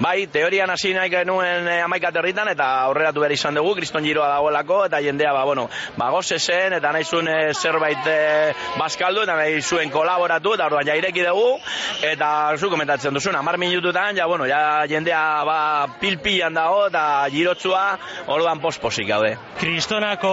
Bai, 0.00 0.26
teorian 0.32 0.70
hasi 0.70 0.94
nahi 0.94 1.10
genuen 1.12 1.68
eh, 1.68 1.82
amaika 1.84 2.08
territan, 2.10 2.48
eta 2.48 2.64
aurreratu 2.86 3.20
behar 3.20 3.34
izan 3.34 3.54
dugu, 3.54 3.74
kriston 3.76 4.02
giroa 4.02 4.30
dagoelako, 4.30 4.86
eta 4.86 5.02
jendea, 5.04 5.34
ba, 5.36 5.44
bueno, 5.44 5.68
ba, 5.98 6.08
zen, 6.22 6.72
eta 6.72 6.92
nahi 6.92 7.04
zuen 7.04 7.28
eh, 7.28 7.52
zerbait 7.52 8.08
eh, 8.08 8.54
bazkaldu, 8.78 9.26
eta 9.28 9.36
nahi 9.36 9.60
zuen 9.60 9.90
kolaboratu, 9.90 10.54
eta 10.54 10.64
orduan 10.64 10.86
ja 10.86 10.96
ireki 10.96 11.20
dugu, 11.20 11.60
eta 12.00 12.56
zu 12.56 12.70
komentatzen 12.70 13.12
duzun, 13.12 13.36
amar 13.36 13.58
minututan, 13.58 14.16
ja, 14.16 14.24
bueno, 14.24 14.46
ja 14.46 14.86
jendea, 14.88 15.44
ba, 15.44 15.86
pilpilan 16.00 16.54
dago, 16.54 16.86
eta 16.88 17.28
girotzua, 17.28 17.84
orduan 18.26 18.64
posposik 18.64 19.08
gaude. 19.12 19.36
Kristonako 19.60 20.32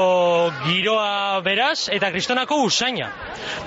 giroa 0.64 1.42
beraz, 1.44 1.90
eta 1.92 2.12
kristonako 2.16 2.53
usaina. 2.56 3.10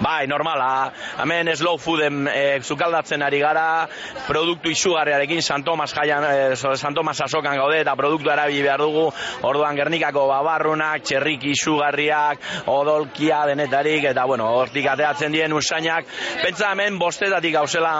Bai, 0.00 0.26
normala. 0.26 0.92
Hemen 1.20 1.50
slow 1.56 1.78
fooden 1.78 2.26
e, 2.28 2.60
zukaldatzen 2.60 3.22
ari 3.22 3.40
gara, 3.40 3.88
produktu 4.26 4.70
izugarriarekin 4.70 5.42
San 5.42 5.64
Tomas 5.64 5.92
jaian, 5.94 6.24
e, 6.24 6.56
San 6.56 6.94
Tomas 6.94 7.20
asokan 7.20 7.56
gaude 7.56 7.80
eta 7.80 7.96
produktu 7.96 8.30
erabili 8.30 8.62
behar 8.62 8.80
dugu. 8.80 9.06
Orduan 9.48 9.76
Gernikako 9.76 10.26
babarrunak, 10.28 11.04
txerriki 11.04 11.54
izugarriak, 11.56 12.44
odolkia 12.66 13.44
denetarik 13.46 14.04
eta 14.12 14.26
bueno, 14.26 14.48
hortik 14.60 14.88
ateatzen 14.92 15.32
dien 15.32 15.52
usainak. 15.52 16.06
Pentsa 16.42 16.72
hemen 16.72 16.98
bostetatik 16.98 17.54
gauzela 17.56 17.94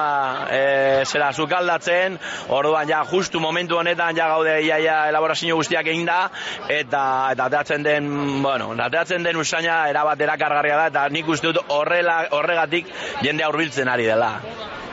e, 0.51 0.62
zera 1.05 1.32
zukaldatzen. 1.32 2.18
Orduan 2.57 2.89
ja 2.89 3.03
justu 3.11 3.41
momentu 3.41 3.78
honetan 3.80 4.16
ja 4.16 4.28
gaude 4.28 4.59
iaia 4.66 5.07
elaborazio 5.11 5.57
guztiak 5.57 5.87
egin 5.87 6.07
da 6.07 6.26
eta 6.68 7.07
eta 7.32 7.45
ateatzen 7.47 7.82
den, 7.82 8.09
bueno, 8.43 8.72
ateatzen 8.82 9.24
den 9.24 9.37
usaina 9.41 9.87
erabat 9.91 10.20
erakargarria 10.20 10.76
da 10.77 10.87
eta 10.93 11.09
nik 11.09 11.29
uste 11.29 11.53
dut 11.53 11.72
horrela 11.72 12.22
horregatik 12.31 12.89
jendea 13.22 13.49
hurbiltzen 13.51 13.89
ari 13.89 14.07
dela. 14.07 14.33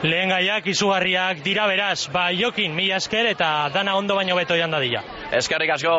Lehen 0.04 0.28
gaiak 0.28 0.66
izugarriak 0.68 1.40
dira 1.44 1.64
beraz, 1.70 2.10
ba 2.12 2.26
jokin, 2.36 2.74
mila 2.76 2.98
esker 3.00 3.30
eta 3.30 3.70
dana 3.72 3.96
ondo 3.96 4.18
baino 4.18 4.36
beto 4.36 4.56
joan 4.58 4.76
dadila. 4.76 5.00
Eskerrik 5.32 5.70
asko. 5.78 5.96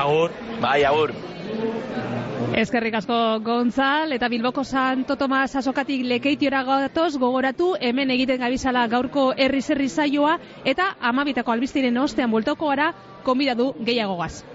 Agur. 0.00 0.32
Bai, 0.62 0.80
agur. 0.88 1.12
Eskerrik 2.54 2.94
asko 2.94 3.16
Gontzal 3.42 4.14
eta 4.14 4.28
Bilboko 4.30 4.62
Santo 4.64 5.16
Tomas 5.18 5.56
asokatik 5.58 6.04
lekeitiora 6.06 6.62
gatoz 6.68 7.18
gogoratu 7.18 7.72
hemen 7.80 8.14
egiten 8.14 8.38
gabizala 8.40 8.86
gaurko 8.86 9.32
herri 9.36 9.60
zerri 9.60 9.88
saioa 9.88 10.38
eta 10.64 10.92
amabitako 11.12 11.52
albistiren 11.52 11.98
ostean 11.98 12.30
bultoko 12.30 12.70
gara 12.70 12.92
konbidatu 13.24 13.72
gehiagogaz. 13.80 14.53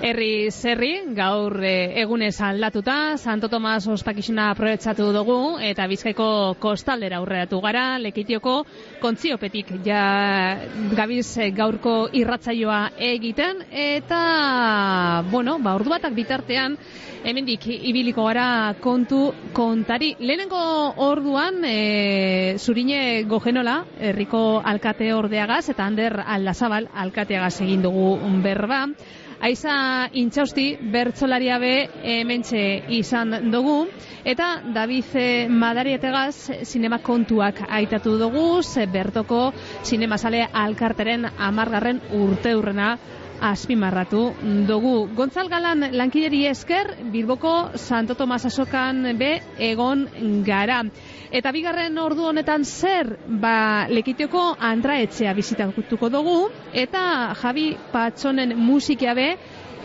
Herri 0.00 0.48
zerri, 0.48 0.94
gaur 1.12 1.58
e, 1.60 2.00
egunez 2.00 2.38
aldatuta, 2.40 3.18
Santo 3.20 3.50
Tomas 3.52 3.82
ospakizuna 3.84 4.46
aprobetsatu 4.54 5.10
dugu, 5.12 5.36
eta 5.60 5.84
bizkaiko 5.90 6.28
kostaldera 6.62 7.18
aurreratu 7.20 7.58
gara, 7.60 7.98
lekitioko 8.00 8.54
kontziopetik 9.02 9.74
ja 9.84 10.56
gabiz 10.96 11.26
e, 11.36 11.50
gaurko 11.52 12.08
irratzaioa 12.16 12.80
egiten, 13.10 13.60
eta, 13.68 14.22
bueno, 15.28 15.58
ba, 15.60 15.76
ordu 15.76 15.92
batak 15.92 16.16
bitartean, 16.16 16.80
hemendik 17.20 17.68
ibiliko 17.68 18.24
gara 18.24 18.48
kontu 18.80 19.34
kontari. 19.52 20.14
Lehenengo 20.18 20.64
orduan, 21.10 21.60
e, 21.68 22.56
zurine 22.56 23.26
gogenola, 23.28 23.82
herriko 24.00 24.62
alkate 24.64 25.12
ordeagaz, 25.12 25.66
eta 25.68 25.84
Ander 25.84 26.22
Aldazabal 26.24 26.88
alkateagaz 27.04 27.58
egin 27.60 27.84
dugu 27.84 28.14
berba, 28.40 28.86
Aiza 29.40 29.74
intxausti 30.20 30.64
bertzolaria 30.92 31.54
be 31.62 31.72
hementxe 32.04 32.60
izan 32.92 33.48
dugu 33.50 33.86
eta 34.32 34.48
David 34.74 35.14
eh, 35.16 35.48
Madarietegaz 35.48 36.66
sinema 36.68 36.98
kontuak 37.00 37.62
aitatu 37.68 38.18
dugu 38.20 38.60
bertoko 38.92 39.54
sinemasale 39.82 40.42
alkarteren 40.52 41.24
amargarren 41.38 42.02
urte 42.12 42.54
urrena 42.54 42.98
azpimarratu 43.40 44.20
dugu. 44.68 45.08
Gontzal 45.16 45.48
Galan 45.48 45.88
lankideri 45.96 46.44
esker 46.46 46.96
Bilboko 47.10 47.70
Santo 47.76 48.14
Tomas 48.14 48.44
asokan 48.44 49.16
be 49.16 49.40
egon 49.58 50.06
gara. 50.44 50.82
Eta 51.30 51.52
bigarren 51.54 51.94
ordu 52.02 52.24
honetan 52.26 52.64
zer, 52.66 53.12
ba, 53.42 53.86
lekitioko 53.86 54.40
andraetxea 54.66 55.30
bizitatuko 55.36 56.08
dugu, 56.10 56.38
eta 56.74 57.02
Javi 57.38 57.68
Patsonen 57.92 58.56
musikia 58.58 59.14
be 59.14 59.28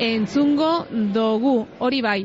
entzungo 0.01 0.71
dugu, 1.13 1.53
hori 1.85 2.01
bai, 2.01 2.23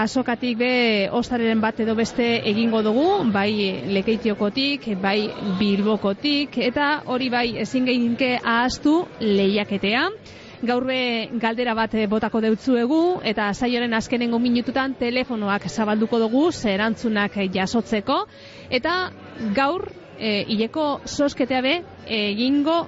azokatik 0.00 0.56
be 0.58 0.70
ostareren 1.12 1.60
bat 1.60 1.82
edo 1.84 1.94
beste 1.94 2.24
egingo 2.52 2.80
dugu, 2.82 3.04
bai 3.36 3.52
lekeitiokotik, 3.98 4.88
bai 5.02 5.18
bilbokotik, 5.60 6.56
eta 6.70 7.02
hori 7.04 7.28
bai 7.28 7.46
ezin 7.66 7.84
gehinke 7.84 8.38
ahaztu 8.40 8.96
lehiaketea. 9.20 10.08
Gaur 10.64 10.86
be 10.88 11.28
galdera 11.40 11.74
bat 11.76 11.94
eh, 11.94 12.06
botako 12.08 12.40
deutzuegu 12.40 13.00
eta 13.30 13.50
saioaren 13.52 13.92
azkenengo 13.98 14.38
minututan 14.40 14.94
telefonoak 14.96 15.68
zabalduko 15.68 16.18
dugu 16.22 16.44
zerantzunak 16.52 17.36
jasotzeko. 17.52 18.22
Eta 18.70 18.94
gaur 19.56 19.90
e, 20.18 20.44
hileko 20.48 20.86
sosketea 21.04 21.60
be 21.60 21.74
egingo 22.06 22.78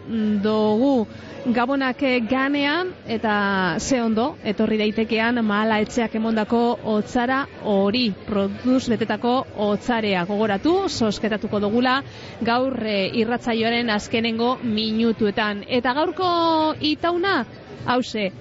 dugu 0.43 1.07
gabonak 1.55 2.03
eh, 2.03 2.21
ganean 2.27 2.89
eta 3.07 3.77
ze 3.79 4.01
ondo 4.03 4.37
etorri 4.43 4.79
daitekean 4.81 5.39
mahala 5.47 5.79
etxeak 5.85 6.17
emondako 6.19 6.79
hotzara 6.83 7.45
hori 7.63 8.09
produz 8.27 8.89
betetako 8.91 9.35
hotzarea 9.67 10.25
gogoratu 10.27 10.89
sosketatuko 10.89 11.61
dugula 11.63 12.01
gaur 12.43 12.75
e, 12.83 13.11
irratzaioaren 13.15 13.91
azkenengo 13.91 14.57
minutuetan. 14.63 15.63
Eta 15.69 15.95
gaurko 15.95 16.29
itauna 16.81 17.45
hause 17.87 18.33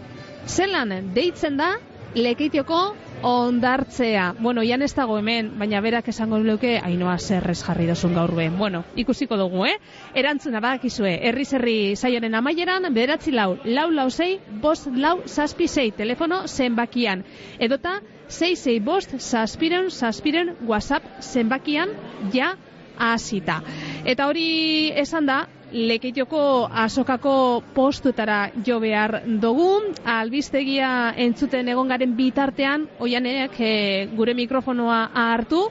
zelan 0.47 1.14
deitzen 1.14 1.58
da 1.58 1.76
lekeitioko 2.16 2.95
ondartzea. 3.26 4.36
Bueno, 4.39 4.61
ian 4.61 4.84
ez 4.86 4.91
dago 4.93 5.17
hemen, 5.17 5.49
baina 5.57 5.80
berak 5.82 6.11
esango 6.11 6.38
luke, 6.38 6.76
ainoa 6.78 7.15
zerrez 7.17 7.57
jarri 7.65 7.88
dozun 7.89 8.13
gaur 8.13 8.36
be. 8.38 8.51
Bueno, 8.53 8.84
ikusiko 9.01 9.38
dugu, 9.39 9.65
eh? 9.65 9.80
Erantzuna 10.13 10.61
badakizue, 10.61 11.15
herri 11.30 11.45
zerri 11.45 11.78
saioaren 11.95 12.38
amaieran, 12.38 12.86
bederatzi 12.93 13.34
lau, 13.34 13.55
lau 13.65 13.88
lau 13.89 14.11
zei, 14.11 14.38
bost 14.61 14.91
lau 14.93 15.15
zazpi 15.26 15.67
zei, 15.67 15.89
telefono 15.97 16.43
zenbakian. 16.45 17.26
Edota, 17.57 17.97
zei 18.30 18.53
zei 18.55 18.78
bost, 18.80 19.17
zazpiren, 19.17 19.89
zazpiren, 19.89 20.53
whatsapp 20.69 21.09
zenbakian, 21.21 21.97
ja, 22.34 22.53
hasita. 22.97 23.61
Eta 24.05 24.30
hori 24.30 24.91
esan 25.01 25.26
da, 25.26 25.47
lekeitioko 25.76 26.69
azokako 26.71 27.61
postutara 27.76 28.49
jo 28.65 28.80
behar 28.80 29.17
dugu, 29.41 29.67
albistegia 30.07 30.89
entzuten 31.19 31.67
egon 31.67 31.91
garen 31.91 32.15
bitartean, 32.15 32.88
oianek 33.03 33.59
e, 33.59 33.73
gure 34.15 34.34
mikrofonoa 34.38 35.01
hartu, 35.26 35.65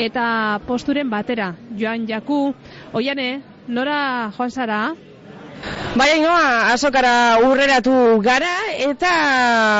eta 0.00 0.26
posturen 0.66 1.10
batera, 1.12 1.52
joan 1.76 2.08
jaku, 2.08 2.42
oiane, 2.96 3.30
nora 3.68 4.32
joan 4.36 4.50
zara? 4.50 4.82
Baina 5.62 6.14
inoa, 6.16 6.72
azokara 6.72 7.38
urreratu 7.44 7.92
gara, 8.24 8.50
eta, 8.80 9.10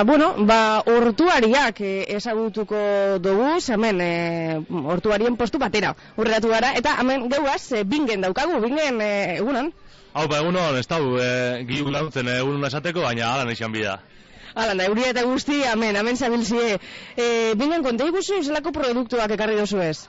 bueno, 0.07 0.29
ba, 0.47 0.83
ortuariak 0.87 1.81
eh, 1.81 2.05
ezagutuko 2.19 2.83
dugu, 3.25 3.57
hemen, 3.75 4.01
e, 4.05 4.13
ortuarien 4.95 5.39
postu 5.41 5.59
batera 5.59 5.95
urreratu 6.17 6.53
gara, 6.53 6.75
eta 6.79 6.95
hemen 7.01 7.27
geuaz, 7.33 7.73
e, 7.73 7.83
bingen 7.83 8.23
daukagu, 8.23 8.61
bingen 8.63 9.01
e, 9.01 9.11
egunan. 9.41 9.73
Hau, 10.13 10.29
ba, 10.29 10.39
egunon, 10.45 10.79
ez 10.79 10.87
dau, 10.87 11.03
e, 11.19 11.29
gilu 11.67 11.91
lautzen 11.91 12.31
egunon 12.37 12.71
esateko, 12.71 13.03
baina 13.09 13.33
alan 13.33 13.51
izan 13.51 13.75
bida. 13.75 13.99
Hala, 14.55 14.77
da, 14.79 14.87
euria 14.87 15.11
eta 15.17 15.27
guzti, 15.27 15.63
amen, 15.65 15.97
amen 15.97 16.21
zabilzie. 16.21 16.77
E, 17.17 17.29
bingen, 17.59 17.83
konta 17.83 18.07
iguzu, 18.07 18.45
zelako 18.45 18.77
produktuak 18.77 19.35
ekarri 19.35 19.59
dozu 19.59 19.83
ez? 19.83 20.03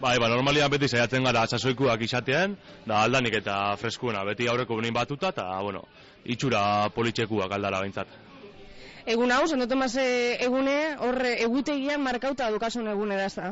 Bai, 0.00 0.14
ba, 0.16 0.30
normalian 0.32 0.70
beti 0.72 0.88
saiatzen 0.88 1.26
gara 1.28 1.42
sasoikuak 1.44 2.00
izatean, 2.06 2.54
da 2.88 3.02
aldanik 3.04 3.34
eta 3.42 3.56
freskuena, 3.76 4.22
beti 4.24 4.46
aurreko 4.48 4.78
benin 4.78 4.94
batuta, 4.96 5.28
eta, 5.34 5.44
bueno, 5.60 5.82
itxura 6.24 6.62
politxekuak 6.94 7.52
aldara 7.52 7.82
behintzat. 7.84 8.14
Egun 9.14 9.32
hau, 9.34 9.42
Santo 9.48 9.66
Tomas 9.68 9.92
egune, 10.00 10.76
horre, 11.04 11.34
egutegian 11.44 12.00
markauta 12.00 12.48
dukasun 12.54 12.88
egune 12.88 13.18
da, 13.20 13.26
ez 13.28 13.34
da? 13.36 13.50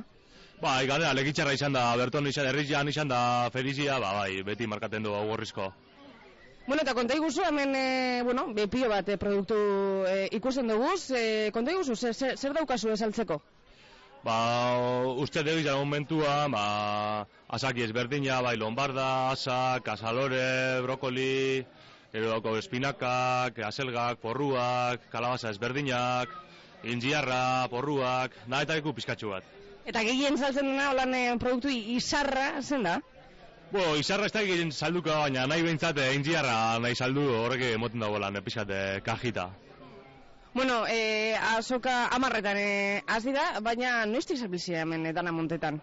Bai, 0.63 0.87
gara, 0.89 1.13
legitxarra 1.21 1.53
izan 1.53 1.77
da, 1.77 1.85
Berton 2.01 2.27
izan, 2.33 2.49
herrizian 2.49 2.89
izan 2.89 3.13
da 3.13 3.21
Ferizia, 3.53 4.01
ba, 4.01 4.15
bai, 4.23 4.41
beti 4.49 4.67
markaten 4.67 5.05
du 5.05 5.13
gorrizko. 5.13 5.69
Bueno, 6.67 6.81
eta 6.81 6.97
konta 6.97 7.17
iguzu, 7.17 7.45
hemen, 7.45 7.77
e, 7.77 8.23
bueno, 8.25 8.47
bepio 8.57 8.89
bat 8.89 9.09
e, 9.09 9.21
produktu 9.21 9.61
e, 10.09 10.17
ikusten 10.41 10.69
dugu, 10.73 10.97
e, 11.13 11.53
konta 11.53 11.77
iguzu, 11.77 11.97
zer, 11.97 12.17
zer, 12.17 12.37
zer 12.41 12.57
daukazu 12.57 12.97
esaltzeko? 12.97 13.43
Ba, 14.25 14.37
uste 15.23 15.45
dugu 15.47 15.63
izan 15.63 15.79
momentua, 15.79 16.49
ba, 16.51 16.63
asaki 17.55 17.85
ezberdina, 17.87 18.41
bai, 18.43 18.57
lombarda, 18.59 19.31
asak, 19.31 19.87
asalore, 19.95 20.81
brokoli, 20.83 21.65
edo 22.13 22.33
dauko 22.33 22.57
espinakak, 22.59 23.61
aselgak, 23.69 24.19
porruak, 24.25 25.07
kalabaza 25.13 25.53
ezberdinak, 25.55 26.33
inziarra, 26.83 27.69
porruak, 27.71 28.35
nahi 28.47 28.67
eta 28.67 28.81
iku 28.81 28.95
pizkatxu 28.97 29.31
bat. 29.37 29.47
Eta 29.89 30.03
gehien 30.05 30.37
saltzen 30.37 30.67
dena, 30.67 30.91
holan 30.91 31.15
e, 31.15 31.23
produktu 31.41 31.71
izarra, 31.95 32.51
zen 32.61 32.85
da? 32.89 32.99
Bo, 33.71 33.95
izarra 34.01 34.27
ez 34.27 34.35
da 34.35 34.43
egin 34.43 34.73
salduko, 34.73 35.15
baina 35.15 35.47
nahi 35.47 35.63
behintzat 35.63 36.03
inziarra 36.11 36.79
nahi 36.83 36.99
saldu 36.99 37.25
horrek 37.39 37.69
emoten 37.71 38.03
dago 38.05 38.19
lan, 38.19 38.37
epizat 38.43 38.73
kajita. 39.07 39.49
Bueno, 40.55 40.87
e, 40.89 41.35
azoka 41.37 42.09
amarretan 42.09 42.57
e, 42.57 43.03
hasi 43.07 43.33
da, 43.33 43.61
baina 43.61 44.07
noizti 44.07 44.37
zabilzia 44.37 44.83
hemen 44.83 45.07
e, 45.07 45.13
dana 45.13 45.33
montetan? 45.33 45.81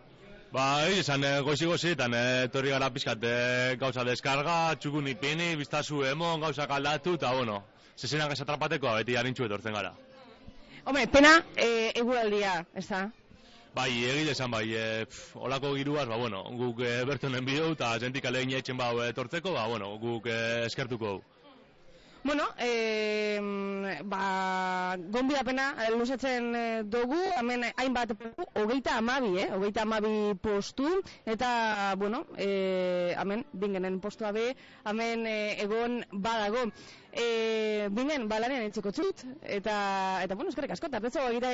Ba, 0.52 0.88
esan, 0.90 1.24
e, 1.24 1.40
goizi 1.46 1.68
gozietan, 1.70 2.14
e, 2.16 2.48
torri 2.52 2.74
gara 2.74 2.90
pizkat 2.94 3.24
e, 3.24 3.36
gauza 3.80 4.04
deskarga, 4.08 4.76
txukun 4.80 5.08
ipini, 5.12 5.54
biztazu 5.60 6.04
emon, 6.10 6.42
gauza 6.42 6.68
kaldatu, 6.68 7.16
eta 7.20 7.34
bueno, 7.36 7.62
zezenak 7.98 8.34
esatrapateko, 8.34 8.96
beti 9.02 9.20
harintxu 9.20 9.46
etortzen 9.46 9.78
gara. 9.78 9.94
Hombre, 10.86 11.06
pena, 11.14 11.38
e, 11.56 11.92
eguraldia, 12.02 12.58
ez 12.74 12.88
da? 12.90 13.06
Bai, 13.76 13.90
egile 14.08 14.32
esan 14.32 14.52
bai, 14.54 14.66
e, 14.72 15.06
pf, 15.06 15.36
olako 15.46 15.74
giruaz, 15.76 16.08
ba, 16.08 16.18
bueno, 16.18 16.44
guk 16.58 16.80
e, 16.88 16.98
bertonen 17.06 17.46
bideu, 17.46 17.74
eta 17.76 17.94
zentik 18.00 18.26
alegin 18.26 18.56
etxen 18.62 18.78
bau 18.80 19.02
etortzeko, 19.04 19.54
ba, 19.58 19.68
bueno, 19.68 19.92
guk 20.00 20.32
e, 20.32 20.38
eskertuko. 20.70 21.18
Bueno, 22.26 22.44
e, 22.58 23.38
ba, 24.04 24.98
gonbidapena 24.98 25.76
luzatzen 25.94 26.48
eh, 26.58 26.82
dugu, 26.82 27.20
hemen 27.38 27.68
hainbat 27.78 28.16
hogeita 28.58 28.96
amabi, 28.98 29.36
eh? 29.44 29.46
hogeita 29.54 29.84
amabi 29.86 30.34
postu, 30.42 30.90
eta, 31.24 31.94
bueno, 32.02 32.26
e, 32.36 33.14
hemen, 33.14 33.46
bingenen 33.54 34.02
postua 34.02 34.34
be, 34.34 34.56
hemen 34.90 35.28
e, 35.30 35.38
egon 35.68 36.02
badago. 36.12 36.66
E, 37.14 37.90
bingen, 37.94 38.26
balanean 38.28 38.66
entziko 38.72 38.90
txut, 38.90 39.22
eta, 39.46 39.78
eta 40.26 40.34
bueno, 40.34 40.50
eskerrik 40.50 40.74
asko, 40.74 40.90
eta 40.90 41.06
pretzo 41.06 41.30
egita. 41.30 41.54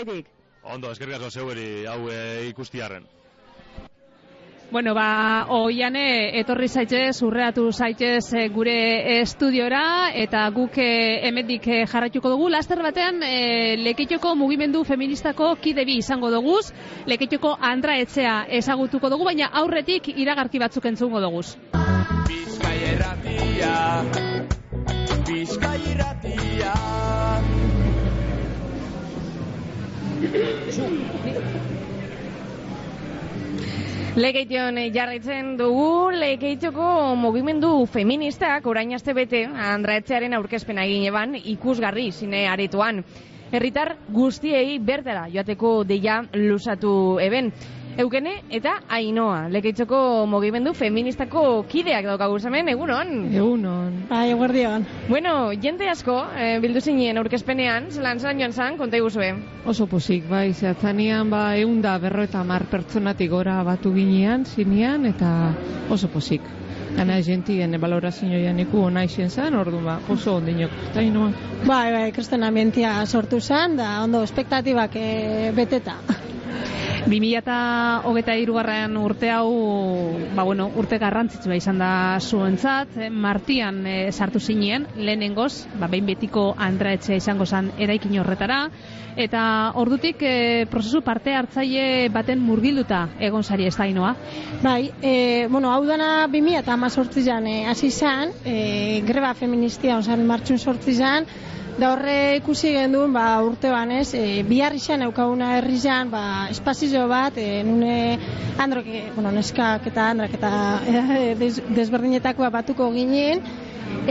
Ondo, 0.63 0.95
eskerrik 0.95 1.19
asko 1.19 1.35
zeueri 1.35 1.67
hau 1.83 2.05
e, 2.07 2.47
ikustiarren. 2.47 3.11
Bueno, 4.71 4.93
ba, 4.95 5.47
oiane, 5.51 6.39
etorri 6.39 6.69
zaitez, 6.71 7.17
urreatu 7.27 7.65
zaitez 7.75 8.31
e, 8.31 8.47
gure 8.55 9.19
estudiora, 9.19 10.11
eta 10.15 10.45
guk 10.55 10.77
e, 10.79 11.27
emendik 11.27 11.67
e, 11.67 11.81
jarraituko 11.91 12.31
dugu. 12.31 12.47
Laster 12.53 12.79
batean, 12.79 13.19
e, 13.19 13.75
lekeitoko 13.83 14.31
mugimendu 14.39 14.85
feministako 14.87 15.57
kidebi 15.59 15.97
izango 15.99 16.31
dugu, 16.31 16.55
lekeitoko 17.03 17.51
andra 17.59 17.97
etzea 17.99 18.45
ezagutuko 18.61 19.11
dugu, 19.11 19.27
baina 19.27 19.51
aurretik 19.59 20.07
iragarki 20.15 20.63
batzuk 20.63 20.87
entzungo 20.87 21.19
dugu. 21.19 21.43
Bizkai 22.31 22.77
erratia 22.93 23.75
Bizkai 25.27 25.79
erratia 25.91 26.73
Legeition 34.11 34.75
jarraitzen 34.91 35.53
dugu, 35.55 36.11
legeitioko 36.11 37.15
mugimendu 37.15 37.85
feministak 37.87 38.65
orain 38.67 38.91
aste 38.97 39.13
bete 39.15 39.45
Andraetzearen 39.47 40.35
aurkezpena 40.35 40.83
egin 40.83 41.05
eban 41.07 41.37
ikusgarri 41.39 42.09
zine 42.11 42.41
aretoan. 42.51 42.99
Herritar 43.55 43.93
guztiei 44.11 44.79
bertara 44.83 45.29
joateko 45.31 45.85
deia 45.87 46.25
lusatu 46.35 46.91
eben. 47.23 47.53
Eukene 47.99 48.37
eta 48.55 48.77
Ainoa, 48.87 49.49
lekeitzoko 49.51 50.25
mugimendu 50.29 50.71
feministako 50.73 51.65
kideak 51.67 52.05
daukagu 52.07 52.37
hemen 52.47 52.69
egunon. 52.71 53.11
Egunon. 53.35 53.97
Bai, 54.09 54.29
eguerdion. 54.31 54.85
Bueno, 55.09 55.51
jente 55.51 55.89
asko, 55.89 56.15
e, 56.37 56.59
bildu 56.63 56.79
zinien 56.79 57.17
aurkezpenean, 57.19 57.89
zelan 57.91 58.19
zan 58.19 58.39
joan 58.39 58.53
zan, 58.53 58.77
konta 58.77 58.97
iguzue. 58.97 59.33
Oso 59.65 59.87
posik, 59.91 60.23
bai, 60.29 60.53
zehatzanean, 60.53 61.29
ba, 61.29 61.43
egun 61.57 61.81
da 61.81 61.97
berroeta 61.99 62.43
mar 62.47 62.65
pertsonatik 62.71 63.29
gora 63.29 63.61
batu 63.67 63.93
ginean, 63.93 64.45
zinean, 64.45 65.05
eta 65.05 65.53
oso 65.89 66.07
posik. 66.07 66.47
Gana 66.95 67.19
jentien 67.23 67.75
balorazio 67.79 68.39
janiku 68.39 68.85
ona 68.87 69.03
izen 69.07 69.29
zan, 69.29 69.55
ordu 69.55 69.83
ba, 69.83 69.99
oso 70.11 70.37
ondinok. 70.39 70.71
Eta 70.91 71.03
inoa. 71.03 71.31
Bai, 71.67 71.91
bai, 71.91 72.09
kristen 72.15 72.43
ambientia 72.43 72.95
sortu 73.05 73.39
zen, 73.41 73.77
da 73.77 73.97
ondo 74.03 74.23
espektatibak 74.23 74.95
e, 74.95 75.51
beteta. 75.55 75.99
2008 77.05 78.35
irugarren 78.41 78.97
urte 78.97 79.31
hau, 79.33 79.49
ba 80.35 80.43
bueno, 80.43 80.69
urte 80.77 80.99
garrantzitsua 81.01 81.57
izan 81.57 81.81
da 81.81 82.19
zuentzat, 82.21 82.95
eh, 82.97 83.09
martian 83.09 83.81
eh, 83.87 84.11
sartu 84.11 84.39
zinien, 84.39 84.85
lehenengoz, 84.95 85.67
ba, 85.79 85.87
behin 85.87 86.05
betiko 86.05 86.51
andraetxea 86.57 87.17
izango 87.17 87.45
zen 87.45 87.71
eraikin 87.79 88.19
horretara, 88.21 88.61
eta 89.17 89.43
ordutik 89.81 90.21
eh, 90.21 90.65
prozesu 90.71 91.01
parte 91.01 91.33
hartzaile 91.35 92.09
baten 92.13 92.39
murgilduta 92.39 93.07
egon 93.19 93.43
sari 93.43 93.65
ez 93.67 93.75
da 93.75 93.87
inoa. 93.89 94.13
Bai, 94.61 94.91
e, 95.01 95.47
bueno, 95.49 95.71
hau 95.73 95.83
dana 95.85 96.27
2000 96.31 96.61
eta 96.61 96.73
amazortzizan 96.77 97.47
e, 97.47 97.55
hasi 97.65 97.91
zen, 97.91 98.35
e, 98.45 99.01
greba 99.07 99.33
feministia 99.33 99.97
onzaren 99.97 100.27
martxun 100.27 100.59
sortzizan, 100.59 101.25
Da 101.79 101.93
horre 101.93 102.35
ikusi 102.41 102.73
genduen, 102.75 103.13
ba, 103.15 103.25
urte 103.45 103.69
banez, 103.71 104.11
e, 104.17 104.43
bihar 104.47 104.75
izan 104.75 105.05
eukaguna 105.05 105.53
herri 105.55 105.77
izan, 105.79 106.09
ba, 106.11 106.23
espazio 106.51 107.07
bat, 107.07 107.37
e, 107.39 107.63
nune 107.63 108.19
androk, 108.59 108.87
e, 108.87 109.03
bueno, 109.15 109.31
neskak 109.31 109.87
eta 109.87 110.09
andrak 110.11 110.35
eta 110.35 110.51
e, 110.83 111.35
des, 111.39 111.61
desberdinetakoa 111.71 112.51
batuko 112.51 112.89
ginen, 112.91 113.43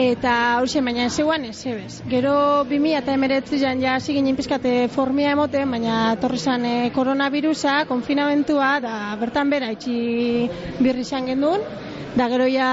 eta 0.00 0.32
hori 0.60 0.80
baina 0.86 1.04
ez 1.04 1.12
zegoan 1.12 1.44
ez 1.44 1.58
ebez. 1.66 2.00
Gero 2.08 2.64
2000 2.64 2.98
eta 3.02 3.12
emeretzi 3.12 3.60
jan 3.60 3.80
ja 3.82 3.94
hasi 3.98 4.14
ginen 4.16 4.36
pizkate 4.36 4.88
formia 4.88 5.32
emoten, 5.36 5.70
baina 5.70 6.16
torri 6.20 6.38
zan 6.38 6.64
e, 6.64 6.90
koronavirusa, 6.96 7.84
konfinamentua, 7.88 8.78
da 8.80 9.16
bertan 9.20 9.50
bera 9.50 9.70
itxi 9.76 10.48
birri 10.80 11.04
izan 11.04 11.28
genduen, 11.28 11.60
da 12.16 12.28
gero 12.28 12.48
ja 12.48 12.70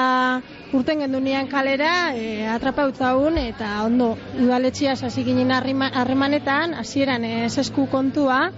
urten 0.73 0.99
gendunean 0.99 1.47
kalera, 1.47 2.13
e, 2.15 2.47
atrapautzaun, 2.51 3.37
eta 3.39 3.83
ondo, 3.85 4.15
udaletxia 4.39 4.97
hasi 4.99 5.23
ginen 5.23 5.51
harremanetan, 5.51 6.73
hasieran 6.75 7.23
ez 7.25 7.57
esku 7.57 7.87
kontua, 7.91 8.51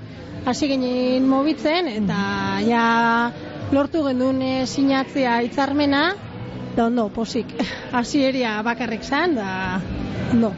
hasi 0.45 0.71
ginen 0.71 1.27
mobitzen, 1.29 1.89
eta 1.91 2.21
ja 2.65 2.85
lortu 3.71 4.03
gendun 4.07 4.41
e, 4.41 4.65
sinatzea 4.65 5.39
hitzarmena, 5.45 6.03
da 6.75 6.87
ondo, 6.87 7.09
posik, 7.13 7.53
hasieria 7.99 8.59
bakarrik 8.65 9.03
zan, 9.03 9.37
da 9.37 9.51
ondo. 10.33 10.53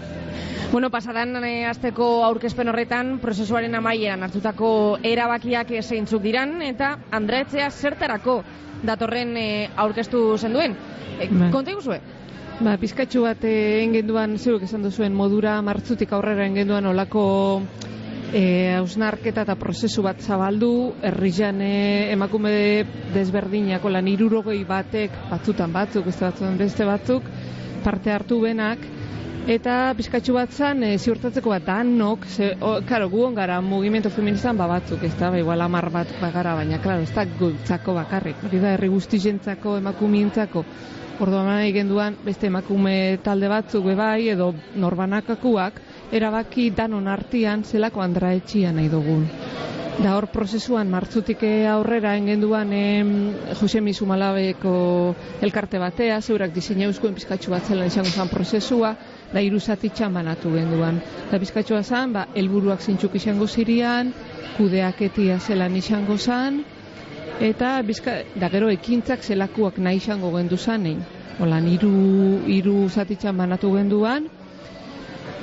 Bueno, 0.71 0.87
pasadan 0.87 1.35
e, 1.43 1.65
azteko 1.67 2.23
aurkezpen 2.23 2.71
horretan, 2.71 3.17
prozesuaren 3.19 3.75
amaieran 3.75 4.23
hartutako 4.23 4.71
erabakiak 5.03 5.73
zeintzuk 5.83 6.23
diran, 6.23 6.61
eta 6.63 6.93
Andreetzea 7.11 7.67
zertarako 7.71 8.39
datorren 8.83 9.35
e, 9.37 9.69
aurkeztu 9.75 10.37
zenduen. 10.37 10.75
E, 11.19 11.27
Bai. 11.29 11.51
konta 11.53 11.71
iguzue? 11.71 12.01
Ba, 12.61 12.75
pizkatxu 12.77 13.23
bat 13.25 13.41
engenduan, 13.47 14.37
zeuk 14.37 14.61
esan 14.67 14.83
duzuen 14.85 15.15
modura 15.17 15.55
martzutik 15.65 16.11
aurrera 16.13 16.45
engenduan 16.45 16.85
olako 16.85 17.23
eh, 18.33 18.75
hausnarketa 18.77 19.45
eta 19.47 19.55
prozesu 19.59 20.03
bat 20.05 20.21
zabaldu, 20.21 20.93
herrian 21.01 21.61
eh, 21.65 22.11
emakume 22.13 22.53
desberdinako 23.15 23.91
lan 23.91 24.07
irurogei 24.11 24.61
batek, 24.67 25.15
batzutan 25.31 25.73
batzuk, 25.73 26.05
beste 26.07 26.25
batzutan 26.27 26.57
beste 26.59 26.87
batzuk, 26.87 27.27
parte 27.83 28.13
hartu 28.13 28.39
benak, 28.43 28.85
eta 29.47 29.93
pizkatxu 29.97 30.33
bat 30.37 30.51
zan, 30.53 30.83
e, 30.83 30.97
ziurtatzeko 30.97 31.49
bat 31.49 31.65
danok, 31.65 32.25
ze, 32.27 32.53
o, 32.61 32.77
karo, 32.87 33.09
gu 33.09 33.33
gara 33.35 33.61
mugimendu 33.61 34.09
feministan 34.09 34.57
ba 34.57 34.67
batzuk, 34.67 35.03
ez 35.03 35.13
da, 35.17 35.31
ba, 35.31 35.37
igual 35.39 35.61
amar 35.61 35.89
bat 35.89 36.07
bagara, 36.21 36.55
baina, 36.55 36.81
klaro, 36.81 37.01
ez 37.01 37.13
da 37.13 37.25
gutzako 37.25 37.93
bakarrik, 37.93 38.43
hori 38.43 38.59
da, 38.59 38.73
herri 38.75 38.89
guztizentzako, 38.89 39.77
emakumientzako, 39.77 40.65
Orduan 41.21 41.45
nahi 41.45 41.69
genduan 41.75 42.15
beste 42.25 42.47
emakume 42.49 43.19
talde 43.21 43.49
batzuk 43.51 43.83
be 43.85 43.93
bai 43.93 44.31
edo 44.33 44.47
norbanakakuak 44.83 45.75
erabaki 46.17 46.71
danon 46.73 47.05
artean 47.07 47.61
zelako 47.61 48.01
andraetxia 48.01 48.71
nahi 48.73 48.89
dugun. 48.89 49.27
Da 50.01 50.15
hor 50.15 50.31
prozesuan 50.33 50.89
martzutik 50.89 51.43
aurrera 51.69 52.15
engenduan 52.17 52.73
em, 52.73 53.11
Jose 53.59 53.81
Mizumalabeko 53.85 54.73
elkarte 55.45 55.77
batea, 55.83 56.17
zeurak 56.21 56.55
diseina 56.55 56.87
euskuen 56.87 57.13
pizkatxu 57.13 57.53
bat 57.53 57.69
zelan 57.69 57.91
izango 57.91 58.09
zen 58.09 58.31
prozesua, 58.31 58.95
da 59.33 59.41
iruzatitxan 59.41 60.13
banatu 60.13 60.51
genduan. 60.55 60.99
Da 61.31 61.39
pizkatxua 61.39 61.81
zen, 61.83 62.13
ba, 62.13 62.27
helburuak 62.35 62.81
zintzuk 62.81 63.15
izango 63.15 63.47
zirian, 63.47 64.11
kudeaketia 64.57 65.39
zelan 65.39 65.75
izango 65.79 66.17
zen, 66.17 66.61
eta 67.41 67.77
bizka, 67.87 68.19
da 68.35 68.49
gero 68.53 68.69
ekintzak 68.69 69.23
zelakuak 69.23 69.79
nahi 69.79 70.01
izango 70.03 70.33
gendu 70.35 70.57
zanein. 70.57 71.01
Olan, 71.41 71.67
hiru 71.71 71.95
hiru 72.51 72.77
zatitxan 72.89 73.37
banatu 73.37 73.71
genduan, 73.73 74.27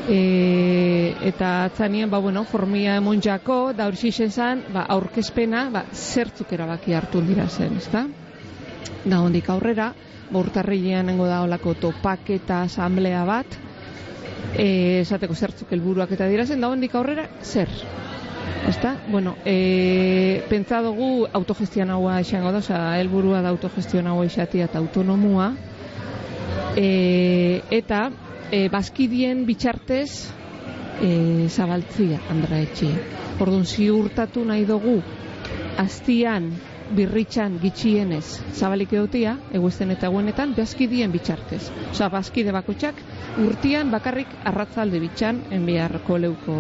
e, 0.08 1.14
eta 1.30 1.64
atzanien, 1.64 2.10
ba, 2.10 2.18
bueno, 2.18 2.44
formia 2.44 2.96
emon 2.96 3.20
jako, 3.24 3.72
da 3.76 3.88
hori 3.88 4.00
xixen 4.00 4.30
zan, 4.30 4.64
ba, 4.72 4.84
aurkezpena, 4.96 5.68
ba, 5.74 5.84
zertzuk 5.92 6.52
erabaki 6.52 6.94
hartu 6.94 7.22
dira 7.24 7.48
zen, 7.48 7.76
ezta? 7.80 8.06
Da 9.04 9.20
hondik 9.20 9.48
aurrera, 9.50 9.92
ba, 10.30 10.38
urtarrilean 10.38 11.08
nengo 11.08 11.26
da 11.26 11.42
olako 11.42 11.74
topaketa 11.74 12.62
asamblea 12.68 13.24
bat, 13.28 13.58
e, 14.54 15.00
esateko 15.00 15.34
zertzuk 15.34 15.72
helburuak 15.72 16.12
eta 16.16 16.28
dira 16.28 16.46
zen, 16.46 16.60
da 16.60 16.70
hondik 16.70 16.94
aurrera, 16.94 17.28
zer? 17.42 17.68
Ezta? 18.68 18.96
Bueno, 19.08 19.36
e, 19.44 20.42
pentsa 20.48 20.80
dugu 20.82 21.26
autogestionaua 21.32 22.20
izango 22.20 22.52
da, 22.52 22.60
osea, 22.64 22.98
helburua 23.00 23.42
da 23.42 23.52
autogestionaua 23.54 24.26
izatea 24.26 24.68
eta 24.68 24.80
autonomua, 24.80 25.52
e, 26.76 27.62
eta 27.70 28.08
e, 28.50 28.68
bazkidien 28.72 29.44
bitxartez 29.48 30.10
e, 31.00 31.48
zabaltzia, 31.48 32.20
Andra 32.30 32.60
Etxia. 32.60 32.98
Orduan, 33.38 33.64
ziurtatu 33.64 34.44
nahi 34.44 34.66
dugu, 34.68 34.98
aztian, 35.78 36.50
birritxan 36.94 37.58
gitxienez 37.62 38.24
zabalik 38.56 38.92
egotia, 38.96 39.34
eguesten 39.54 39.92
eta 39.94 40.08
guenetan, 40.12 40.54
bazkidien 40.56 41.12
bitxartez. 41.12 41.60
Osa, 41.90 42.08
bazkide 42.12 42.52
bakotxak, 42.54 43.00
urtian 43.44 43.92
bakarrik 43.92 44.32
arratzalde 44.48 45.00
bitxan, 45.02 45.42
enbiarko 45.54 46.18
leuko 46.18 46.56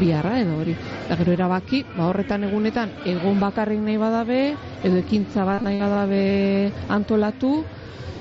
biharra 0.00 0.38
edo 0.42 0.56
hori. 0.60 0.76
Da 1.08 1.18
gero 1.20 1.34
erabaki, 1.36 1.84
ba 1.96 2.08
horretan 2.10 2.48
egunetan, 2.48 2.94
egon 3.06 3.40
bakarrik 3.40 3.82
nahi 3.84 3.98
badabe, 4.00 4.40
edo 4.82 5.02
ekintza 5.02 5.44
bat 5.48 5.66
nahi 5.66 5.80
badabe 5.82 6.22
antolatu, 6.88 7.52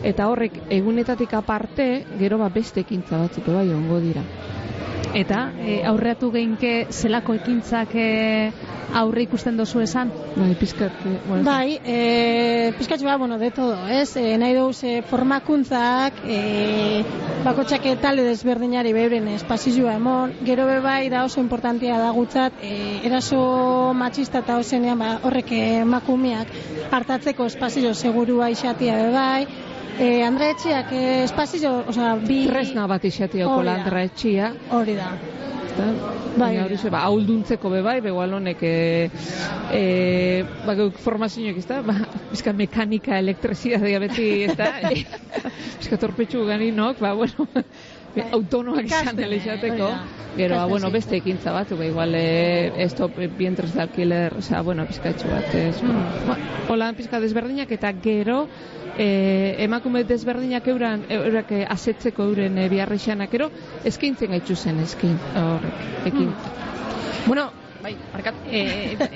eta 0.03 0.27
horrek 0.29 0.59
egunetatik 0.69 1.33
aparte, 1.33 1.89
gero 2.19 2.37
ba 2.41 2.49
beste 2.49 2.85
ekintza 2.85 3.21
batzuk 3.21 3.49
bai 3.53 3.71
ongo 3.73 4.01
dira. 4.03 4.25
Eta 5.13 5.51
e, 5.59 5.81
aurreatu 5.85 6.31
geinke 6.31 6.87
zelako 6.91 7.35
ekintzak 7.37 7.93
e, 7.95 8.07
aurre 8.95 9.25
ikusten 9.25 9.57
dozu 9.57 9.81
esan? 9.83 10.11
Bai, 10.35 10.53
pizkat, 10.59 10.93
e, 11.05 11.13
bueno, 11.27 11.43
Bai, 11.43 11.79
e, 11.83 12.73
pizkatxo 12.77 13.05
bat, 13.05 13.19
bueno, 13.19 13.37
de 13.37 13.51
todo, 13.51 13.87
ez? 13.87 14.15
E, 14.17 14.37
nahi 14.37 14.55
dugu 14.55 14.73
ze 14.73 15.01
formakuntzak, 15.09 16.21
e, 16.25 17.03
bakotxak 17.43 17.87
talde 18.01 18.23
desberdinari 18.27 18.93
beuren 18.93 19.27
espazioa 19.35 19.95
emon, 19.99 20.33
gero 20.45 20.65
be 20.67 20.79
bai 20.79 21.09
da 21.09 21.25
oso 21.25 21.41
importantia 21.41 21.99
da 21.99 22.11
gutzat, 22.15 22.53
e, 22.61 23.01
eraso 23.05 23.93
matxista 23.93 24.43
eta 24.45 24.57
ozenean 24.57 24.99
ba, 24.99 25.11
horrek 25.23 25.51
emakumeak 25.59 26.51
hartatzeko 26.91 27.45
espazio 27.51 27.93
segurua 27.93 28.49
izatia 28.49 28.95
be 29.01 29.11
bai, 29.11 29.47
e, 29.99 30.23
Andrea 30.23 30.55
Etxiak 30.55 30.91
e, 30.91 31.23
espazio, 31.23 31.77
osea, 31.87 32.15
bi... 32.21 32.45
tresna 32.49 32.87
bat 32.91 33.05
izateoko 33.05 33.59
Hori 33.59 33.65
da. 33.65 33.71
landra 33.73 34.05
etxia, 34.09 34.53
Hori 34.71 34.95
da. 34.99 35.13
ezta? 35.75 35.93
Bai, 36.37 36.57
hori 36.59 36.77
ze, 36.77 36.89
ba, 36.89 37.03
ahalduntzeko 37.05 37.69
be 37.69 37.81
bai, 37.83 37.99
begual 38.01 38.33
honek, 38.33 38.61
e, 38.63 39.09
e, 39.71 40.43
ba, 40.65 40.75
geuk 40.75 40.97
formazioak, 40.99 41.57
ez 41.57 41.67
da, 41.69 41.81
ba, 41.85 41.95
bizka 42.31 42.53
mekanika, 42.53 43.19
elektrizidadea 43.19 44.01
beti, 44.03 44.27
ez 44.49 44.55
da, 44.59 44.71
bizka 44.91 45.99
torpetxu 46.03 46.45
ganinok, 46.47 46.99
ba, 47.03 47.13
bueno, 47.15 47.47
be, 48.15 48.25
autonoak 48.37 48.85
izan 48.87 49.17
dela 49.17 49.35
izateko, 49.37 49.89
hori 49.89 49.97
da. 49.97 50.29
gero, 50.37 50.59
ba, 50.59 50.69
bueno, 50.71 50.91
beste 50.91 51.17
ekintza 51.19 51.53
bat, 51.55 51.73
ba, 51.77 51.85
igual, 51.85 52.15
e, 52.15 52.71
esto, 52.83 53.09
e, 53.17 53.27
vientres 53.27 53.73
de 53.73 53.81
alquiler, 53.81 54.37
osea, 54.39 54.61
bueno, 54.61 54.85
pizkatxo 54.89 55.29
bat, 55.31 55.51
ez, 55.55 55.81
mm. 55.83 56.25
ba, 56.29 56.37
hola, 56.69 56.91
pizka 56.97 57.19
desberdinak, 57.23 57.71
eta 57.71 57.91
gero, 58.03 58.45
e, 58.97 59.55
emakume 59.65 60.05
desberdinak 60.07 60.67
euran, 60.71 61.05
eurak 61.09 61.51
e, 61.51 61.65
asetzeko 61.65 62.29
euren 62.31 62.57
e, 62.57 62.69
biharrixanak, 62.71 63.31
gero, 63.31 63.51
eskaintzen 63.83 64.35
gaitzu 64.35 64.55
zen, 64.55 64.81
eskin, 64.85 65.19
horrek, 65.41 65.85
ekin. 66.13 66.33
Bueno, 67.25 67.49
bai, 67.85 67.93
markat. 68.13 68.37
E, 68.49 68.61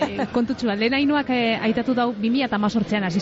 e, 0.06 0.26
kontutxu 0.34 0.70
bat, 0.70 0.78
lehen 0.78 0.94
hainoak 0.98 1.32
e, 1.34 1.40
aitatu 1.70 1.96
dau 1.98 2.12
2018an 2.14 3.08
hasi 3.08 3.22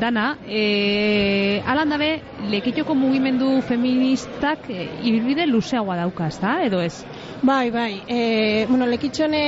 dana, 0.00 0.26
e, 0.44 1.62
alan 1.64 1.94
dabe, 1.94 2.10
lekitoko 2.52 2.94
mugimendu 2.94 3.62
feministak 3.62 4.68
e, 4.68 4.88
ibilbide 5.08 5.46
luzeagoa 5.46 5.96
dauka, 6.02 6.28
ezta, 6.28 6.58
edo 6.64 6.82
ez? 6.82 7.04
Bai, 7.42 7.70
bai. 7.70 8.02
E, 8.08 8.66
bueno, 8.68 8.86
lekitxone 8.86 9.42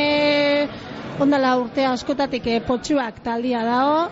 ondala 1.21 1.57
urte 1.61 1.85
askotatik 1.85 2.47
e, 2.47 2.61
potxuak 2.65 3.21
taldia 3.23 3.65
dao, 3.67 4.09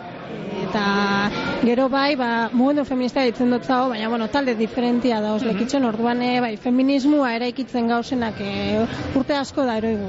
eta 0.69 1.31
gero 1.63 1.89
bai, 1.89 2.15
ba, 2.17 2.51
mugimendu 2.53 2.85
feminista 2.85 3.23
ditzen 3.25 3.51
dut 3.51 3.65
zao, 3.65 3.89
baina, 3.89 4.09
bueno, 4.09 4.29
talde 4.29 4.55
diferentia 4.55 5.21
daoz 5.21 5.43
Mhm. 5.43 5.53
lekitxon, 5.53 5.85
orduan, 5.85 6.23
e, 6.23 6.41
bai, 6.41 6.57
feminismoa 6.57 7.35
eraikitzen 7.37 7.89
gauzenak 7.89 8.41
e, 8.41 8.87
urte 9.15 9.35
asko 9.37 9.65
da 9.65 9.77
eroigu 9.79 10.09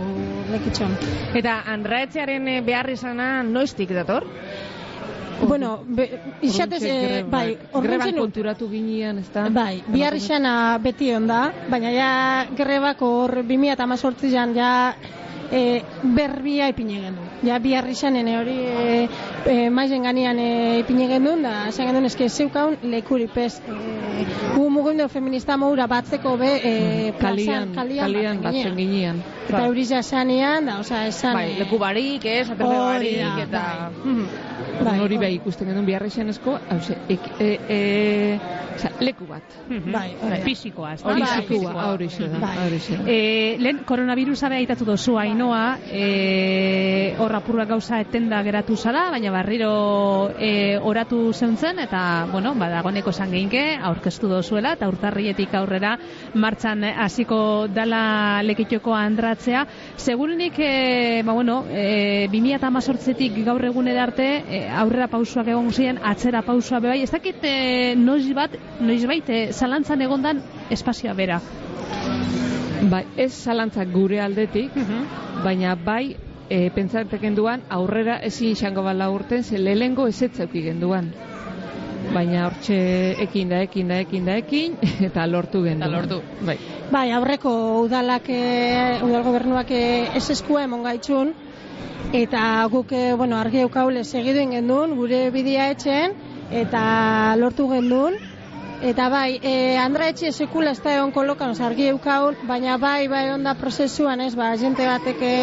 lekitxon. 0.52 0.98
Eta 1.36 1.62
Andraetxearen 1.68 2.48
eh, 2.48 2.62
behar 2.62 2.90
izana 2.90 3.44
noiztik 3.44 3.90
dator? 3.94 4.26
Bueno, 5.48 5.80
be, 5.88 6.10
Orduntxe 6.44 7.20
e, 7.20 7.24
bai, 7.24 7.58
nu- 8.12 8.20
konturatu 8.26 8.68
ginean, 8.70 9.20
ez 9.20 9.30
da? 9.32 9.48
Bai, 9.50 9.82
bihar 9.88 10.14
izana 10.16 10.78
beti 10.84 11.14
onda, 11.16 11.54
baina 11.70 11.92
ja 11.96 12.46
grebako 12.58 13.08
hor 13.22 13.38
2018an 13.48 14.54
ja 14.58 14.96
e, 15.52 15.82
berbia 16.04 16.70
ipine 16.70 17.00
gendu. 17.02 17.26
Ja 17.44 17.60
bihar 17.60 17.88
izanen 17.90 18.28
hori 18.36 18.58
e, 18.60 19.08
e, 19.46 19.70
maizen 19.70 20.04
ganian 20.04 20.40
e, 20.40 20.80
ipine 20.84 21.08
gendu, 21.12 21.36
da 21.44 21.68
esan 21.70 21.90
gendu 21.90 22.06
eske 22.10 22.30
zeukaun 22.30 22.78
lekuri 22.84 23.28
pez. 23.34 23.60
E, 23.60 24.26
gu 24.56 24.70
mugimendu 24.70 25.10
feminista 25.10 25.58
moura 25.58 25.88
batzeko 25.88 26.36
be 26.38 26.52
e, 26.58 26.74
Kalian, 27.20 27.20
plazan, 27.20 27.76
kalian, 27.76 28.06
kalian, 28.06 28.42
batzen 28.44 28.78
ginean. 28.78 29.24
Eta 29.48 29.66
euri 29.66 29.86
ja 29.90 30.04
esanean, 30.06 30.70
da, 30.70 30.80
osea, 30.84 31.08
esan... 31.10 31.34
Bai, 31.38 31.48
e, 31.56 31.60
leku 31.64 31.80
barik, 31.82 32.26
ez, 32.26 32.48
hori 32.50 32.64
barik, 32.64 33.46
eta... 33.48 33.64
bai. 33.80 34.14
Mhm. 34.14 34.59
Orduan 34.80 35.02
hori 35.04 35.18
bai 35.20 35.34
ikusten 35.36 35.68
genuen 35.68 35.86
biharrexenezko, 35.88 36.54
hause, 36.72 36.96
ek, 37.12 37.26
e, 37.44 37.48
e, 37.76 37.80
oza, 38.78 38.92
leku 39.04 39.26
bat. 39.28 39.56
Bai, 39.68 40.14
bai. 40.22 40.40
Fisikoa, 40.46 40.94
ez 40.96 41.02
da? 41.04 41.16
Bai, 41.20 41.42
fisikoa, 41.48 41.88
hori 41.92 42.08
xe 42.14 42.30
da, 42.32 42.40
Bai. 42.40 42.54
hori 42.64 42.80
xe 42.80 42.96
da. 42.96 43.04
E, 43.12 43.58
lehen 43.60 43.82
koronavirusa 43.90 44.50
beha 44.52 44.64
itatu 44.64 44.88
dozu 44.88 45.18
ainoa, 45.20 45.64
e, 45.92 47.16
hor 47.20 47.36
apurra 47.36 47.66
gauza 47.68 48.00
etenda 48.00 48.40
geratu 48.46 48.78
zala, 48.78 49.10
baina 49.12 49.34
barriro 49.36 50.32
e, 50.40 50.78
oratu 50.80 51.34
zeuntzen, 51.34 51.84
eta, 51.84 52.28
bueno, 52.32 52.56
ba, 52.56 52.70
dagoneko 52.72 53.12
esan 53.12 53.36
geinke, 53.36 53.66
aurkeztu 53.76 54.32
dozuela, 54.32 54.78
eta 54.80 54.88
urtarrietik 54.88 55.54
aurrera 55.60 55.98
martxan 56.40 56.88
hasiko 56.88 57.68
dala 57.68 58.42
lekitxoko 58.48 58.96
andratzea. 58.96 59.66
Segurunik, 59.98 60.56
e, 60.64 61.22
ba, 61.28 61.36
bueno, 61.36 61.66
e, 61.68 62.30
2018tik 62.32 63.44
gaur 63.44 63.68
egunera 63.68 64.08
arte, 64.08 64.32
e, 64.48 64.69
aurrera 64.70 65.08
pausuak 65.12 65.48
egon 65.52 65.72
ziren, 65.74 66.00
atzera 66.04 66.42
pausua 66.46 66.80
bebai, 66.84 67.02
ez 67.04 67.12
dakit 67.12 67.44
e, 67.44 67.96
noiz 67.98 68.28
bat, 68.36 68.56
noiz 68.82 69.04
bait, 69.10 69.30
e, 69.30 69.52
zalantzan 69.54 70.02
egondan 70.06 70.42
espazioa 70.72 71.14
bera. 71.18 71.40
Bai, 72.90 73.04
ez 73.18 73.32
zalantzak 73.34 73.92
gure 73.92 74.22
aldetik, 74.24 74.76
baina 75.44 75.76
bai 75.76 76.16
e, 76.50 76.70
pentsateken 76.76 77.36
duan 77.36 77.66
aurrera 77.70 78.20
ezin 78.26 78.54
izango 78.56 78.84
bala 78.86 79.10
urten, 79.12 79.44
ze 79.44 79.60
lehengo 79.60 80.08
ez 80.08 80.22
etzauki 80.30 80.64
genduan. 80.64 81.12
Baina 82.14 82.48
hortxe 82.48 82.78
ekin 83.22 83.52
da, 83.52 83.60
ekin 83.68 83.92
da, 83.92 84.00
ekin 84.06 84.26
da, 84.26 84.38
ekin, 84.40 84.78
eta 85.10 85.28
lortu 85.28 85.62
genduan. 85.66 85.92
lortu. 85.98 86.22
Bai. 86.48 86.58
Bai, 86.90 87.10
aurreko 87.14 87.52
udalak, 87.84 88.32
udal 89.06 89.28
gobernuak 89.28 89.72
ez 89.76 90.26
eskua 90.34 90.64
emon 90.66 90.88
gaitzun, 90.88 91.36
eta 92.14 92.66
guk, 92.72 92.92
e, 92.92 93.14
bueno, 93.14 93.38
argi 93.38 93.62
eukaule 93.66 94.04
segidu 94.04 94.44
gendun, 94.52 94.96
gure 94.98 95.30
bidea 95.32 95.70
etxen, 95.76 96.18
eta 96.52 97.36
lortu 97.38 97.70
gendun. 97.70 98.18
Eta 98.80 99.10
bai, 99.12 99.42
e, 99.44 99.76
Andra 99.76 100.06
etxe 100.08 100.30
sekula 100.32 100.72
ez 100.72 100.80
da 100.80 100.94
egon 100.96 101.12
kolokan, 101.12 101.52
argi 101.68 101.90
eukaul, 101.92 102.38
baina 102.48 102.78
bai, 102.80 103.10
bai 103.12 103.26
onda 103.34 103.52
prozesuan, 103.60 104.22
ez, 104.24 104.32
ba, 104.40 104.54
jente 104.56 104.86
batek 104.88 105.20
e, 105.20 105.34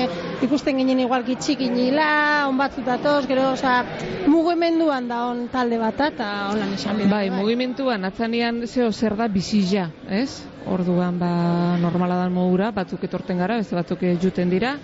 ikusten 0.46 0.80
ginen 0.80 1.02
igual 1.04 1.22
gitxik 1.26 1.60
inila, 1.60 2.48
on 2.48 2.56
batzut 2.56 2.88
datoz, 2.88 3.26
gero, 3.28 3.50
oza, 3.52 3.82
mugimenduan 4.26 5.08
da 5.08 5.26
on 5.28 5.50
talde 5.52 5.76
bat, 5.76 6.00
eta 6.00 6.30
holan 6.48 6.72
esan 6.78 6.96
bida. 6.96 7.12
Bai, 7.12 7.28
mugimenduan 7.28 8.08
atzanian 8.08 8.64
zeo 8.66 8.88
zer 8.90 9.18
da 9.20 9.28
bizila, 9.28 9.90
ez? 10.08 10.40
Orduan 10.66 11.20
ba 11.20 11.76
normala 11.78 12.16
dan 12.24 12.32
modura, 12.32 12.72
batzuk 12.72 13.04
etorten 13.04 13.36
gara, 13.36 13.60
beste 13.60 13.76
batzuk 13.76 14.00
juten 14.16 14.48
dira. 14.48 14.78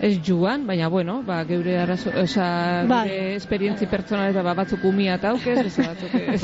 Ez 0.00 0.20
juan, 0.24 0.64
baina 0.66 0.86
bueno, 0.88 1.22
ba, 1.26 1.40
geure 1.44 1.76
arazo, 1.78 2.10
oza, 2.22 2.84
Bai. 2.86 3.08
gure 3.08 3.34
esperientzi 3.34 3.86
pertsonal 3.90 4.30
eta 4.30 4.42
ba, 4.46 4.52
batzuk 4.54 4.84
umia 4.86 5.16
eta 5.18 5.32
aukez, 5.34 5.56
beste 5.64 5.82
batzuk 5.90 6.14
ez. 6.14 6.42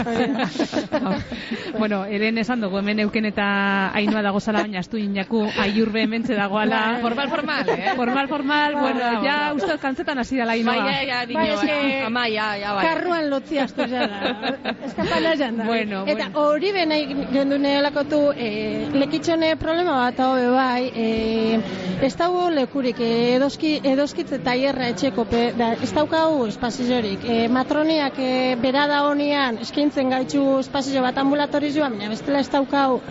bueno, 1.79 2.05
helen 2.05 2.39
esan 2.43 2.61
dugu 2.65 2.79
hemen 2.81 2.99
euken 3.05 3.29
eta 3.31 3.47
ainua 3.95 4.23
dago 4.27 4.41
zala, 4.41 4.65
baina 4.65 4.81
astu 4.83 4.99
inaku 4.99 5.45
aiurbe 5.63 6.03
hementze 6.03 6.35
dagoala. 6.35 6.81
Bai, 6.97 7.03
formal, 7.05 7.29
formal, 7.31 7.69
eh? 7.77 7.93
Formal, 7.95 8.29
formal, 8.29 8.75
Bai, 8.75 8.83
bueno, 8.83 9.01
bai, 9.05 9.23
ja 9.29 9.37
uste 9.55 9.79
kantzetan 9.79 10.19
hasi 10.19 10.37
dela 10.41 10.53
ainua. 10.59 10.75
Bai, 10.83 11.07
ja, 11.07 11.23
Bai, 11.33 11.47
eske- 11.55 12.03
ama, 12.09 12.27
ja, 12.29 12.49
ja, 12.59 12.75
bai. 12.75 12.85
Karruan 12.89 13.31
lotzi 13.31 13.59
astu 13.63 13.87
jala. 13.87 14.35
Eskapana 14.89 15.37
janda. 15.39 15.65
Bueno, 15.71 16.03
Eta 16.11 16.29
hori 16.43 16.73
bena 16.75 16.99
gendune 17.33 17.77
lakotu, 17.87 18.33
e, 18.35 18.89
lekitxone 18.99 19.55
problema 19.63 19.95
bat 20.03 20.19
hau 20.27 20.35
bai, 20.59 20.91
e, 20.95 21.61
ez 22.03 22.15
dago 22.19 22.49
lekurik, 22.51 22.99
e, 22.99 23.39
edoski, 23.45 23.71
edoskitze 23.85 24.39
taierra 24.45 24.87
etxeko, 24.93 25.27
pe, 25.29 25.41
da, 25.59 25.75
ez 25.85 25.91
daukau 25.93 26.47
espaziorik. 26.49 27.27
E, 27.29 27.37
matroniak 27.53 28.17
e, 28.17 28.31
bera 28.63 28.87
da 28.89 29.03
honian 29.11 29.61
eskaintzen 29.67 30.13
gaitzu 30.15 30.45
espazio 30.63 31.05
bat 31.05 31.21
ambulatorizua, 31.21 31.91
baina 31.93 32.13
bestela 32.15 32.41
ez 32.41 32.49
daukau 32.57 33.03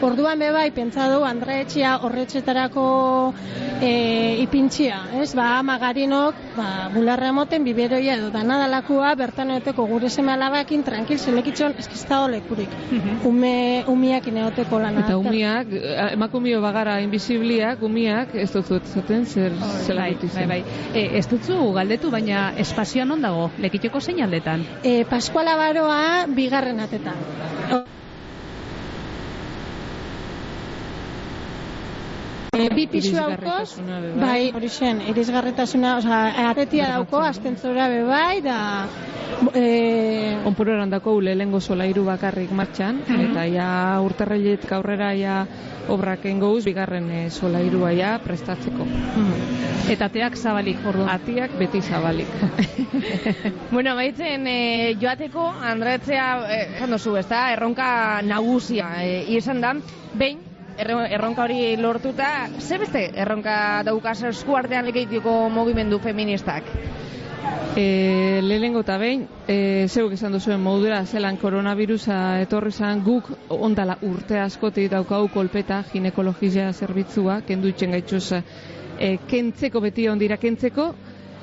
Orduan 0.00 0.38
be 0.40 0.48
bai, 0.48 0.70
pentsa 0.72 1.10
du, 1.12 1.20
Andra 1.28 1.58
Etxea 1.60 1.98
horretxetarako 2.06 2.84
e, 3.84 3.90
ipintxia, 4.40 4.96
ez? 5.20 5.34
Ba, 5.36 5.58
ama 5.58 5.76
garinok, 5.82 6.38
ba, 6.56 6.88
bularra 6.94 7.28
emoten, 7.28 7.66
biberoia 7.68 8.14
edo 8.16 8.30
danadalakua, 8.32 9.10
bertan 9.20 9.52
eoteko 9.58 9.84
gure 9.90 10.08
seme 10.08 10.32
alabakin, 10.32 10.86
tranquil, 10.86 11.20
zelekitxon, 11.20 11.76
ez 11.76 11.84
ez 11.92 12.06
dago 12.08 12.30
lekurik. 12.32 12.72
Ume, 13.28 13.84
umiak 13.92 14.30
ineoteko 14.32 14.80
lana. 14.80 15.04
Eta 15.04 15.18
umiak, 15.20 15.76
eh, 15.76 16.08
emakumio 16.14 16.62
bagara 16.64 16.96
invisibliak, 17.04 17.84
umiak, 17.84 18.34
ez 18.40 18.48
dut 18.56 18.88
zaten, 18.94 19.26
zer 19.26 19.52
bai, 19.88 20.16
bai, 20.34 20.46
bai. 20.46 20.60
E, 20.94 21.06
ez 21.18 21.26
dutzu 21.30 21.72
galdetu, 21.76 22.10
baina 22.10 22.50
espazioa 22.58 23.06
non 23.08 23.22
dago, 23.22 23.50
lekitxoko 23.58 24.00
zein 24.00 24.22
aldetan? 24.24 24.66
E, 24.82 25.04
Paskuala 25.04 25.56
Baroa, 25.60 26.26
bigarren 26.26 26.80
atetan. 26.80 27.98
E, 32.50 32.66
bi 32.74 32.88
pisu 32.90 33.14
daukoz, 33.14 33.78
bai. 33.86 34.10
bai, 34.18 34.40
hori 34.58 34.68
zen, 34.68 35.04
irisgarritasuna, 35.12 35.92
oza, 36.00 36.16
atetia 36.50 36.88
dauko, 36.96 37.20
astentzora 37.22 37.86
be 37.92 38.00
bai, 38.08 38.40
da, 38.42 38.56
e, 39.54 40.36
Onpuroran 40.44 40.90
dako 40.90 41.20
lehengo 41.22 41.60
solairu 41.60 42.04
bakarrik 42.08 42.50
martxan, 42.50 43.04
eta 43.28 43.46
ja 43.46 43.68
urterreiletik 44.02 44.72
aurrera 44.74 45.12
ja 45.14 45.36
obrak 45.88 46.26
engouz, 46.26 46.64
bigarren 46.66 47.06
e, 47.10 47.22
solairua 47.30 47.94
ja 47.94 48.10
prestatzeko. 48.24 48.88
Eta 49.90 50.10
teak 50.10 50.36
zabalik, 50.36 50.82
ordu. 50.86 51.06
Atiak 51.06 51.56
beti 51.58 51.82
zabalik. 51.82 52.28
Bueno, 53.70 53.94
baitzen 53.94 54.46
e, 54.50 54.58
joateko, 54.98 55.46
Andretzea, 55.70 56.28
e, 56.50 56.86
duzu, 56.90 57.14
ez 57.22 57.28
da, 57.30 57.46
erronka 57.54 57.90
nagusia 58.26 58.90
e, 59.06 59.20
izan 59.38 59.62
da, 59.62 59.76
behin, 60.18 60.49
erronka 60.78 61.44
hori 61.44 61.76
lortuta, 61.76 62.48
ze 62.58 62.78
beste 62.78 63.10
erronka 63.14 63.82
daukaz 63.84 64.22
eskuartean 64.30 64.86
lekeitiko 64.86 65.48
mugimendu 65.50 65.98
feministak? 65.98 66.64
E, 67.76 68.40
lehengo 68.42 68.82
eta 68.82 68.96
behin, 68.98 69.28
e, 69.46 69.86
zeuk 69.88 70.12
esan 70.16 70.34
duzuen 70.34 70.60
modura, 70.60 71.04
zelan 71.06 71.38
koronavirusa 71.38 72.40
etorri 72.42 72.72
zan 72.72 73.04
guk 73.06 73.30
ondala 73.48 73.96
urte 74.02 74.40
askotik 74.42 74.90
daukau 74.90 75.28
kolpeta 75.32 75.84
ginekologia 75.92 76.72
zerbitzua, 76.72 77.40
kendu 77.46 77.70
itxen 77.70 77.94
gaitxuz 77.94 78.32
e, 78.34 79.16
kentzeko 79.30 79.80
beti 79.80 80.08
ondira 80.08 80.36
kentzeko, 80.36 80.90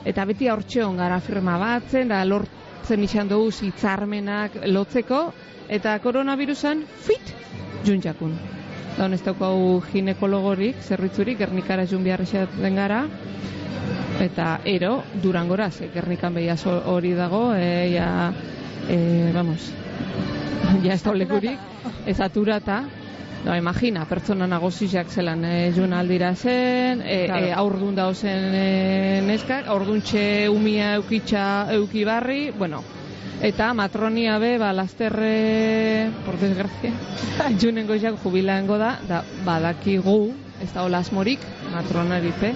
eta 0.06 0.26
beti 0.26 0.52
hortxe 0.52 0.86
gara 0.98 1.20
firma 1.20 1.58
batzen, 1.58 2.10
da 2.10 2.24
lortzen 2.26 3.04
izan 3.04 3.32
dugu 3.32 3.50
hitzarmenak 3.62 4.62
lotzeko, 4.68 5.32
eta 5.70 5.98
koronavirusan 6.04 6.86
fit 7.08 7.34
juntxakun. 7.88 8.57
Da 8.98 9.06
honez 9.06 9.22
daukau 9.22 9.82
ginekologorik, 9.92 10.80
zerbitzurik, 10.82 11.38
gernikara 11.38 11.86
jun 11.86 12.04
behar 12.04 12.24
gara, 12.76 13.04
eta 14.20 14.60
ero 14.66 15.04
durangora 15.22 15.70
ze 15.72 15.90
gernikan 15.94 16.34
beia 16.34 16.58
so- 16.58 16.82
hori 16.86 17.14
dago 17.14 17.54
e, 17.56 17.92
ja, 17.94 18.34
e, 18.90 19.32
vamos 19.34 19.72
ja 20.84 20.94
ez 20.94 21.04
da 21.04 21.14
lekurik 21.14 21.60
ez 22.08 22.20
aturata. 22.20 22.84
No, 23.46 23.54
imagina, 23.56 24.04
pertsona 24.10 24.48
nagozizak 24.50 25.12
zelan 25.14 25.46
e, 25.46 25.72
joan 25.76 25.94
aldira 25.94 26.34
zen, 26.36 27.02
e, 27.06 27.28
Claro. 27.28 27.46
e, 27.46 27.52
aurdun 27.54 27.96
da 27.96 28.10
zen 28.14 28.50
e, 28.56 29.22
neskak, 29.24 29.68
aurduntxe 29.70 30.50
umia 30.50 30.96
eukitxa 30.98 31.68
eukibarri, 31.78 32.50
bueno, 32.58 32.82
eta 33.42 33.74
matronia 33.74 34.40
be, 34.40 34.58
ba, 34.58 34.74
lasterre, 34.74 36.10
por 36.26 36.40
desgracia, 36.42 36.94
junen 37.62 37.88
goizak 37.88 38.18
jubilango 38.24 38.78
da, 38.78 38.98
da 39.08 39.24
badakigu, 39.46 40.34
ez 40.62 40.72
da 40.74 40.84
hola 40.84 41.04
asmorik, 41.06 41.44
matronaripe, 41.74 42.56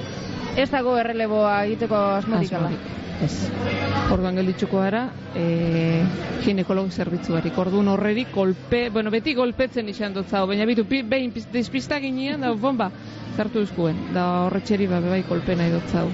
Ez 0.52 0.68
dago 0.68 0.98
erreleboa 1.00 1.62
egiteko 1.66 1.96
asmorik? 2.18 2.52
Asmorik, 2.52 2.90
Ez. 3.22 3.52
Orduan 4.12 4.36
gelditzuko 4.40 4.80
gara, 4.82 5.04
e, 5.38 6.02
ginekologi 6.44 6.92
zerbitzu 6.92 7.36
barik. 7.38 7.60
Orduan 7.62 7.88
horreri 7.94 8.26
kolpe, 8.34 8.88
bueno, 8.90 9.14
beti 9.14 9.36
golpetzen 9.38 9.88
izan 9.94 10.18
dut 10.18 10.28
zau, 10.28 10.48
baina 10.50 10.66
bitu, 10.66 10.88
pi, 10.90 11.04
behin 11.06 11.32
despista 11.54 12.02
ginean, 12.02 12.42
da, 12.42 12.52
bomba, 12.52 12.90
zartu 13.38 13.62
eskuen. 13.62 14.08
Da 14.18 14.26
horretxeri 14.48 14.90
ba, 14.90 15.00
bai 15.06 15.22
kolpe 15.30 15.56
nahi 15.56 15.72
dut 15.78 15.94
zau. 15.94 16.08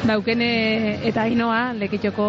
Daukene 0.00 0.46
eta 1.08 1.26
ainoa, 1.28 1.72
lekitxoko 1.76 2.26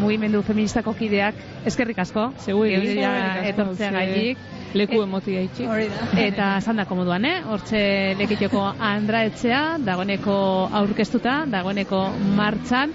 mugimendu 0.00 0.40
feministako 0.46 0.94
kideak, 0.96 1.34
eskerrik 1.68 1.98
asko, 2.00 2.30
asko, 2.38 2.64
etortzea 2.64 3.76
ze 3.76 3.90
gaitik. 3.96 4.38
Leku 4.74 5.02
emotia 5.02 5.40
itxik. 5.42 5.66
Eta 6.28 6.60
zanda 6.62 6.84
komoduan, 6.86 7.24
eh? 7.26 7.42
Hortxe 7.42 7.80
lekitxoko 8.20 8.62
andra 8.78 9.24
etxea, 9.26 9.78
dagoeneko 9.82 10.36
aurkeztuta, 10.80 11.44
dagoeneko 11.50 12.04
martxan, 12.38 12.94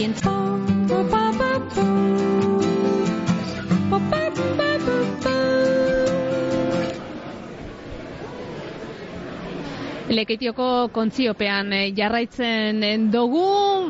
Lekeitioko 10.13 10.91
kontziopean 10.93 11.73
eh, 11.73 11.93
jarraitzen 11.97 12.83
eh, 12.85 12.97
dugu, 13.13 13.45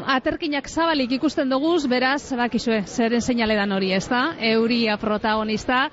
aterkinak 0.06 0.68
zabalik 0.70 1.16
ikusten 1.18 1.50
dugu, 1.50 1.74
beraz, 1.90 2.30
bakizue, 2.38 2.84
zeren 2.86 3.20
seinale 3.20 3.56
dan 3.58 3.72
hori, 3.74 3.90
ez 3.92 4.06
da? 4.06 4.28
Euria 4.52 4.94
protagonista, 5.02 5.88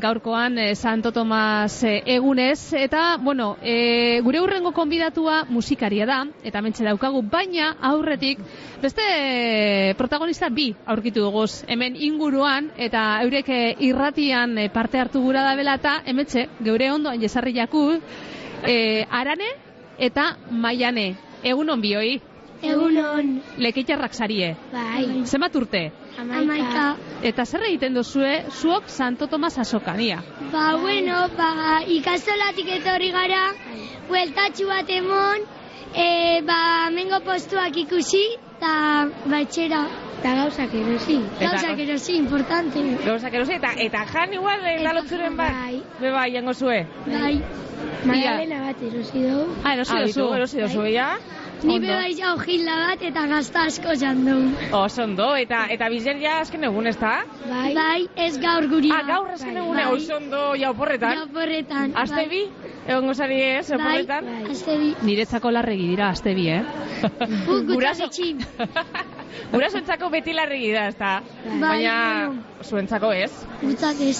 gaurkoan 0.00 0.58
eh, 0.58 0.74
Santo 0.74 1.12
Tomas 1.12 1.82
eh, 1.84 2.02
egunez, 2.16 2.74
eta, 2.76 3.16
bueno, 3.22 3.56
eh, 3.62 4.20
gure 4.24 4.40
hurrengo 4.40 4.72
konbidatua 4.76 5.44
musikaria 5.48 6.06
da, 6.06 6.18
eta 6.44 6.60
mentxe 6.60 6.84
daukagu, 6.84 7.22
baina 7.22 7.72
aurretik, 7.92 8.42
beste 8.82 9.94
protagonista 9.96 10.52
bi 10.52 10.74
aurkitu 10.84 11.24
dugu, 11.24 11.46
hemen 11.68 11.96
inguruan, 11.96 12.68
eta 12.76 13.22
eurek 13.24 13.48
irratian 13.80 14.58
parte 14.74 15.00
hartu 15.00 15.24
gura 15.24 15.46
da 15.48 15.56
bela, 15.56 15.78
eta 15.80 16.02
hemetxe, 16.04 16.48
geure 16.60 16.92
ondoan 16.92 17.20
jesarri 17.20 17.56
jaku, 17.56 17.86
eh, 18.66 19.06
arane 19.08 19.69
eta 20.00 20.34
maiane. 20.50 21.14
Egun 21.44 21.70
on 21.70 21.80
bioi. 21.80 22.18
Egunon. 22.60 23.28
Lekeitarrak 23.56 24.12
sarie. 24.14 24.50
Bai. 24.72 25.22
Zenbat 25.24 25.54
urte? 25.56 25.86
Amaika. 26.20 26.90
Eta 27.24 27.46
zer 27.46 27.64
egiten 27.68 27.94
duzue 27.96 28.32
zuok 28.50 28.88
Santo 28.92 29.28
Tomas 29.32 29.56
asokania? 29.58 30.20
Ba, 30.52 30.74
bueno, 30.82 31.22
ba, 31.38 31.80
ikastolatik 31.86 32.68
etorri 32.80 33.08
gara, 33.14 33.46
bueltatxu 34.10 34.68
bat 34.68 34.92
emon, 34.92 35.46
e, 35.94 36.42
ba, 36.46 36.90
mengo 36.92 37.20
postuak 37.24 37.76
ikusi, 37.76 38.22
eta 38.56 39.08
batxera. 39.26 39.86
Eta 40.20 40.34
gauzak 40.36 40.74
erosi. 40.76 41.16
Gauzak 41.40 41.78
erosi, 41.80 42.16
importante. 42.20 42.82
Gauzak 43.06 43.32
erosi, 43.34 43.54
eta, 43.56 43.70
eta 43.80 44.04
jan 44.12 44.34
igual 44.36 44.60
eh, 44.68 44.78
lalotzuren 44.84 45.36
bat. 45.36 45.54
Bai. 45.64 45.82
Be 46.00 46.10
bai, 46.12 46.30
jango 46.34 46.52
zue. 46.54 46.82
Bai. 47.06 47.40
Maialena 48.04 48.60
bat 48.66 48.82
erosi 48.84 49.22
dugu. 49.24 49.54
Ah, 49.64 49.74
erosi 49.74 49.92
Ah, 49.96 50.00
duzu. 50.04 50.20
bitu, 50.20 50.34
erosi 50.34 50.60
duzu, 50.60 50.82
Bai. 50.84 50.92
ja? 50.94 51.10
Ni 51.62 51.74
Ondo. 51.74 51.86
be 51.88 51.92
bai 51.94 52.12
jau 52.16 52.38
gila 52.40 52.74
bat 52.88 53.02
eta 53.04 53.26
gazta 53.28 53.62
asko 53.68 53.94
jan 54.00 54.22
dugu. 54.24 54.52
Oso 54.72 55.02
ondo, 55.04 55.34
eta, 55.36 55.66
eta 55.68 55.88
bizer 55.92 56.16
ja 56.20 56.38
azken 56.40 56.64
egun, 56.64 56.86
ez 56.86 56.96
da? 56.98 57.24
Bai. 57.48 57.74
Bai, 57.74 58.08
ez 58.16 58.38
gaur 58.40 58.66
guria. 58.68 58.94
Ah, 58.96 59.02
gaur 59.08 59.28
azken 59.28 59.54
Bai. 59.54 59.62
egune, 59.64 59.84
Bai. 59.84 59.92
oso 59.96 60.16
ondo 60.16 60.54
ja 60.56 60.70
oporretan. 60.70 61.12
Ja, 61.18 61.24
oporretan. 61.24 61.92
Aste 61.94 62.14
bai. 62.16 62.28
bi, 62.28 62.42
egon 62.86 63.06
gozari 63.06 63.40
ez, 63.42 63.68
Bai, 63.70 63.78
oporretan? 63.78 64.28
aste 64.50 64.76
bi. 64.78 64.94
Niretzako 65.06 65.50
larregi 65.52 65.88
dira, 65.92 66.08
azte 66.14 66.34
bi, 66.34 66.48
eh? 66.48 66.62
Guraso-. 67.70 68.08
Gurasoentzako 69.52 70.10
beti 70.10 70.32
larregi 70.36 70.72
da, 70.74 70.86
ez 70.90 70.96
da? 70.98 71.12
Bai, 71.44 71.60
Baina, 71.60 71.94
bueno. 72.26 72.42
zuentzako 72.64 73.12
ez. 73.12 73.30
Gutzak 73.62 74.00
ez. 74.04 74.18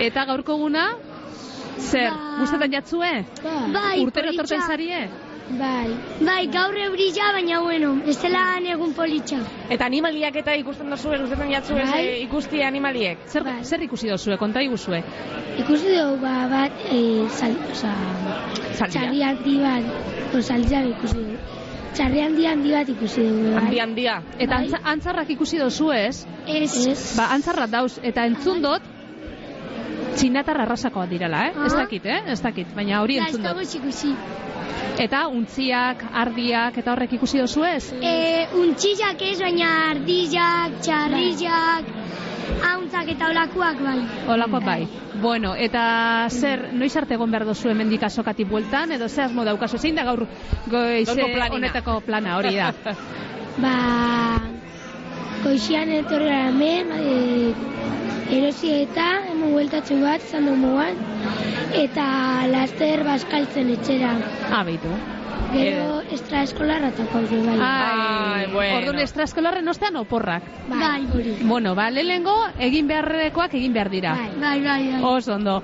Eta 0.00 0.24
gaurko 0.30 0.56
guna, 0.60 0.86
zer, 1.78 2.10
Ba- 2.10 2.38
gustetan 2.40 2.72
jatzue? 2.72 3.12
Bai, 3.74 4.00
Urtero 4.04 4.32
etortzen 4.32 4.62
zarie? 4.66 5.04
Bai. 5.50 5.92
Bai, 6.24 6.46
gaur 6.48 6.76
eurila, 6.76 7.32
baina 7.36 7.58
bueno, 7.60 7.90
bestela 8.06 8.44
egun 8.64 8.94
politxa. 8.96 9.38
Eta 9.70 9.84
animaliak 9.84 10.36
eta 10.40 10.54
ikusten 10.56 10.88
duzu, 10.90 11.10
gustetan 11.20 11.50
jatzu 11.52 11.76
ez 11.76 11.90
Bai. 11.90 12.06
eh, 12.06 12.22
ikusti 12.24 12.62
animaliek. 12.62 13.18
Zer, 13.28 13.44
zer 13.62 13.82
ikusi 13.82 14.08
dozue, 14.08 14.38
konta 14.38 14.62
iguzue? 14.62 15.02
Ikusi 15.58 15.92
dugu 15.92 16.16
ba, 16.22 16.48
bat, 16.48 16.72
e, 16.90 17.28
sal, 17.28 17.52
oza, 17.70 17.92
txarri 18.88 19.22
handi 19.22 19.58
bat, 19.60 19.84
o, 20.32 20.40
saldia 20.40 20.80
ikusi 20.88 21.14
dugu. 21.20 21.36
Txarri 21.94 22.20
handi 22.24 22.46
handi 22.46 22.72
bat 22.72 22.88
ikusi 22.88 23.28
dugu. 23.28 23.44
Bai. 23.52 23.60
Handi 23.60 23.80
handia. 23.84 24.16
Eta 24.38 24.56
antza, 24.62 24.80
antzarrak 24.94 25.30
ikusi 25.36 25.58
dozu 25.58 25.92
ez? 25.92 26.24
Ez. 26.48 26.86
Ez. 26.88 27.16
Ba, 27.18 27.28
antzarrak 27.36 27.70
dauz, 27.70 27.98
eta 28.02 28.24
entzun 28.26 28.62
dut, 28.64 28.93
txinatar 30.16 30.60
arrasakoak 30.60 31.08
direla, 31.10 31.46
eh? 31.48 31.52
Ez 31.66 31.72
Ah. 31.74 31.78
dakit, 31.84 32.06
eh? 32.06 32.22
Ez 32.32 32.40
dakit, 32.42 32.74
baina 32.74 33.00
hori 33.02 33.18
ez 33.18 33.26
entzun 33.26 33.42
dut. 33.42 33.74
ikusi. 33.74 34.14
Eta 34.98 35.26
untziak, 35.28 36.04
ardiak, 36.12 36.76
eta 36.78 36.92
horrek 36.92 37.12
ikusi 37.12 37.38
dozu 37.38 37.64
ez? 37.64 37.92
E, 38.00 38.46
untxillak 38.54 39.20
ez, 39.22 39.38
baina 39.40 39.90
ardillak, 39.90 40.80
txarrillak, 40.82 41.84
hauntzak 42.62 43.08
eta 43.08 43.30
olakuak 43.30 43.82
bai. 43.82 43.98
Olakoak 44.28 44.64
bai. 44.64 44.88
Bueno, 45.20 45.54
eta 45.56 46.26
zer, 46.30 46.68
noiz 46.74 46.96
arte 46.96 47.14
egon 47.14 47.30
behar 47.30 47.44
dozu 47.46 47.68
hemendik 47.70 48.02
asokatik 48.02 48.48
bueltan, 48.48 48.92
edo 48.92 49.08
ze 49.08 49.22
asmo 49.22 49.44
daukazu, 49.44 49.78
zein 49.78 49.94
da 49.94 50.04
gaur 50.04 50.26
goize 50.66 51.22
honetako 51.50 52.00
plana 52.00 52.36
hori 52.36 52.56
da? 52.56 52.72
Ba, 53.62 54.40
goixian 55.44 55.90
etorri 55.90 56.24
gara 56.26 56.48
hemen, 56.48 56.90
e, 56.98 57.54
erosi 58.34 58.70
eta 58.82 59.08
hemen 59.30 59.52
bueltatxu 59.54 59.98
bat 60.02 60.22
izan 60.24 60.48
dugu 60.48 60.60
mugan, 60.66 61.00
eta 61.74 62.06
laster 62.50 63.04
baskaltzen 63.06 63.70
etxera. 63.76 64.14
Ah, 64.50 64.64
beitu. 64.66 64.92
Gero 65.54 66.00
extraeskolarra 66.14 66.88
eta 66.90 67.04
kolge 67.12 67.38
bai. 67.44 67.56
Ai, 67.62 68.46
bueno. 68.50 68.78
Orduan 68.80 68.98
estraskolarren 69.04 69.68
ostean 69.70 69.96
oporrak. 70.00 70.48
Bai, 70.70 71.04
hori. 71.14 71.36
Bueno, 71.46 71.74
ba, 71.78 71.90
lehenengo 71.94 72.34
egin 72.68 72.88
beharrekoak 72.90 73.54
egin 73.60 73.76
behar 73.76 73.90
dira. 73.92 74.16
Bai, 74.18 74.32
bai, 74.40 74.82
bai. 74.90 75.02
Oso 75.12 75.36
ondo. 75.36 75.60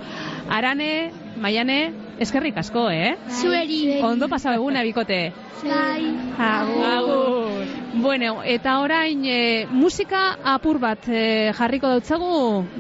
Arane, 0.49 1.11
Maiane, 1.41 1.79
eskerrik 2.21 2.59
asko, 2.61 2.91
eh? 2.93 3.15
Zueri. 3.41 4.01
Ondo 4.05 4.29
pasa 4.29 4.53
eguna 4.59 4.83
bikote. 4.85 5.33
Bai. 5.65 6.05
Agur. 6.37 7.65
Bueno, 8.01 8.43
eta 8.45 8.79
orain 8.85 9.25
e, 9.25 9.67
musika 9.73 10.37
apur 10.55 10.79
bat 10.79 11.09
e, 11.09 11.53
jarriko 11.57 11.95
dautzagu 11.97 12.35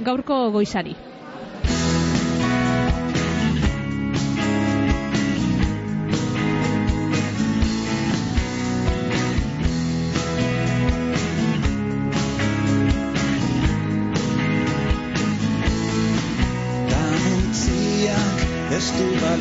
gaurko 0.04 0.50
goizari. 0.52 0.94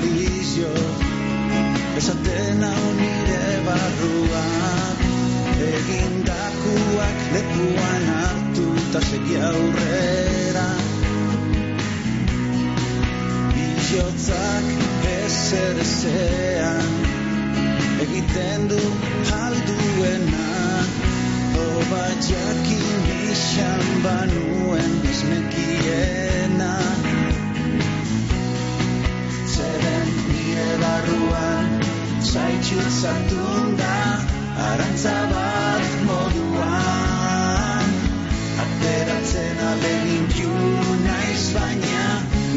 Du 0.01 0.07
balizio 0.07 0.69
Esaten 1.97 2.63
hau 2.63 2.93
nire 2.99 3.63
barruak 3.65 4.99
Egindakuak 5.59 7.17
lekuan 7.33 8.05
hartu 8.15 8.67
eta 8.77 9.01
segi 9.01 9.35
aurrera. 9.49 10.67
Bihotzak 13.55 14.65
ezer 15.15 15.81
ezean 15.83 16.95
Egiten 18.07 18.67
du 18.71 18.81
alduena. 19.41 20.49
Oba 21.65 22.05
jakin 22.29 23.05
izan 23.31 23.85
banuen 24.03 24.93
esmekiena 25.11 25.98
Zaitxutzatun 32.99 33.77
da 33.79 33.97
Arantza 34.59 35.19
bat 35.31 35.91
moduan. 36.07 37.93
Ateratzen 38.63 39.61
alegin 39.67 40.25
naiz 41.05 41.45
baina 41.55 42.07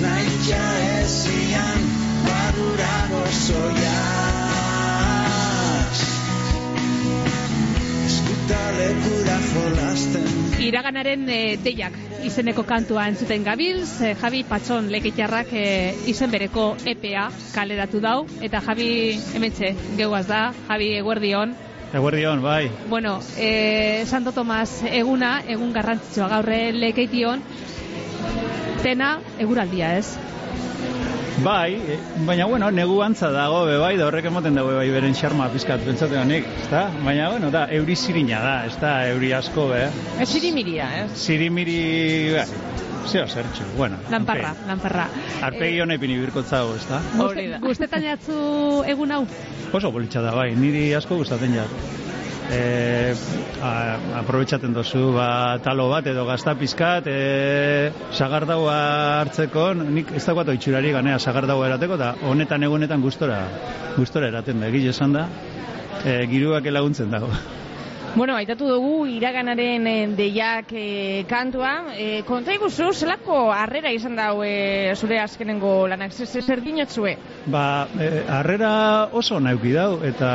Nahitia 0.03 0.64
ezian 1.03 1.86
Barura 2.26 2.97
gozoiaz 3.12 4.32
Iraganaren 10.62 11.28
e, 11.28 11.40
deiak 11.68 11.95
izeneko 12.23 12.62
kantua 12.68 13.09
entzuten 13.11 13.43
gabilz, 13.45 14.01
Javi 14.20 14.43
Patxon 14.49 14.89
lekitarrak 14.93 15.51
e, 15.59 15.64
izen 16.11 16.31
bereko 16.31 16.73
EPA 16.87 17.29
kaleratu 17.55 18.01
dau, 18.03 18.16
eta 18.41 18.61
Javi 18.62 18.89
hementxe 19.35 19.73
geuaz 19.99 20.27
da, 20.29 20.43
Javi 20.68 20.93
eguerdion. 21.01 21.55
Eguerdion, 21.93 22.43
bai. 22.43 22.70
Bueno, 22.89 23.18
e, 23.37 24.05
Santo 24.07 24.33
Tomas 24.33 24.81
eguna, 24.89 25.41
egun 25.47 25.73
garrantzitsua 25.75 26.29
gaurre 26.33 26.61
lekeition, 26.73 27.43
tena 28.83 29.16
eguraldia 29.43 29.97
ez. 29.99 30.07
Bai, 31.43 31.74
e, 31.74 31.99
baina 32.26 32.45
bueno, 32.47 32.70
negu 32.70 33.01
antza 33.03 33.30
dago 33.34 33.64
be 33.66 33.76
bai, 33.80 33.97
da 33.99 34.07
horrek 34.07 34.28
emoten 34.30 34.55
dago 34.55 34.74
bai 34.76 34.88
beren 34.95 35.14
xarma 35.16 35.49
pizkat 35.51 35.82
pentsatzen 35.82 36.20
honik, 36.22 36.47
ezta? 36.62 36.84
Baina 37.03 37.30
bueno, 37.32 37.51
da 37.51 37.64
euri 37.74 37.97
zirina 37.97 38.38
da, 38.45 38.53
ezta? 38.68 38.93
Euri 39.11 39.32
asko 39.34 39.66
be. 39.72 39.80
Ez 40.22 40.28
zirimiria, 40.30 40.86
ez? 41.03 41.09
Zirimiri, 41.24 41.78
bai. 42.36 42.47
Zeo 43.11 43.24
zertxo, 43.26 43.64
bueno. 43.76 43.97
Lanparra, 44.12 44.53
lanparra. 44.68 45.09
Arpegi 45.43 45.80
honek 45.82 45.99
pini 46.05 46.20
birkotzago, 46.20 46.76
ezta? 46.78 47.01
Guste- 47.18 47.59
Gustetan 47.64 48.05
jatzu 48.07 48.36
egun 48.86 49.11
hau? 49.11 49.24
Oso 49.74 49.90
bolitxa 49.90 50.22
da 50.22 50.30
bai, 50.36 50.53
niri 50.55 50.93
asko 50.95 51.18
gustatzen 51.18 51.57
jat. 51.59 52.02
E, 52.53 53.15
a, 53.63 53.73
aprobetxaten 54.21 54.75
dozu, 54.77 55.13
ba, 55.17 55.59
talo 55.65 55.89
bat 55.91 56.07
edo 56.11 56.25
gazta 56.29 56.55
pizkat, 56.59 57.09
e, 57.09 57.91
sagardaua 58.13 58.77
hartzeko, 59.23 59.71
nik 59.81 60.13
ez 60.19 60.25
dagoat 60.27 60.53
oitxurari 60.55 60.93
ganea 60.95 61.19
sagardaua 61.19 61.71
erateko, 61.71 61.99
eta 62.01 62.13
honetan 62.29 62.69
egunetan 62.69 63.05
gustora, 63.05 63.41
gustora 63.97 64.29
eraten 64.33 64.61
da, 64.61 64.71
egile 64.73 64.93
esan 64.93 65.17
da, 65.17 65.27
e, 66.05 66.23
giruak 66.31 66.69
laguntzen 66.71 67.11
dago. 67.13 67.33
Bueno, 68.15 68.35
aitatu 68.37 68.67
dugu 68.69 69.07
iraganaren 69.09 69.87
eh, 69.89 70.07
deiak 70.13 70.73
eh, 70.77 71.25
kantua. 71.31 71.71
Eh, 71.97 72.21
konta 72.29 72.53
iguzu, 72.53 72.91
zelako 72.93 73.47
harrera 73.57 73.89
izan 73.97 74.19
dau 74.21 74.43
eh, 74.45 74.93
zure 75.01 75.17
azkenengo 75.23 75.87
lanak, 75.89 76.13
zer, 76.13 76.43
zer 76.45 76.61
dinotzue? 76.61 77.15
Ba, 77.47 77.87
e, 77.97 78.11
harrera 78.29 78.73
oso 79.17 79.41
nauki 79.41 79.73
dau, 79.73 80.03
eta 80.05 80.33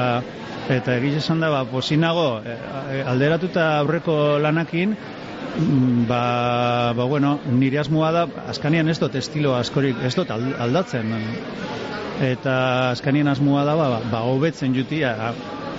eta 0.73 0.95
egiz 0.97 1.19
esan 1.21 1.39
da, 1.45 1.51
ba, 1.53 1.61
posinago, 1.69 2.41
e, 2.41 3.03
alderatuta 3.05 3.67
aurreko 3.83 4.17
lanakin, 4.41 4.97
mm, 4.97 6.07
ba, 6.09 6.23
ba, 6.97 7.05
bueno, 7.05 7.37
nire 7.45 7.77
asmoa 7.83 8.09
da, 8.11 8.25
azkanian 8.55 8.89
ez 8.89 8.97
dut 8.99 9.15
estilo 9.21 9.53
askorik, 9.55 10.01
ez 10.03 10.15
dut 10.17 10.33
al- 10.33 10.55
aldatzen, 10.65 11.13
eta 12.25 12.57
azkanien 12.89 13.29
asmoa 13.31 13.63
da, 13.69 13.77
ba, 13.79 14.01
ba, 14.11 14.25
hobetzen 14.33 14.73
jutia, 14.75 15.13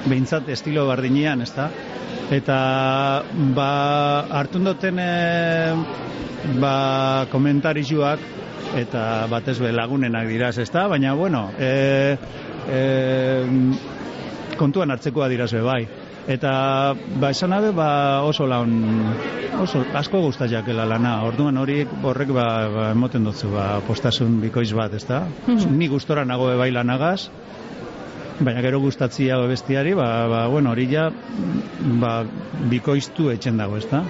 behintzat 0.06 0.48
estilo 0.52 0.86
bardinean, 0.88 1.42
ezta? 1.42 1.70
Eta, 2.30 2.58
ba, 3.56 3.70
hartun 4.40 4.68
duten, 4.68 4.98
e, 5.00 5.72
ba, 6.60 7.26
komentarizuak, 7.32 8.20
eta 8.76 9.26
batez 9.30 9.56
be 9.62 9.72
lagunenak 9.72 10.28
diraz, 10.28 10.58
ezta? 10.60 10.86
Baina, 10.92 11.14
bueno, 11.16 11.48
e, 11.58 12.16
e, 12.68 12.82
kontuan 14.60 14.92
hartzekoa 14.92 15.30
diraz 15.32 15.52
be, 15.56 15.64
bai. 15.64 15.82
Eta, 16.28 16.52
ba, 17.16 17.30
esan 17.32 17.56
abe, 17.56 17.72
ba, 17.72 18.20
oso 18.28 18.44
lan, 18.44 18.74
oso, 19.62 19.80
asko 19.96 20.20
guztatzakela 20.26 20.84
lana. 20.84 21.22
Orduan 21.24 21.56
hori 21.56 21.80
horrek, 22.04 22.34
ba, 22.36 22.48
ba 22.68 22.90
emoten 22.92 23.24
dutzu, 23.24 23.48
ba, 23.54 23.78
postasun 23.86 24.36
bikoiz 24.42 24.68
bat, 24.76 24.92
ezta? 24.92 25.22
Ni 25.48 25.88
gustora 25.88 26.26
nago 26.28 26.50
be 26.50 26.58
bai 26.60 26.68
lanagaz, 26.76 27.30
baina 28.40 28.62
gero 28.62 28.78
gustatzia 28.80 29.36
bestiari, 29.50 29.94
ba, 29.94 30.26
ba, 30.30 30.46
bueno, 30.48 30.70
hori 30.70 30.86
ja, 30.90 31.08
ba, 32.00 32.12
bikoiztu 32.70 33.30
etxen 33.32 33.58
dago, 33.58 33.78
ezta? 33.80 34.02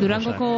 Durangoko 0.00 0.50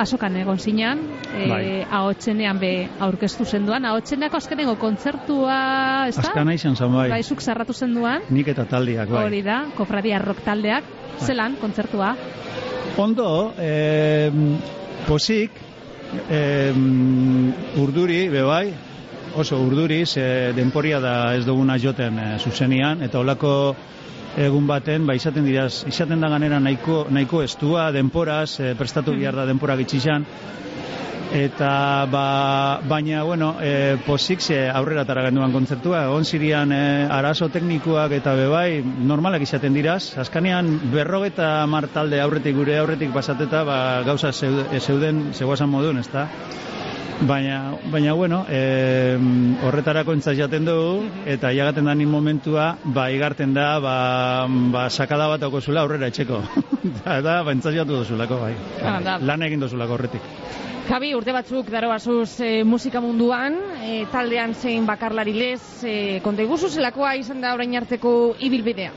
asokan 0.00 0.36
egon 0.42 0.58
zinan, 0.58 1.02
e, 1.32 1.48
Bai. 1.50 1.62
ahotsenean 1.90 2.60
be 2.62 2.72
aurkeztu 3.02 3.46
zenduan, 3.46 3.86
ahotseneko 3.88 4.38
azkenengo 4.38 4.76
kontzertua, 4.80 5.58
ez 6.10 6.16
da? 6.16 6.28
Azkana 6.28 6.54
izan 6.54 6.76
zan 6.76 6.94
bai. 6.94 7.08
Bai, 7.12 7.22
zuk 7.22 7.42
zarratu 7.42 7.74
zenduan, 7.74 8.22
Nik 8.30 8.52
eta 8.54 8.66
taldiak, 8.70 9.10
bai. 9.10 9.26
hori 9.26 9.42
da, 9.46 9.64
kofradia 9.76 10.22
rock 10.22 10.44
taldeak, 10.46 10.86
zelan, 11.26 11.58
kontzertua? 11.60 12.14
Ondo, 13.02 13.52
eh, 13.58 14.30
posik, 15.08 15.50
eh, 16.28 16.72
urduri, 17.82 18.26
bebai, 18.28 18.91
oso 19.36 19.58
urduri, 19.62 20.04
ze 20.06 20.52
denporia 20.56 21.00
da 21.00 21.34
ez 21.36 21.44
duguna 21.46 21.78
joten 21.78 22.18
eh, 22.18 22.38
zuzenian, 22.38 23.02
eta 23.02 23.20
olako 23.20 23.74
egun 24.36 24.66
baten, 24.66 25.06
ba, 25.06 25.14
izaten 25.14 25.44
dira, 25.44 25.66
izaten 25.66 26.20
da 26.20 26.28
ganera 26.32 26.60
nahiko, 26.60 27.06
nahiko 27.10 27.42
estua, 27.42 27.90
denporaz, 27.92 28.60
eh, 28.60 28.74
prestatu 28.78 29.16
behar 29.18 29.36
da 29.36 29.46
denpora 29.46 29.76
gitxizan, 29.76 30.26
eta 31.32 32.06
ba, 32.12 32.80
baina 32.84 33.22
bueno, 33.24 33.56
e, 33.60 33.96
posik 34.06 34.40
ze 34.40 34.68
aurrera 34.68 35.04
tara 35.04 35.24
genduan 35.24 35.52
kontzertua 35.52 36.04
egon 36.04 36.26
zirian 36.28 36.72
e, 36.72 37.06
arazo 37.08 37.48
teknikoak 37.48 38.12
eta 38.18 38.34
bebai 38.36 38.82
normalak 38.82 39.42
izaten 39.42 39.72
diraz 39.72 40.18
azkanean 40.20 40.68
berrogeta 40.92 41.64
mar 41.66 41.88
talde 41.88 42.20
aurretik 42.20 42.56
gure 42.56 42.76
aurretik 42.78 43.14
pasateta 43.16 43.64
ba, 43.64 43.78
gauza 44.04 44.32
zeu- 44.32 44.66
e, 44.70 44.80
zeuden 44.80 45.30
zegoazan 45.32 45.72
modun 45.72 46.04
ezta 46.04 46.28
Baina, 47.26 47.76
baina 47.86 48.12
bueno, 48.18 48.40
e, 48.50 49.14
horretarako 49.62 50.14
entzat 50.16 50.34
jaten 50.34 50.64
dugu, 50.66 51.04
eta 51.30 51.52
jagaten 51.54 51.86
da 51.86 51.94
ni 51.94 52.06
momentua, 52.06 52.72
ba, 52.82 53.04
igarten 53.14 53.54
da, 53.54 53.78
ba, 53.78 53.94
ba 54.48 54.88
sakada 54.90 55.28
bat 55.30 55.44
zula 55.62 55.82
aurrera 55.82 56.08
etxeko. 56.10 56.42
da, 57.04 57.20
da, 57.20 57.42
ba, 57.46 57.52
entzat 57.52 57.74
jatu 57.74 58.00
duzulako, 58.02 58.40
bai. 58.42 58.54
Ah, 58.82 58.98
da. 59.00 59.18
Lan 59.22 59.42
egin 59.42 59.60
duzulako 59.60 59.94
horretik. 59.94 60.26
Javi, 60.88 61.14
urte 61.14 61.32
batzuk 61.32 61.70
daro 61.70 61.92
basuz 61.92 62.40
e, 62.40 62.64
musika 62.64 63.00
munduan, 63.00 63.54
e, 63.86 64.02
taldean 64.10 64.54
zein 64.58 64.86
bakarlari 64.86 65.32
lez, 65.32 65.62
e, 65.86 66.18
konta 66.26 66.42
iguzu 66.42 66.72
zelakoa 66.74 67.14
izan 67.22 67.40
da 67.40 67.54
orain 67.54 67.76
arteko 67.78 68.34
ibilbidea. 68.40 68.90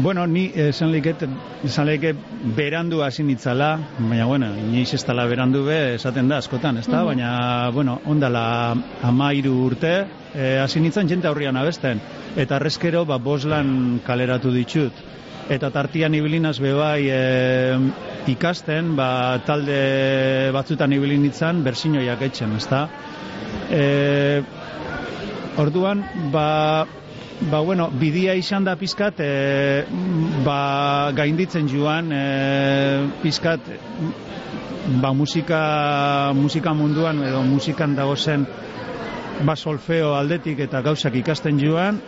Bueno, 0.00 0.28
ni 0.28 0.44
esan 0.54 0.92
liket, 0.94 1.24
esan 1.66 1.88
liket 1.88 2.18
berandu 2.54 3.00
hasi 3.02 3.24
nitzala, 3.26 3.72
baina, 3.98 4.26
bueno, 4.30 4.52
inoiz 4.54 4.92
ez 4.94 5.00
dala 5.02 5.24
berandu 5.26 5.64
be, 5.66 5.78
esaten 5.96 6.28
da 6.30 6.38
askotan, 6.38 6.78
ez 6.78 6.86
da? 6.86 7.00
Mhm. 7.00 7.06
Baina, 7.06 7.30
bueno, 7.74 7.98
ondala 8.06 8.76
amairu 9.02 9.56
urte, 9.66 10.06
eh, 10.34 10.60
hasi 10.62 10.80
nintzen 10.80 11.08
jente 11.08 11.26
aurrian 11.26 11.56
abesten, 11.56 12.00
eta 12.36 12.56
arrezkero, 12.56 13.04
ba, 13.06 13.18
boslan 13.18 14.00
kaleratu 14.06 14.52
ditut. 14.54 14.92
Eta 15.50 15.70
tartian 15.72 16.14
ibilinaz 16.14 16.58
bebai 16.60 17.08
e, 17.08 17.78
ikasten, 18.28 18.94
ba, 18.96 19.40
talde 19.46 20.50
batzutan 20.52 20.92
ibilin 20.92 21.22
nitzan, 21.24 21.64
bersinoiak 21.64 22.22
etxen, 22.28 22.52
ez 22.54 22.66
da? 22.68 22.82
E, 23.72 24.42
orduan, 25.56 26.04
ba, 26.30 26.86
ba, 27.50 27.60
bueno, 27.60 27.88
bidia 27.90 28.34
izan 28.34 28.64
da 28.64 28.76
pizkat, 28.76 29.20
e, 29.20 29.84
ba, 30.44 31.12
gainditzen 31.16 31.68
joan, 31.70 32.12
e, 32.12 32.22
pizkat, 33.22 33.60
ba, 35.02 35.12
musika, 35.12 35.62
musika 36.34 36.74
munduan, 36.74 37.22
edo 37.24 37.42
musikan 37.46 37.94
dagozen, 37.98 38.46
ba, 39.46 39.56
solfeo 39.56 40.14
aldetik 40.18 40.60
eta 40.66 40.82
gauzak 40.82 41.18
ikasten 41.22 41.60
joan, 41.62 42.00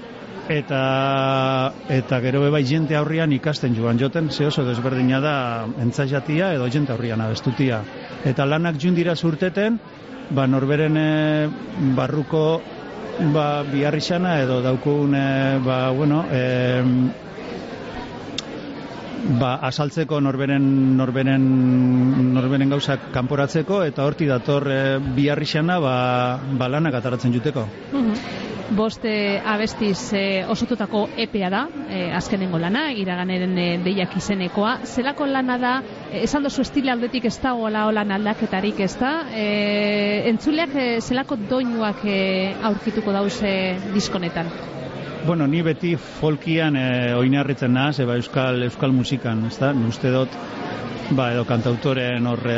eta 0.51 1.73
eta 1.89 2.19
gero 2.25 2.43
bebai 2.43 2.65
jente 2.67 2.97
aurrian 2.99 3.33
ikasten 3.33 3.77
joan. 3.77 3.99
Joten 3.99 4.31
ze 4.31 4.47
oso 4.47 4.65
desberdina 4.67 5.21
da 5.21 5.35
entzaiatia 5.79 6.53
edo 6.57 6.67
jente 6.69 6.93
aurrian 6.93 7.21
abestutia. 7.21 7.83
Eta 8.25 8.47
lanak 8.47 8.81
jun 8.83 8.95
dira 8.99 9.15
zurteten 9.15 9.79
ba 10.31 10.47
norberen 10.47 10.97
eh, 10.97 11.49
barruko 11.97 12.61
ba 13.33 13.63
biharrizana 13.63 14.41
edo 14.43 14.61
daukugun 14.65 15.15
eh, 15.15 15.59
ba 15.65 15.91
bueno 15.91 16.25
eh, 16.33 16.83
ba, 19.39 19.59
asaltzeko 19.69 20.21
norberen 20.21 20.97
norberen 20.97 21.45
norberen 22.35 22.73
gauzak 22.73 23.11
kanporatzeko 23.13 23.83
eta 23.85 24.07
horti 24.07 24.29
dator 24.31 24.67
e, 24.71 24.81
biharrixana 25.17 25.79
ba, 25.81 25.95
ba 26.59 26.69
lanak 26.69 26.95
ataratzen 27.01 27.33
juteko. 27.37 27.67
Bost 27.93 28.60
eh, 29.05 29.43
abestiz 29.45 30.13
eh, 30.13 30.45
osotutako 30.49 31.09
epea 31.17 31.51
da, 31.51 31.69
eh, 31.89 32.15
azkenengo 32.15 32.59
lana, 32.59 32.93
iraganeren 32.93 33.59
eh, 33.59 33.79
deiak 33.85 34.17
izenekoa. 34.17 34.79
Zelako 34.85 35.27
lana 35.27 35.59
da, 35.59 35.83
eh, 36.11 36.23
esan 36.25 36.43
dozu 36.43 36.63
estile 36.63 36.91
aldetik 36.91 37.25
ez 37.25 37.39
da 37.43 37.55
hola 37.55 37.87
holan 37.87 38.13
aldaketarik 38.13 38.81
ez 38.81 38.97
da, 38.99 39.27
eh, 39.35 40.29
entzuleak 40.31 40.75
eh, 40.75 41.01
zelako 41.01 41.37
doinuak 41.37 42.05
eh, 42.05 42.55
aurkituko 42.63 43.13
dauze 43.13 43.77
diskonetan. 43.95 44.47
Bueno, 45.27 45.47
ni 45.47 45.61
beti 45.63 45.97
folkian 45.97 46.77
e, 46.77 47.15
oinarritzen 47.15 47.75
naz, 47.75 47.99
eba 48.01 48.15
euskal, 48.17 48.63
euskal 48.65 48.93
musikan, 48.97 49.45
ez 49.47 49.59
da? 49.61 49.75
Uste 49.89 50.09
dut, 50.15 50.33
ba, 51.11 51.33
edo 51.35 51.45
kantautoren 51.45 52.27
horre 52.27 52.57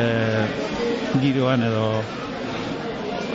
giroan 1.20 1.64
edo 1.66 1.86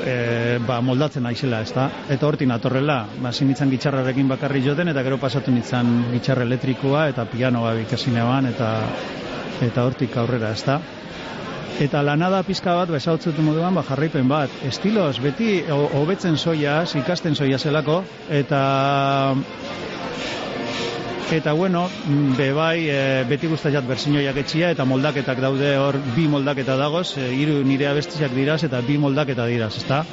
e, 0.08 0.60
ba, 0.66 0.80
moldatzen 0.82 1.26
naizela, 1.28 1.62
ez 1.66 1.74
da? 1.76 1.88
Eta 2.14 2.28
hortin 2.28 2.52
atorrela, 2.56 3.02
ba, 3.22 3.32
zinitzen 3.32 3.72
gitxarrarekin 3.74 4.30
bakarri 4.32 4.64
joten, 4.66 4.92
eta 4.94 5.04
gero 5.06 5.20
pasatu 5.22 5.52
nintzen 5.52 5.92
gitxarra 6.14 6.48
elektrikoa 6.48 7.08
eta 7.12 7.28
pianoa 7.32 7.76
ikasinean, 7.84 8.48
eta 8.54 8.72
eta 9.68 9.84
hortik 9.88 10.16
aurrera, 10.22 10.54
ez 10.54 10.64
da? 10.68 10.80
Eta 11.82 12.02
lanada 12.02 12.40
pizka 12.46 12.74
bat, 12.74 12.90
besautzutu 12.90 13.44
moduan, 13.46 13.76
ba, 13.78 13.84
jarraipen 13.86 14.30
bat. 14.30 14.54
Estiloz, 14.66 15.20
beti 15.22 15.60
ho- 15.70 15.90
hobetzen 16.00 16.38
soiaz, 16.38 16.96
ikasten 16.98 17.36
soia 17.38 17.60
zelako, 17.62 18.00
eta 18.34 19.36
eta 21.32 21.54
bueno, 21.54 21.90
mm, 22.08 22.36
bebai, 22.38 22.90
e, 22.90 23.00
beti 23.28 23.48
guztaiat 23.52 23.86
berzinoiak 23.88 24.38
etxia, 24.44 24.72
eta 24.72 24.86
moldaketak 24.88 25.42
daude 25.44 25.74
hor, 25.78 25.98
bi 26.16 26.28
moldaketa 26.32 26.78
dagoz, 26.80 27.18
e, 27.18 27.32
hiru 27.36 27.64
nire 27.68 27.90
abestiak 27.90 28.32
diraz, 28.36 28.64
eta 28.64 28.82
bi 28.82 28.98
moldaketa 28.98 29.48
diraz, 29.50 29.76
ezta? 29.78 30.06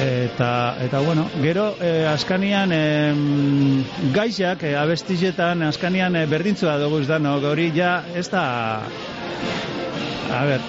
Eta, 0.00 0.76
eta 0.80 1.00
bueno, 1.04 1.26
gero 1.42 1.74
eh, 1.82 2.06
askanian 2.08 2.70
eh, 2.72 3.12
gaixak 4.14 4.62
eh, 4.64 4.76
abestizetan 4.78 5.66
askanian 5.66 6.16
eh, 6.16 6.24
berdintzua 6.30 6.78
dugu 6.80 7.02
ez 7.02 7.10
hori 7.10 7.70
ja 7.74 8.04
ez 8.14 8.30
da 8.30 8.80
a 10.30 10.44
ber, 10.46 10.60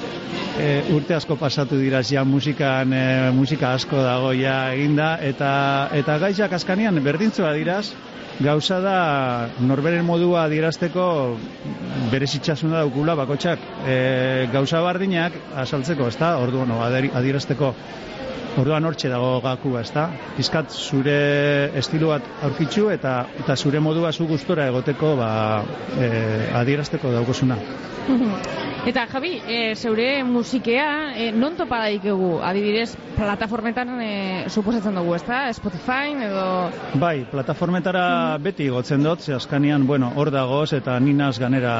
e, 0.59 0.83
urte 0.91 1.15
asko 1.15 1.37
pasatu 1.37 1.77
dira 1.77 2.01
ja 2.03 2.25
musikan 2.25 2.91
e, 2.93 3.31
musika 3.31 3.73
asko 3.73 4.03
dago 4.03 4.33
ja 4.33 4.73
eginda 4.73 5.17
eta 5.21 5.89
eta 5.93 6.17
gaizak 6.17 6.53
askanian 6.53 7.01
berdintzua 7.03 7.53
diraz 7.53 7.93
gauza 8.39 8.79
da 8.81 8.97
norberen 9.59 10.05
modua 10.05 10.45
adierazteko 10.45 11.05
berezitxasuna 12.11 12.81
daukula 12.81 13.15
bakotxak 13.19 13.65
e, 13.85 13.97
gauza 14.53 14.81
bardinak 14.81 15.35
asaltzeko, 15.65 16.07
ezta? 16.07 16.37
Orduan, 16.41 16.71
no, 16.71 16.79
adierazteko 16.81 17.73
Orduan 18.59 18.83
hortxe 18.83 19.07
dago 19.07 19.37
gakua, 19.43 19.81
ezta? 19.85 20.09
Pizkat 20.35 20.73
zure 20.75 21.71
estilo 21.79 22.09
bat 22.11 22.25
aurkitzu 22.43 22.89
eta 22.91 23.13
eta 23.39 23.55
zure 23.55 23.79
modua 23.79 24.11
zu 24.11 24.27
gustora 24.27 24.65
egoteko 24.67 25.13
ba, 25.15 25.29
e, 25.95 26.09
adierazteko 26.59 27.13
daukosuna. 27.15 27.57
Eta 28.81 29.03
Javi, 29.05 29.35
e, 29.45 29.75
zeure 29.75 30.23
musikea 30.25 31.13
e, 31.13 31.27
non 31.31 31.53
topa 31.53 31.83
daikegu? 31.83 32.39
Adibidez, 32.41 32.95
plataformetan 33.13 33.91
e, 34.01 34.13
suposatzen 34.49 34.97
dugu, 34.97 35.13
ezta? 35.19 35.43
Spotify 35.53 36.15
edo... 36.25 36.45
Bai, 36.97 37.27
plataformetara 37.29 38.39
beti 38.41 38.71
gotzen 38.73 39.05
dut, 39.05 39.21
ze 39.21 39.35
askanian, 39.37 39.85
bueno, 39.85 40.09
hor 40.15 40.33
dagoz 40.33 40.73
eta 40.73 40.97
ninaz 40.99 41.35
ganera 41.37 41.75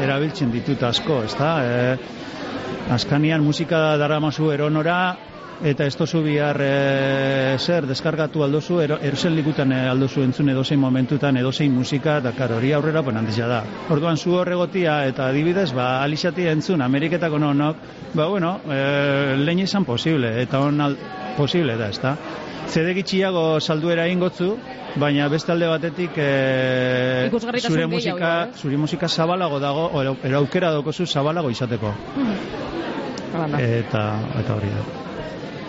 erabiltzen 0.00 0.48
ditut 0.56 0.82
asko, 0.88 1.20
ezta? 1.28 1.52
E, 1.60 1.98
askanian 2.96 3.44
musika 3.44 3.98
daramazu 4.00 4.48
eronora, 4.56 5.02
eta 5.62 5.84
ez 5.84 5.94
tozu 5.96 6.22
bihar 6.24 6.56
e, 6.64 7.56
zer 7.58 7.86
deskargatu 7.86 8.42
aldozu, 8.44 8.80
ero, 8.80 8.96
erosen 9.02 9.34
likutan 9.36 9.72
e, 9.72 9.80
aldozu 9.90 10.22
entzun 10.24 10.48
edozein 10.52 10.80
momentutan 10.80 11.36
edozein 11.36 11.72
musika, 11.74 12.18
da 12.24 12.32
kar 12.36 12.54
hori 12.56 12.72
aurrera 12.72 13.02
ponan 13.02 13.26
da. 13.26 13.62
Orduan 13.90 14.16
zu 14.16 14.34
horregotia 14.34 15.06
eta 15.06 15.28
adibidez, 15.28 15.72
ba, 15.72 16.02
alixati 16.02 16.46
entzun, 16.46 16.82
Ameriketako 16.82 17.38
nonok, 17.38 17.76
ba, 18.14 18.26
bueno, 18.26 18.60
e, 18.68 19.36
lehen 19.36 19.58
izan 19.60 19.84
posible, 19.84 20.40
eta 20.42 20.60
on 20.60 20.80
al, 20.80 20.96
posible 21.36 21.76
da, 21.76 21.88
ezta? 21.88 22.16
Zede 22.70 22.94
gitxiago 22.94 23.60
salduera 23.60 24.06
ingotzu, 24.08 24.54
baina 24.96 25.28
beste 25.28 25.52
alde 25.52 25.66
batetik 25.66 26.16
e, 26.16 27.30
zure 27.66 27.86
musika, 27.86 28.32
eh? 28.44 28.56
zure 28.56 28.76
musika 28.76 29.08
zabalago 29.08 29.60
dago, 29.60 29.90
ero 30.02 30.38
aukera 30.38 30.70
dokozu 30.70 31.06
zabalago 31.06 31.50
izateko. 31.50 31.94
Mm. 32.16 32.40
Eta, 33.60 34.02
eta 34.40 34.56
hori 34.56 34.74
da 34.74 34.99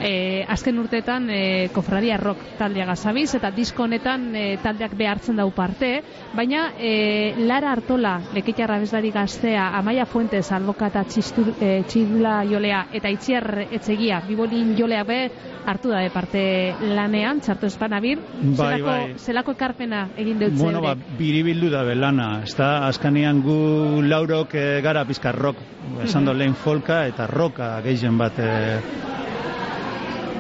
e, 0.02 0.44
azken 0.50 0.80
urteetan 0.82 1.30
e, 1.30 1.70
kofradia 1.74 2.18
rock 2.18 2.58
taldea 2.60 2.86
gazabiz 2.90 3.30
eta 3.38 3.52
disko 3.54 3.86
honetan 3.86 4.32
e, 4.36 4.46
taldeak 4.64 4.96
behartzen 4.98 5.38
dau 5.40 5.50
parte, 5.56 5.92
baina 6.36 6.72
e, 6.80 7.34
Lara 7.48 7.72
Artola, 7.72 8.18
lekitarra 8.34 8.80
bezlari 8.82 9.12
gaztea, 9.14 9.70
Amaia 9.78 10.06
Fuentes, 10.06 10.48
advokata 10.52 11.04
txistur, 11.08 11.54
e, 11.60 11.72
txidula 11.88 12.42
jolea 12.50 12.86
eta 12.94 13.12
itziar 13.14 13.68
etzegia, 13.70 14.22
bibolin 14.28 14.76
jolea 14.78 15.04
be, 15.08 15.22
hartu 15.66 15.92
da 15.94 16.02
parte 16.10 16.42
lanean, 16.82 17.42
txartu 17.46 17.70
espanabir, 17.70 18.20
bai, 18.42 18.56
zelako, 18.56 18.88
bai. 18.88 19.20
zelako 19.22 19.56
ekarpena 19.58 20.02
egin 20.18 20.42
dut 20.42 20.58
Bueno, 20.58 20.82
ba, 20.82 20.96
biribildu 20.96 21.70
da 21.70 21.84
belana, 21.86 22.32
ez 22.48 22.56
da, 22.58 22.88
azkanean 22.88 23.44
gu 23.46 24.02
laurok 24.08 24.58
e, 24.58 24.66
gara 24.82 25.06
pizkar 25.06 25.38
rock, 25.38 25.62
esan 26.04 26.26
do 26.26 26.34
lehen 26.34 26.56
folka 26.58 27.06
eta 27.10 27.28
roka 27.30 27.76
gehien 27.86 28.18
bat 28.18 28.40
e, 28.42 28.52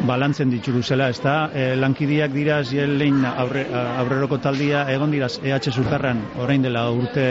balantzen 0.07 0.49
dituru 0.49 0.81
zela, 0.81 1.09
ez 1.09 1.19
da, 1.21 1.49
e, 1.53 1.75
lankidiak 1.77 2.33
dira 2.33 2.61
ziel 2.63 2.97
lehin 2.97 3.25
aurre, 3.25 3.65
aurreroko 4.01 4.39
taldia 4.41 4.83
egon 4.93 5.11
diraz 5.13 5.35
EH 5.43 5.71
Zukarran, 5.71 6.23
orain 6.41 6.61
dela 6.61 6.87
urte, 6.91 7.25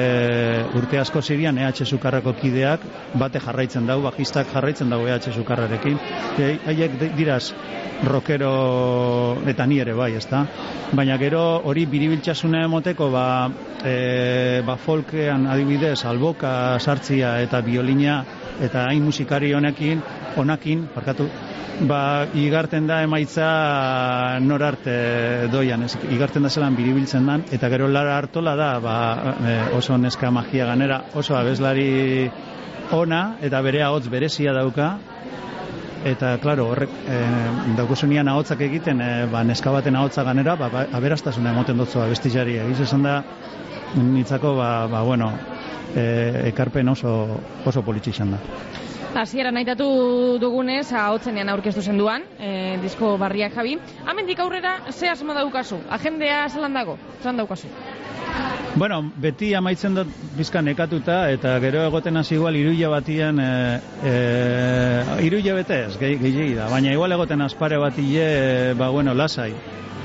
urte 0.78 1.00
asko 1.00 1.22
zirian 1.22 1.58
EH 1.58 1.84
Zukarrako 1.84 2.34
kideak, 2.38 2.84
bate 3.18 3.42
jarraitzen 3.42 3.86
dau, 3.90 4.00
bajistak 4.06 4.52
jarraitzen 4.54 4.90
dau 4.90 5.02
EH 5.06 5.34
Zukarrarekin, 5.34 5.98
e, 6.38 6.50
haiek 6.66 6.98
diraz 7.18 7.52
rockero 8.04 9.36
eta 9.50 9.66
ni 9.66 9.80
ere 9.82 9.94
bai, 9.94 10.14
ezta? 10.16 10.44
Baina 10.96 11.18
gero 11.20 11.42
hori 11.68 11.84
biribiltxasuna 11.86 12.64
emoteko 12.64 13.10
ba, 13.12 13.26
e, 13.84 14.62
ba 14.66 14.76
folkean 14.76 15.46
adibidez 15.50 16.04
alboka 16.04 16.78
sartzia 16.80 17.38
eta 17.42 17.60
biolina 17.66 18.22
eta 18.60 18.86
hain 18.88 19.04
musikari 19.04 19.52
honekin, 19.56 20.02
honakin, 20.36 20.88
parkatu, 20.94 21.28
ba, 21.80 22.26
igarten 22.34 22.86
da 22.86 23.00
emaitza 23.02 24.38
nor 24.44 24.62
arte 24.62 24.94
doian, 25.52 25.84
ez, 25.86 25.94
igarten 26.12 26.44
da 26.44 26.50
zelan 26.50 26.76
biribiltzen 26.76 27.26
dan, 27.26 27.44
eta 27.52 27.70
gero 27.72 27.88
lara 27.88 28.16
hartola 28.18 28.54
da, 28.56 28.72
ba, 28.80 28.96
e, 29.40 29.54
oso 29.76 29.96
neska 29.98 30.30
magia 30.30 30.66
ganera, 30.68 31.02
oso 31.14 31.36
abeslari 31.36 32.30
ona, 32.92 33.36
eta 33.40 33.60
bere 33.62 33.84
hotz 33.86 34.08
berezia 34.12 34.52
dauka, 34.56 34.92
eta, 36.04 36.36
klaro, 36.42 36.68
horrek, 36.72 36.92
e, 37.08 37.20
daukosunian 37.78 38.28
ahotsak 38.28 38.64
egiten, 38.68 39.00
e, 39.00 39.10
ba, 39.32 39.44
neska 39.44 39.72
baten 39.72 39.96
ahotsa 39.96 40.24
ganera, 40.26 40.56
ba, 40.60 40.70
ba, 40.72 40.86
aberastasuna 40.98 41.54
emoten 41.54 41.80
dutzu 41.80 42.02
abestizari, 42.04 42.58
egiz 42.66 42.80
esan 42.88 43.08
da, 43.08 43.20
nitzako, 43.96 44.54
ba, 44.58 44.70
ba 44.90 45.02
bueno, 45.06 45.32
e, 45.94 46.48
ekarpen 46.52 46.88
oso, 46.92 47.14
oso 47.64 47.84
politxixan 47.84 48.36
da. 48.36 48.44
Hasiera 49.10 49.50
naitatu 49.50 49.86
dugunez, 50.38 50.92
ahotzenean 50.94 51.48
aurkeztu 51.50 51.82
zenduan, 51.82 52.22
e, 52.38 52.78
disko 52.82 53.16
barriak 53.18 53.56
jabi. 53.56 53.74
Hamendik 54.06 54.38
aurrera, 54.38 54.76
ze 54.92 55.08
asmo 55.10 55.34
daukazu? 55.34 55.80
Agendea 55.90 56.48
zelan 56.48 56.74
dago? 56.74 56.96
Zelan 57.22 57.40
daukazu? 57.42 57.66
Bueno, 58.78 59.00
beti 59.18 59.48
amaitzen 59.58 59.96
dut 59.98 60.12
bizka 60.36 60.62
nekatuta, 60.62 61.24
eta 61.34 61.56
gero 61.58 61.82
egoten 61.88 62.16
hasi 62.16 62.36
igual 62.36 62.54
iruia 62.56 62.88
batian, 62.88 63.40
e, 63.42 63.80
e, 64.06 65.24
iruia 65.26 65.56
bete 65.58 65.80
ez, 65.88 65.96
gehi, 65.98 66.52
da, 66.54 66.68
baina 66.70 66.92
igual 66.94 67.12
egoten 67.12 67.42
aspare 67.42 67.80
batie, 67.82 68.22
e, 68.22 68.74
ba, 68.78 68.92
bueno, 68.94 69.14
lasai. 69.14 69.50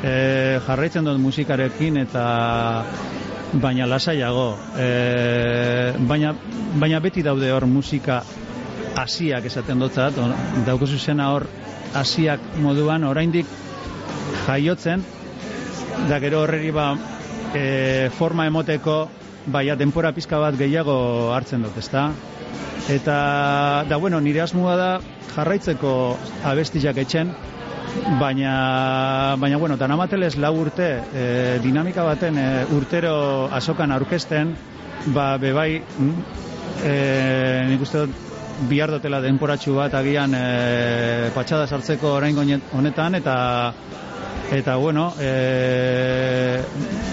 E, 0.01 0.57
jarraitzen 0.65 1.05
dut 1.05 1.21
musikarekin 1.21 2.01
eta 2.01 2.25
baina 3.61 3.85
lasaiago. 3.85 4.55
E, 4.81 5.93
baina, 6.09 6.33
baina 6.81 6.99
beti 6.99 7.21
daude 7.21 7.53
hor 7.53 7.69
musika 7.69 8.23
hasiak 8.95 9.45
esaten 9.49 9.79
dotzat, 9.79 10.17
dauko 10.65 10.87
zuzena 10.87 11.31
hor 11.33 11.47
hasiak 11.95 12.41
moduan 12.63 13.03
oraindik 13.07 13.47
jaiotzen 14.45 15.03
da 16.09 16.19
gero 16.19 16.41
horreri 16.43 16.71
ba 16.71 16.93
e, 17.55 18.09
forma 18.17 18.45
emoteko 18.47 18.97
baia 19.47 19.75
denpora 19.75 20.11
pizka 20.11 20.39
bat 20.41 20.57
gehiago 20.57 21.33
hartzen 21.33 21.63
dut, 21.63 21.77
ezta? 21.77 22.09
Eta 22.89 23.17
da 23.89 23.97
bueno, 23.97 24.19
nire 24.21 24.41
asmoa 24.41 24.75
da 24.77 24.89
jarraitzeko 25.35 25.91
abestiak 26.51 26.97
etxen, 27.05 27.31
baina 28.19 29.35
baina 29.39 29.57
bueno, 29.57 29.77
danamateles 29.77 30.35
lau 30.37 30.53
urte 30.59 30.89
e, 31.13 31.25
dinamika 31.63 32.03
baten 32.03 32.37
e, 32.37 32.47
urtero 32.75 33.15
asokan 33.51 33.95
aurkezten, 33.95 34.55
ba 35.15 35.35
bebai 35.37 35.81
mm, 35.81 36.13
e, 36.83 36.95
nik 37.71 37.83
uste 37.85 38.05
dut 38.05 38.34
bihar 38.69 38.91
dutela 38.91 39.19
denporatxu 39.21 39.75
bat 39.75 39.93
agian 39.97 40.33
e, 40.35 41.29
patxada 41.35 41.67
sartzeko 41.67 42.15
orain 42.17 42.37
honetan 42.73 43.15
eta 43.19 43.35
eta 44.55 44.75
bueno 44.77 45.11
e, 45.19 46.61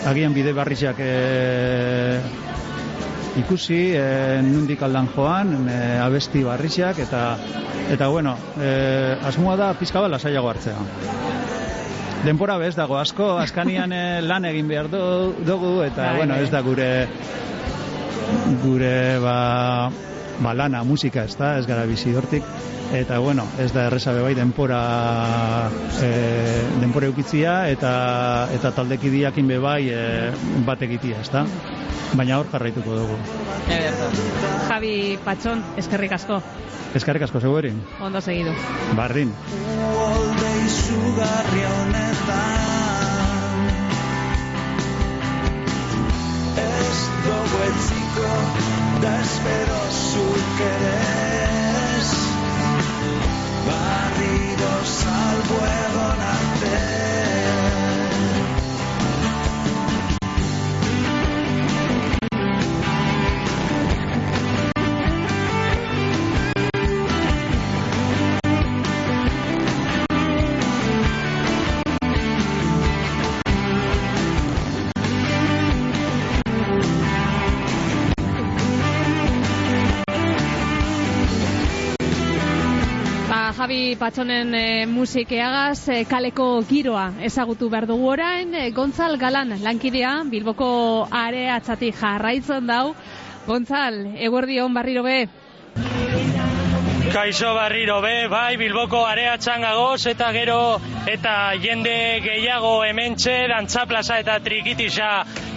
agian 0.06 0.35
bide 0.35 0.52
barrizak 0.52 1.01
e, 1.01 2.20
ikusi 3.43 3.81
e, 3.97 4.05
nundik 4.44 4.82
aldan 4.82 5.09
joan 5.14 5.69
e, 5.69 5.98
abesti 5.98 6.44
barrizak 6.44 7.02
eta 7.02 7.24
eta 7.90 8.09
bueno 8.09 8.36
e, 8.60 9.16
asmoa 9.24 9.56
da 9.56 9.73
pizka 9.74 10.01
bala 10.01 10.19
saiago 10.19 10.51
hartzea 10.51 10.78
denpora 12.23 12.56
bez 12.59 12.77
dago 12.77 13.01
asko 13.01 13.36
askanian 13.43 13.90
lan 14.28 14.44
egin 14.47 14.69
behar 14.69 14.89
dugu 14.93 15.82
eta 15.82 16.12
bai, 16.12 16.16
bueno 16.23 16.35
bai. 16.35 16.44
ez 16.44 16.51
da 16.51 16.62
gure 16.62 16.90
gure 18.62 19.19
ba 19.19 20.11
ba, 20.43 20.55
lana, 20.55 20.82
musika, 20.85 21.24
ez 21.24 21.36
da, 21.39 21.56
ez 21.59 21.66
gara 21.66 21.85
bizi 21.86 22.14
hortik, 22.14 22.47
eta, 22.93 23.19
bueno, 23.23 23.47
ez 23.62 23.70
da 23.73 23.86
errezabe 23.89 24.23
bai 24.24 24.35
denpora 24.36 24.81
e, 26.02 26.10
denpora 26.82 27.09
eukitzia, 27.10 27.69
eta, 27.73 27.93
eta 28.55 28.74
taldeki 28.77 29.12
diakin 29.12 29.48
be 29.48 29.60
bai 29.62 29.82
e, 29.90 30.02
bat 30.66 30.82
egitia, 30.82 31.23
ez 31.23 31.31
da? 31.32 31.47
Baina 32.12 32.39
hor 32.40 32.51
jarraituko 32.52 32.98
dugu. 32.98 33.16
Javi 34.69 35.19
Patxon, 35.24 35.64
eskerrik 35.81 36.12
asko. 36.19 36.43
Eskerrik 36.94 37.24
asko, 37.24 37.40
erin. 37.59 37.81
Ondo 38.01 38.20
segidu. 38.20 38.52
Barrin. 38.98 39.32
Uolde 39.94 40.52
izugarria 40.66 41.73
honetan 41.81 43.11
Ez 46.56 46.98
dugu 47.24 47.60
etziko 47.66 48.32
da 49.02 49.12
espero 49.20 49.80
zuk 49.90 50.60
ere 50.68 50.96
barriro 53.66 54.74
salbo 54.84 55.60
egon 55.80 56.51
Javi 83.72 83.96
Patxonen 83.96 84.52
e, 84.52 84.84
musikeagaz 84.84 85.88
e, 85.88 85.94
kaleko 86.04 86.60
giroa 86.68 87.06
ezagutu 87.24 87.70
behar 87.72 87.86
dugu 87.88 88.10
orain. 88.12 88.52
E, 88.52 88.66
Gontzal 88.76 89.16
Galan 89.16 89.54
lankidea 89.64 90.10
Bilboko 90.28 90.68
are 91.08 91.46
atzatik 91.54 91.96
jarraitzen 91.96 92.68
dau. 92.68 92.92
Gontzal, 93.46 94.02
eguerdi 94.28 94.60
hon 94.60 94.76
barriro 94.76 95.06
be. 95.08 95.22
Kaixo 97.12 97.51
barriro 97.52 97.98
be, 98.01 98.26
bai 98.32 98.56
Bilboko 98.56 99.02
areatxan 99.05 99.60
gagoz 99.60 100.06
eta 100.09 100.30
gero 100.32 100.80
eta 101.12 101.32
jende 101.60 101.93
gehiago 102.24 102.70
hementxe 102.86 103.34
dantza 103.52 103.84
plaza 103.90 104.16
eta 104.22 104.39
trikitisa 104.40 105.10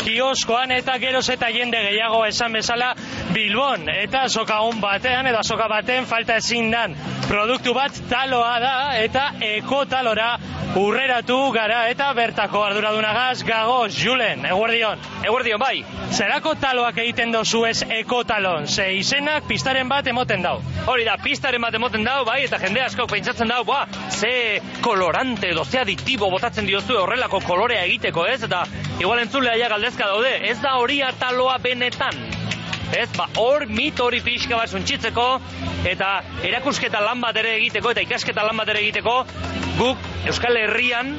kioskoan 0.03 0.73
eta 0.75 0.97
geroz 0.99 1.29
eta 1.31 1.47
jende 1.55 1.79
gehiago 1.85 2.25
esan 2.27 2.59
bezala 2.59 2.91
Bilbon 3.31 3.87
eta 3.93 4.25
soka 4.27 4.59
hon 4.67 4.83
batean 4.83 5.31
edo 5.31 5.45
soka 5.47 5.69
baten 5.71 6.03
falta 6.11 6.35
ezin 6.43 6.67
dan 6.75 6.99
produktu 7.29 7.73
bat 7.73 8.03
taloa 8.11 8.59
da 8.59 8.75
eta 8.99 9.29
ekotalora 9.55 10.33
urreratu 10.75 11.37
gara 11.55 11.85
eta 11.87 12.09
bertako 12.13 12.61
arduradunagaz 12.67 13.43
gagoz 13.47 13.93
Julen, 13.95 14.43
eguerdion. 14.45 14.99
Eguerdion, 15.23 15.59
bai. 15.61 15.85
Zerako 16.11 16.55
taloak 16.59 16.97
egiten 16.99 17.31
dozu 17.31 17.63
ez 17.65 17.79
ekotalon, 18.01 18.67
ze 18.67 18.89
izenak 18.97 19.47
pistaren 19.47 19.87
bat 19.89 20.07
emoten 20.11 20.43
dau. 20.43 20.57
Hori 20.85 21.07
da, 21.07 21.15
pistaren 21.45 21.61
bat 21.61 21.75
emoten 21.77 22.01
dau, 22.01 22.23
bai, 22.25 22.39
eta 22.41 22.57
jende 22.57 22.81
asko 22.81 23.03
pentsatzen 23.05 23.51
dau, 23.51 23.59
ba, 23.67 23.83
ze 24.09 24.59
kolorante 24.81 25.51
edo 25.51 25.63
ze 25.63 25.77
aditibo 25.77 26.31
botatzen 26.31 26.65
diozu 26.65 26.97
horrelako 26.97 27.37
kolorea 27.45 27.83
egiteko, 27.85 28.23
ez? 28.25 28.39
Eta 28.47 28.63
igual 28.97 29.21
entzulea 29.21 29.53
ja 29.59 29.67
galdezka 29.69 30.07
daude, 30.09 30.31
ez 30.49 30.57
da 30.63 30.73
hori 30.79 31.03
ataloa 31.05 31.59
benetan. 31.61 32.17
Ez, 32.97 33.11
ba, 33.13 33.29
hor 33.37 33.67
mit 33.69 34.01
hori 34.01 34.23
pixka 34.25 34.57
bat 34.57 34.73
suntxitzeko, 34.73 35.27
eta 35.85 36.09
erakusketa 36.49 37.03
lan 37.05 37.21
bat 37.21 37.37
ere 37.37 37.53
egiteko, 37.59 37.93
eta 37.93 38.01
ikasketa 38.07 38.41
lan 38.47 38.57
bat 38.57 38.73
ere 38.73 38.81
egiteko, 38.81 39.19
guk 39.77 40.11
Euskal 40.25 40.57
Herrian 40.63 41.13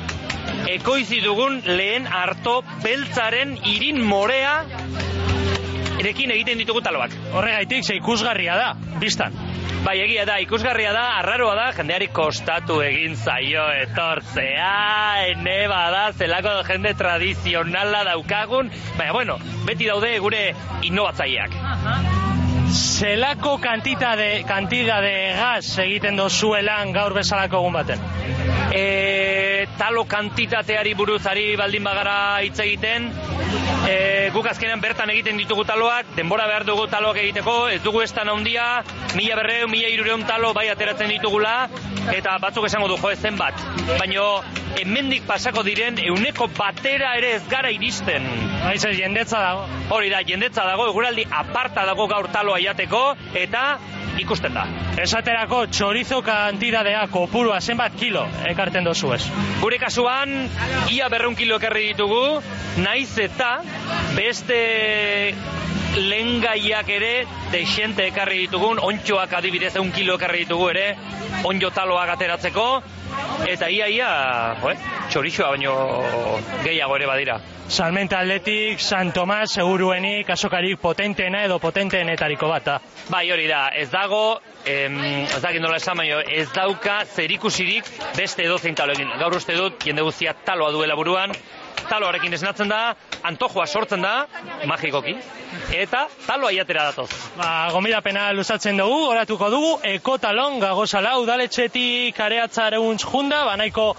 ekoizi 0.74 1.22
dugun 1.22 1.62
lehen 1.70 2.10
harto 2.10 2.64
beltzaren 2.82 3.60
irin 3.76 4.02
morea 4.02 4.64
erekin 6.00 6.32
egiten 6.34 6.58
ditugu 6.60 6.82
taloak. 6.84 7.14
Horregaitik, 7.32 7.84
ze 7.84 7.96
ikusgarria 8.00 8.56
da, 8.58 8.72
biztan. 9.00 9.36
Bai, 9.86 10.00
egia 10.02 10.24
da, 10.26 10.38
ikusgarria 10.42 10.90
da, 10.94 11.04
arraroa 11.20 11.54
da, 11.54 11.66
jendeari 11.76 12.08
kostatu 12.14 12.80
egin 12.82 13.14
zaio 13.16 13.68
etortzea, 13.84 14.72
ene 15.30 15.56
bada, 15.70 16.08
zelako 16.12 16.56
jende 16.66 16.94
tradizionala 16.98 18.02
daukagun, 18.08 18.72
baina 18.98 19.14
bueno, 19.14 19.38
beti 19.68 19.86
daude 19.86 20.16
gure 20.24 20.42
innovatzaileak. 20.88 21.54
Zelako 22.76 23.58
kantita 23.62 24.16
de, 24.18 24.42
kantida 24.48 24.98
de 25.00 25.14
gas 25.38 25.78
egiten 25.78 26.18
dozuelan 26.18 26.90
gaur 26.96 27.14
bezalako 27.14 27.62
egun 27.62 27.78
baten? 27.78 28.02
E, 28.74 29.65
talo 29.78 30.04
kantitateari 30.08 30.94
buruzari 30.94 31.54
baldin 31.56 31.84
bagara 31.84 32.16
hitz 32.44 32.58
egiten, 32.64 33.10
e, 33.88 33.96
guk 34.34 34.48
azkenean 34.50 34.80
bertan 34.80 35.10
egiten 35.14 35.38
ditugu 35.40 35.64
taloak, 35.68 36.14
denbora 36.16 36.46
behar 36.50 36.66
dugu 36.68 36.86
taloak 36.92 37.20
egiteko, 37.22 37.56
ez 37.72 37.80
dugu 37.84 38.02
ez 38.02 38.12
tan 38.12 38.28
handia, 38.32 38.66
mila 39.14 39.36
berreun, 39.40 39.70
mila 39.70 39.90
irureun 39.92 40.26
talo 40.28 40.52
bai 40.56 40.68
ateratzen 40.72 41.12
ditugula, 41.12 41.56
eta 42.14 42.36
batzuk 42.42 42.66
esango 42.68 42.88
du 42.88 42.96
jo 43.00 43.10
ez 43.10 43.18
zenbat. 43.20 43.60
Baina 43.98 44.26
hemendik 44.80 45.26
pasako 45.26 45.64
diren 45.66 45.98
euneko 46.02 46.48
batera 46.56 47.14
ere 47.18 47.36
ez 47.38 47.44
gara 47.50 47.70
iristen. 47.72 48.26
Haiz 48.66 48.82
jendetza 48.84 49.40
dago. 49.40 49.66
Hori 49.96 50.10
da, 50.10 50.22
jendetza 50.26 50.64
dago, 50.66 50.88
eguraldi 50.90 51.26
aparta 51.30 51.86
dago 51.86 52.08
gaur 52.10 52.28
taloa 52.32 52.58
jateko, 52.62 53.02
eta 53.34 53.66
ikusten 54.20 54.54
da. 54.56 54.64
Esaterako 55.02 55.66
txorizo 55.72 56.22
kantidadea 56.24 57.06
kopurua 57.12 57.60
zenbat 57.60 57.96
kilo 58.00 58.24
ekarten 58.48 58.86
dozu 58.86 59.12
ez. 59.16 59.22
Gure 59.66 59.80
kasuan, 59.82 60.30
ia 60.94 61.08
berreun 61.10 61.34
kilo 61.34 61.56
ekarri 61.58 61.88
ditugu, 61.88 62.38
naiz 62.84 63.18
eta 63.18 63.48
beste 64.14 64.58
lengaiak 65.96 66.92
ere 66.94 67.10
deixente 67.50 68.06
ekarri 68.06 68.44
ditugun, 68.44 68.78
ontxoak 68.78 69.34
adibidez 69.40 69.72
eun 69.80 69.90
kilo 69.96 70.20
ekarri 70.20 70.44
ditugu 70.44 70.68
ere, 70.70 70.84
onjo 71.50 71.72
taloak 71.74 72.14
ateratzeko, 72.14 72.68
eta 73.50 73.66
ia 73.66 73.90
ia, 73.90 74.14
joe, 74.62 74.78
txorixoa 75.10 75.50
baino 75.56 75.74
gehiago 76.62 77.02
ere 77.02 77.10
badira. 77.10 77.40
Salmenta 77.66 78.20
Atletik, 78.22 78.78
San 78.78 79.10
Tomas, 79.10 79.50
seguruenik, 79.58 80.30
asokarik 80.30 80.78
potenteena 80.78 81.42
edo 81.42 81.58
potenteenetariko 81.58 82.54
bat, 82.54 82.70
da. 82.70 82.78
Bai, 83.10 83.26
hori 83.34 83.50
da, 83.50 83.72
ez 83.74 83.90
dago, 83.90 84.38
em, 84.66 84.98
ez 85.24 85.40
dakit 85.42 85.62
nola 85.62 85.78
esan 85.80 85.98
baino, 85.98 86.18
ez 86.20 86.48
dauka 86.54 87.00
zerikusirik 87.06 87.88
beste 88.16 88.44
edo 88.44 88.58
zein 88.58 88.74
taloekin. 88.74 89.14
Gaur 89.20 89.38
uste 89.38 89.56
dut, 89.56 89.78
jende 89.84 90.04
guztia 90.06 90.34
taloa 90.46 90.72
duela 90.74 90.96
buruan, 90.98 91.32
taloarekin 91.86 92.34
esnatzen 92.34 92.70
da, 92.70 92.80
antojoa 93.26 93.66
sortzen 93.66 94.02
da, 94.02 94.14
magikoki, 94.66 95.14
eta 95.76 96.06
taloa 96.26 96.52
iatera 96.54 96.88
datoz. 96.90 97.08
Ba, 97.38 97.50
gomidapena 97.74 98.28
luzatzen 98.34 98.80
dugu, 98.80 99.04
oratuko 99.12 99.50
dugu, 99.52 99.72
ekotalon 99.92 100.58
gagozala 100.62 101.16
udaletxetik 101.22 102.18
areatza 102.26 102.68
eguntz 102.74 103.04
junda, 103.06 103.44
banaiko 103.46 103.92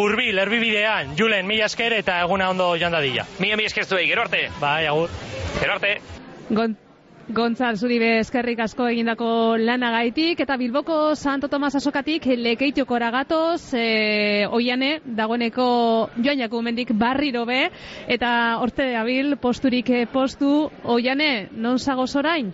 urbil, 0.00 0.40
erbibidean, 0.46 1.12
Julen, 1.18 1.46
mila 1.46 1.68
esker 1.68 1.98
eta 2.00 2.22
eguna 2.24 2.48
ondo 2.54 2.72
jandadila. 2.80 3.26
Mila 3.38 3.60
mila 3.60 3.70
esker 3.70 3.86
zuei, 3.86 4.08
gero 4.08 4.24
arte. 4.24 4.48
Bai, 4.60 4.86
agur. 4.90 5.12
Gero 5.60 5.76
arte. 5.76 5.98
Gon 6.50 6.76
Gontzal, 7.32 7.78
zuri 7.80 7.96
be 7.96 8.08
eskerrik 8.20 8.58
asko 8.60 8.84
egindako 8.92 9.56
lanagaitik 9.56 10.42
eta 10.44 10.58
Bilboko 10.60 11.14
Santo 11.16 11.48
Tomas 11.48 11.72
asokatik 11.78 12.26
lekeitiokora 12.36 13.08
gatoz, 13.14 13.72
e, 13.72 14.44
oiane, 14.44 14.98
dagoeneko 15.06 15.64
joan 16.20 16.42
jaku 16.44 16.60
mendik 16.60 16.92
barriro 16.92 17.46
be, 17.48 17.70
eta 18.08 18.58
orte 18.60 18.90
abil 19.00 19.38
posturik 19.40 19.88
eh, 19.88 20.04
postu, 20.04 20.68
oiane, 20.84 21.48
non 21.56 21.78
zagoz 21.78 22.12
orain? 22.20 22.52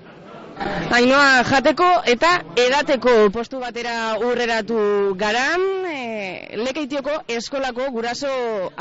Ainoa 0.60 1.42
jateko 1.48 1.86
eta 2.12 2.30
edateko 2.58 3.12
postu 3.32 3.60
batera 3.62 3.92
urreratu 4.20 4.80
garan, 5.20 5.62
e, 5.88 6.56
lekeitioko 6.60 7.14
eskolako 7.36 7.86
guraso 7.94 8.32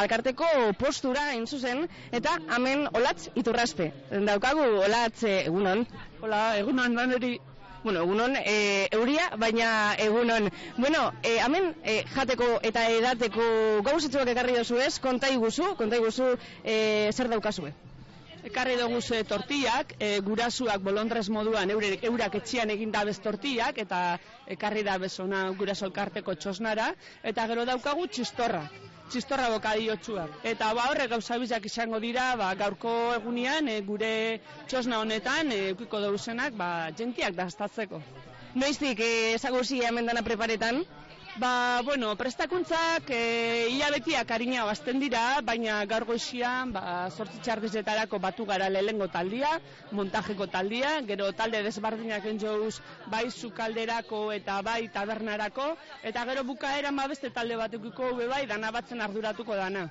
alkarteko 0.04 0.48
postura 0.80 1.24
zuzen 1.46 1.86
eta 2.12 2.36
hemen 2.56 2.88
olatz 2.92 3.30
iturraspe. 3.36 3.92
Daukagu 4.12 4.66
olatz 4.88 5.24
e, 5.24 5.46
egunon. 5.46 5.86
Hola, 6.22 6.58
egunon, 6.58 6.94
naneri. 6.94 7.40
Bueno, 7.84 8.02
egunon, 8.04 8.36
e, 8.36 8.90
euria, 8.92 9.30
baina 9.38 9.96
egunon. 9.98 10.50
Bueno, 10.78 11.14
e, 11.24 11.38
hemen 11.46 11.76
e, 11.84 12.04
jateko 12.16 12.58
eta 12.62 12.90
edateko 12.90 13.46
gauzitzuak 13.88 14.34
ekarri 14.34 14.58
dozu 14.58 14.82
ez, 14.84 14.98
konta 15.00 15.30
iguzu, 15.32 15.76
konta 15.78 15.96
iguzu 15.96 16.34
e, 16.64 16.76
zer 17.14 17.30
daukazue. 17.30 17.72
Ekarri 18.48 18.76
dugu 18.80 19.02
ze 19.02 19.24
tortillak, 19.28 19.96
e, 20.00 20.20
gurasuak 20.24 20.84
bolondrez 20.84 21.26
moduan 21.30 21.70
eure, 21.74 21.90
eurak 22.10 22.36
etxian 22.40 22.70
egin 22.76 22.92
da 22.92 23.04
bez 23.10 23.18
tortillak, 23.20 23.82
eta 23.84 24.00
ekarri 24.56 24.84
da 24.88 24.98
bezona 24.98 25.42
guraso 25.60 25.90
elkarteko 25.90 26.36
txosnara, 26.36 26.94
eta 27.32 27.48
gero 27.52 27.66
daukagu 27.68 28.08
txistorra, 28.08 28.62
txistorra 29.12 29.50
bokadiotxuak. 29.56 30.40
Eta 30.54 30.72
ba 30.78 30.88
horre 30.92 31.10
gauza 31.12 31.38
bizak 31.42 31.68
izango 31.68 32.00
dira, 32.00 32.30
ba, 32.40 32.54
gaurko 32.56 32.96
egunian, 33.18 33.68
e, 33.68 33.82
gure 33.92 34.14
txosna 34.68 35.02
honetan, 35.04 35.52
e, 35.52 35.74
ukiko 35.76 36.00
dauzenak, 36.08 36.56
ba, 36.56 36.72
jentiak 36.96 37.36
daztatzeko. 37.36 38.02
Noiztik, 38.56 39.04
e, 39.04 39.36
ezaguzi 39.36 39.84
hemen 39.86 40.08
dana 40.10 40.24
preparetan? 40.24 40.86
Ba, 41.38 41.82
bueno, 41.86 42.16
prestakuntzak 42.18 43.10
e, 43.14 43.70
hilabetiak 43.70 44.32
harina 44.32 44.66
bazten 44.66 45.00
dira, 45.00 45.40
baina 45.46 45.78
gaur 45.86 46.04
goizian, 46.10 46.74
ba, 46.74 47.08
sortzi 47.12 47.40
txardezetarako 47.46 48.20
batu 48.20 48.46
gara 48.50 48.68
lehengo 48.70 49.08
taldia, 49.14 49.52
montajeko 49.92 50.48
taldia, 50.50 50.98
gero 51.06 51.32
talde 51.32 51.62
desbardinak 51.64 52.26
enjouz 52.34 52.82
bai 53.14 53.30
sukalderako 53.32 54.32
eta 54.36 54.60
bai 54.66 54.90
tabernarako, 54.90 55.76
eta 56.04 56.26
gero 56.32 56.44
bukaeran 56.44 56.96
ba 56.98 57.08
beste 57.08 57.30
talde 57.30 57.56
batukiko 57.56 58.16
be 58.18 58.28
bai 58.28 58.46
dana 58.48 58.72
batzen 58.72 59.02
arduratuko 59.02 59.56
dana. 59.56 59.88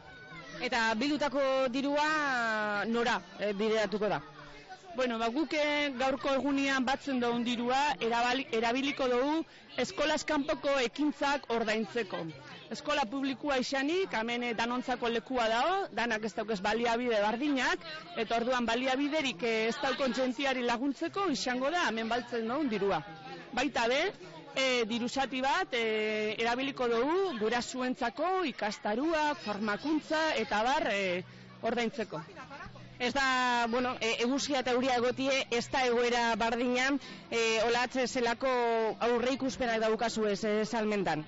Eta 0.61 0.93
bildutako 0.99 1.69
dirua 1.71 2.85
nora 2.87 3.21
e, 3.39 3.53
bideratuko 3.53 4.09
da? 4.11 4.21
Bueno, 4.99 5.17
ba, 5.23 5.29
guke 5.31 5.61
gaurko 5.95 6.33
egunean 6.35 6.83
batzen 6.87 7.21
dugun 7.23 7.45
dirua 7.47 7.79
erabiliko 8.03 9.07
dugu 9.13 9.35
eskolas 9.85 10.25
kanpoko 10.27 10.73
ekintzak 10.87 11.45
ordaintzeko. 11.55 12.19
Eskola 12.75 13.05
publikoa 13.13 13.61
izanik, 13.63 14.17
hemen 14.21 14.49
danontzako 14.59 15.13
lekua 15.15 15.47
dago, 15.53 15.77
danak 16.01 16.27
ez 16.27 16.33
daukez 16.41 16.59
baliabide 16.67 17.21
bardinak, 17.23 17.87
eta 18.25 18.41
orduan 18.41 18.67
baliabiderik 18.67 19.47
ez 19.53 19.77
daukon 19.85 20.19
txentiari 20.19 20.67
laguntzeko 20.67 21.29
izango 21.37 21.71
da 21.77 21.87
hemen 21.93 22.11
baltzen 22.11 22.51
dugun 22.51 22.75
dirua. 22.75 22.99
Baita 23.55 23.87
be, 23.95 24.03
e, 24.57 24.67
dirusati 24.97 25.45
bat 25.47 25.79
e, 25.79 25.85
erabiliko 26.43 26.91
dugu 26.97 27.39
gurasoentzako 27.45 28.35
ikastarua, 28.51 29.29
formakuntza 29.47 30.33
eta 30.43 30.65
bar 30.73 30.91
e, 30.91 31.03
ordaintzeko. 31.63 32.27
Ez 32.99 33.13
da, 33.15 33.67
bueno, 33.71 33.95
e, 34.01 34.17
eguzkia 34.25 34.65
eta 34.65 34.73
euria 34.75 34.97
egotie, 34.99 35.35
ez 35.55 35.67
da 35.71 35.85
egoera 35.87 36.23
bardinan, 36.37 36.99
e, 37.31 37.43
olatze 37.69 38.09
zelako 38.09 38.51
aurre 39.07 39.37
ikuspenak 39.37 39.79
daukazu 39.85 40.27
ez, 40.27 40.41
e, 40.43 40.55
salmentan. 40.67 41.23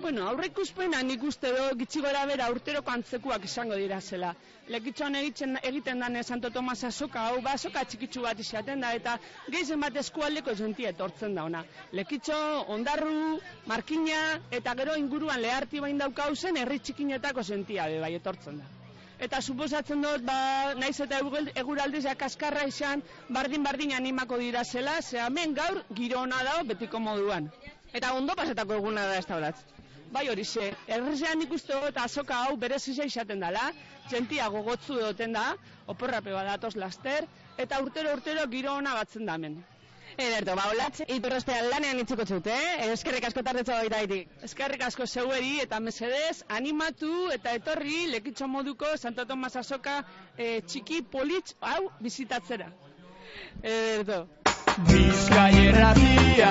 Bueno, 0.00 0.28
aurre 0.30 0.46
ikuspena 0.48 1.02
nik 1.02 1.24
uste 1.26 1.50
do, 1.52 1.66
gitxi 1.80 2.00
gora 2.00 2.22
bera 2.30 2.46
urteroko 2.54 2.92
antzekuak 2.94 3.44
izango 3.44 3.76
dira 3.76 3.98
zela. 4.00 4.30
Lekitxoan 4.72 5.18
egiten, 5.20 5.58
egiten 5.72 6.00
dane 6.04 6.22
Santo 6.22 6.52
Tomas 6.54 6.78
azoka, 6.88 7.26
hau 7.28 7.42
ba, 7.42 7.56
azoka 7.58 7.84
txikitsu 7.84 8.24
bat 8.24 8.40
izaten 8.40 8.86
da, 8.86 8.94
eta 8.94 9.18
geizen 9.50 9.84
bat 9.84 10.00
eskualdeko 10.04 10.54
zentia 10.54 10.94
etortzen 10.94 11.34
da 11.34 11.44
ona. 11.50 11.64
Lekitxo, 12.00 12.40
ondarru, 12.78 13.40
markina, 13.66 14.24
eta 14.62 14.76
gero 14.80 14.96
inguruan 15.04 15.42
leharti 15.44 15.84
bain 15.84 16.00
daukau 16.00 16.34
zen, 16.34 16.62
herri 16.64 16.78
txikinetako 16.78 17.44
zentia 17.52 17.90
bai 18.06 18.14
etortzen 18.22 18.62
da. 18.64 18.77
Eta 19.18 19.40
suposatzen 19.42 20.02
dut, 20.04 20.22
ba, 20.26 20.74
naiz 20.78 21.00
eta 21.02 21.18
eguraldiz 21.62 22.04
kaskarra 22.18 22.66
izan, 22.70 23.02
bardin-bardin 23.34 23.94
animako 23.96 24.38
dira 24.38 24.62
zela, 24.64 25.00
ze 25.02 25.18
hemen 25.18 25.54
gaur 25.54 25.82
giro 26.00 26.20
ona 26.20 26.42
dago 26.44 26.68
betiko 26.68 27.00
moduan. 27.00 27.50
Eta 27.92 28.12
ondo 28.14 28.36
pasetako 28.38 28.78
eguna 28.78 29.06
da 29.10 29.16
ez 29.18 29.26
da 29.26 29.52
Bai 30.12 30.28
hori 30.28 30.44
ze, 30.44 30.72
errezean 30.86 31.42
ikuste 31.42 31.72
dut 31.72 31.98
azoka 32.00 32.36
hau 32.44 32.56
berez 32.56 32.88
izan 32.88 33.06
izaten 33.06 33.40
dela, 33.40 33.72
jentia 34.10 34.48
gogotzu 34.48 35.00
egoten 35.00 35.32
da, 35.32 35.56
oporrape 35.86 36.32
badatoz 36.32 36.76
laster, 36.76 37.26
eta 37.58 37.82
urtero 37.82 38.14
urtero 38.14 38.46
giro 38.46 38.72
ona 38.72 38.94
batzen 38.94 39.26
da 39.26 39.34
hemen. 39.34 39.58
Ederto, 40.18 40.56
ba, 40.58 40.64
olatze, 40.72 41.04
iturrestean 41.14 41.68
lanean 41.70 42.00
itxiko 42.02 42.24
txute, 42.26 42.50
eh? 42.50 42.88
Eskerrik 42.90 43.28
asko 43.28 43.42
tardetza 43.46 43.76
baita 43.78 44.00
haitik. 44.00 44.32
Eskerrik 44.48 44.82
asko 44.88 45.06
zeueri 45.06 45.60
eta 45.62 45.78
mesedez, 45.78 46.40
animatu 46.56 47.28
eta 47.36 47.52
etorri 47.54 48.08
lekitxo 48.10 48.48
moduko 48.50 48.90
Santo 48.98 49.22
Tomas 49.30 49.54
Azoka 49.62 50.00
eh, 50.36 50.58
txiki 50.66 51.04
politz 51.12 51.54
hau 51.60 51.84
bizitatzera. 52.02 52.66
Ederto. 53.62 54.26
Bizkaierratia 54.90 56.50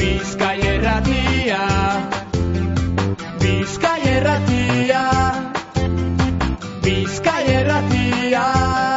Bizkaierratia 0.00 1.60
Bizkaierratia 3.44 5.04
Bizkaierratia 6.84 6.84
Bizkaierratia 6.84 8.93